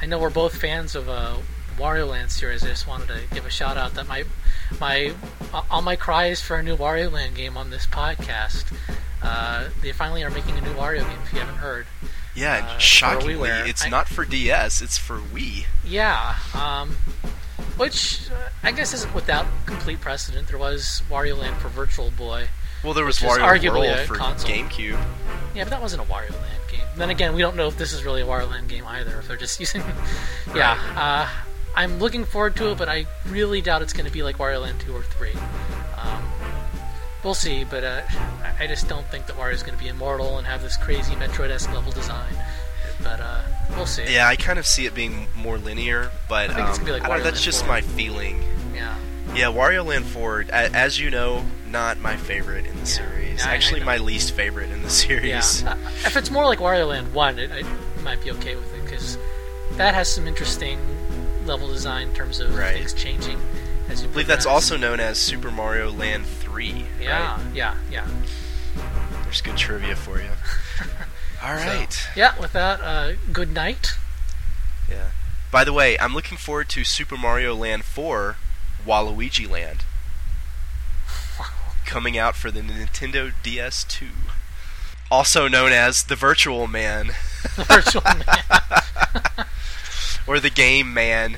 I 0.02 0.08
know 0.08 0.18
we're 0.18 0.32
both 0.32 0.58
fans 0.60 0.96
of 0.96 1.08
uh, 1.08 1.36
Wario 1.78 2.10
Land 2.10 2.32
series. 2.32 2.64
I 2.64 2.70
just 2.70 2.88
wanted 2.88 3.10
to 3.10 3.20
give 3.32 3.46
a 3.46 3.52
shout 3.52 3.78
out 3.78 3.94
that 3.94 4.08
my 4.08 4.24
my 4.80 5.14
all 5.70 5.84
my 5.84 5.96
cries 5.96 6.42
for 6.42 6.58
a 6.58 6.64
new 6.64 6.76
Wario 6.76 7.12
Land 7.12 7.36
game 7.36 7.56
on 7.56 7.70
this 7.70 7.86
podcast. 7.86 8.74
Uh, 9.22 9.70
they 9.82 9.92
finally 9.92 10.24
are 10.24 10.32
making 10.32 10.58
a 10.58 10.62
new 10.62 10.74
Wario 10.74 11.08
game. 11.08 11.20
If 11.24 11.32
you 11.32 11.40
haven't 11.40 11.58
heard, 11.58 11.86
Yeah, 12.36 12.66
Uh, 12.70 12.78
shockingly, 12.78 13.50
it's 13.50 13.86
I- 13.86 13.90
not 13.90 14.08
for 14.08 14.24
DS; 14.26 14.82
it's 14.82 14.98
for 14.98 15.18
Wii. 15.18 15.66
yeah, 15.84 16.36
um, 16.54 16.96
which 17.78 18.22
uh, 18.32 18.50
I 18.64 18.72
guess 18.72 18.94
isn't 18.94 19.14
without 19.14 19.46
complete 19.66 20.00
precedent. 20.02 20.48
There 20.48 20.58
was 20.60 21.02
Wario 21.10 21.38
Land 21.38 21.58
for 21.58 21.70
Virtual 21.70 22.12
Boy. 22.12 22.48
Well, 22.84 22.94
there 22.94 23.04
was 23.06 23.20
Wario 23.20 23.40
arguably 23.40 23.88
World 23.88 24.00
a 24.00 24.06
for 24.06 24.16
console. 24.16 24.50
GameCube. 24.50 25.00
Yeah, 25.54 25.64
but 25.66 25.72
that 25.72 25.82
wasn't 25.82 26.02
a 26.02 26.06
Wario 26.06 26.32
Land 26.32 26.62
game. 26.72 26.86
Then 26.96 27.10
again, 27.10 27.34
we 27.36 27.42
don't 27.42 27.56
know 27.58 27.68
if 27.68 27.78
this 27.78 27.92
is 27.92 28.04
really 28.06 28.22
a 28.22 28.26
Wario 28.26 28.50
Land 28.50 28.70
game 28.70 28.86
either. 28.88 29.20
If 29.20 29.28
they're 29.28 29.36
just 29.36 29.60
using, 29.60 29.84
yeah. 30.56 30.80
Uh, 30.96 31.28
I'm 31.76 32.00
looking 32.00 32.24
forward 32.26 32.56
to 32.58 32.72
it, 32.72 32.78
but 32.78 32.88
I 32.90 33.06
really 33.28 33.60
doubt 33.62 33.82
it's 33.82 33.94
going 33.94 34.06
to 34.06 34.12
be 34.12 34.24
like 34.24 34.38
Wario 34.38 34.62
Land 34.62 34.80
two 34.80 34.96
or 34.96 35.04
three. 35.04 35.34
Um, 35.98 36.24
we'll 37.24 37.34
see, 37.34 37.64
but 37.64 37.84
uh, 37.84 38.02
I- 38.60 38.68
just 38.68 38.88
don't 38.88 39.06
think 39.08 39.26
that 39.28 39.36
Wario's 39.36 39.64
going 39.64 39.78
to 39.78 39.84
be 39.84 39.90
immortal 39.90 40.38
and 40.38 40.46
have 40.48 40.62
this 40.62 40.78
crazy 40.78 41.14
Metroid-esque 41.16 41.74
level 41.74 41.92
design. 41.92 42.34
But 43.02 43.20
uh, 43.22 43.42
we'll 43.76 43.86
see. 43.86 44.14
Yeah, 44.14 44.28
I 44.28 44.36
kind 44.36 44.60
of 44.60 44.68
see 44.68 44.86
it 44.86 44.94
being 44.94 45.28
more 45.36 45.58
linear, 45.58 46.12
but 46.28 46.50
I 46.50 46.54
think 46.54 46.68
it's 46.70 46.80
um, 46.80 46.86
gonna 46.86 47.02
be 47.02 47.08
like 47.08 47.24
that's 47.24 47.42
just 47.42 47.60
4. 47.62 47.68
my 47.70 47.82
feeling. 47.82 48.44
Yeah. 48.74 48.96
Yeah, 49.34 49.46
Wario 49.46 49.86
Land 49.86 50.06
4, 50.06 50.46
as 50.52 51.00
you 51.00 51.10
know, 51.10 51.46
not 51.68 51.98
my 52.00 52.18
favorite 52.18 52.66
in 52.66 52.78
the 52.80 52.86
series. 52.86 53.40
Yeah, 53.40 53.48
I- 53.48 53.52
I 53.52 53.56
Actually, 53.56 53.84
my 53.84 53.98
least 53.98 54.34
favorite 54.34 54.70
in 54.72 54.80
the 54.82 54.88
Yeah. 55.10 55.40
series. 55.40 55.64
Uh, 55.64 55.78
if 56.06 56.18
it's 56.18 56.30
more 56.30 56.44
like 56.46 56.60
Wario 56.60 56.88
Land 56.90 57.14
one, 57.14 57.40
it, 57.40 57.52
I 57.52 57.62
might 58.02 58.22
be 58.24 58.32
okay 58.32 58.56
with 58.56 58.74
it 58.76 58.84
because 58.84 59.18
that 59.78 59.94
has 59.94 60.10
some 60.10 60.28
interesting 60.28 60.80
level 61.46 61.68
design 61.70 62.10
in 62.10 62.14
terms 62.14 62.40
of 62.42 62.54
Right. 62.56 62.74
things 62.76 62.94
changing 62.94 63.40
as 63.88 64.02
you 64.04 64.10
I 64.10 64.12
believe 64.12 64.28
that's 64.28 64.46
also 64.46 64.76
known 64.78 65.00
as 65.00 65.18
Super 65.18 65.50
Mario 65.52 65.90
Land 65.92 66.26
3. 66.60 66.86
Yeah, 67.00 67.38
right? 67.38 67.56
yeah, 67.56 67.76
yeah. 67.90 68.06
There's 69.24 69.40
good 69.40 69.56
trivia 69.56 69.96
for 69.96 70.20
you. 70.20 70.28
All 71.42 71.54
right. 71.54 71.94
So, 71.94 72.10
yeah, 72.18 72.38
with 72.38 72.52
that, 72.52 72.82
uh, 72.82 73.14
good 73.32 73.54
night. 73.54 73.94
Yeah. 74.90 75.12
By 75.54 75.64
the 75.64 75.72
way, 75.72 75.98
I'm 75.98 76.14
looking 76.14 76.38
forward 76.38 76.68
to 76.70 76.84
Super 76.84 77.16
Mario 77.16 77.56
Land 77.56 77.86
4 77.86 78.36
Waluigi 78.86 79.50
Land. 79.50 79.86
Coming 81.86 82.18
out 82.18 82.36
for 82.36 82.52
the 82.52 82.60
Nintendo 82.60 83.32
DS2. 83.42 84.08
Also 85.10 85.48
known 85.48 85.72
as 85.72 86.04
the 86.04 86.18
Virtual 86.18 86.68
Man. 86.68 87.12
The 87.56 87.64
Virtual 87.64 88.04
Man. 88.04 89.46
or 90.28 90.42
the 90.42 90.50
Game 90.50 90.94
Man. 90.94 91.38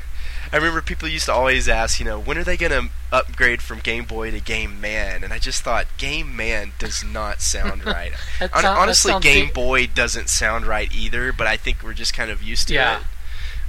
I 0.54 0.58
remember 0.58 0.82
people 0.82 1.08
used 1.08 1.26
to 1.28 1.34
always 1.34 1.70
ask, 1.70 2.00
you 2.00 2.06
know, 2.06 2.20
when 2.20 2.38
are 2.38 2.44
they 2.44 2.58
going 2.58 2.72
to 2.74 2.90
upgrade 3.12 3.62
from 3.62 3.80
Game 3.80 4.04
Boy 4.06 4.32
to 4.32 4.40
Game 4.42 4.82
Man? 4.82 5.24
And 5.24 5.32
I 5.32 5.40
just 5.40 5.64
thought, 5.64 5.88
Game 5.98 6.36
Man 6.36 6.74
does 6.78 7.04
not 7.04 7.42
sound 7.42 7.86
right. 7.86 8.12
That 8.40 8.52
Hon- 8.52 8.66
honestly, 8.66 9.14
Game 9.22 9.48
da- 9.48 9.54
Boy 9.54 9.88
doesn't 9.88 10.28
sound 10.30 10.66
right 10.66 10.94
either, 10.94 11.32
but 11.32 11.48
I 11.48 11.56
think 11.58 11.82
we're 11.84 11.94
just 11.94 12.14
kind 12.14 12.30
of 12.30 12.44
used 12.44 12.68
to 12.68 12.74
Yeah. 12.74 12.98
it. 13.00 13.04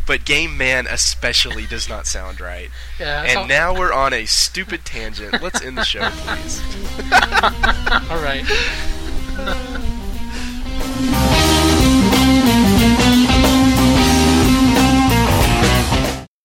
But 0.05 0.25
Game 0.25 0.57
Man 0.59 0.89
especially 0.89 1.65
does 1.67 1.89
not 1.89 2.09
sound 2.09 2.41
right. 2.41 2.71
Yeah, 2.99 3.23
And 3.23 3.49
now 3.49 3.73
we're 3.73 3.93
on 3.93 4.13
a 4.13 4.27
stupid 4.27 4.85
tangent. 4.85 5.41
Let's 5.41 5.63
end 5.63 5.79
the 5.79 5.85
show, 5.85 6.11
please. 6.11 6.61
All 8.11 8.21
right. 8.21 8.45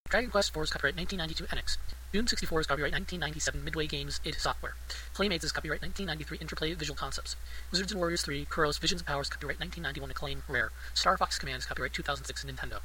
Dragon 0.09 0.29
Quest 0.29 0.55
IV 0.55 0.63
is 0.63 0.69
copyright 0.69 0.95
1992 0.95 1.53
Enix. 1.53 1.77
Doom 2.13 2.27
64 2.27 2.61
is 2.61 2.67
copyright 2.67 2.93
1997 2.93 3.65
Midway 3.65 3.87
Games 3.87 4.21
id 4.23 4.35
Software. 4.35 4.75
Claymates 5.13 5.43
is 5.43 5.51
copyright 5.51 5.81
1993 5.81 6.37
Interplay 6.37 6.73
Visual 6.73 6.95
Concepts. 6.95 7.35
Wizards 7.71 7.91
and 7.91 7.99
Warriors 7.99 8.21
3, 8.21 8.45
Kuros 8.45 8.79
Visions 8.79 9.01
of 9.01 9.07
Powers 9.07 9.27
copyright 9.27 9.59
1991 9.59 10.11
Acclaim 10.11 10.43
Rare. 10.47 10.71
Star 10.93 11.17
Fox 11.17 11.37
Command 11.37 11.59
is 11.59 11.65
copyright 11.65 11.91
2006 11.91 12.45
Nintendo. 12.45 12.79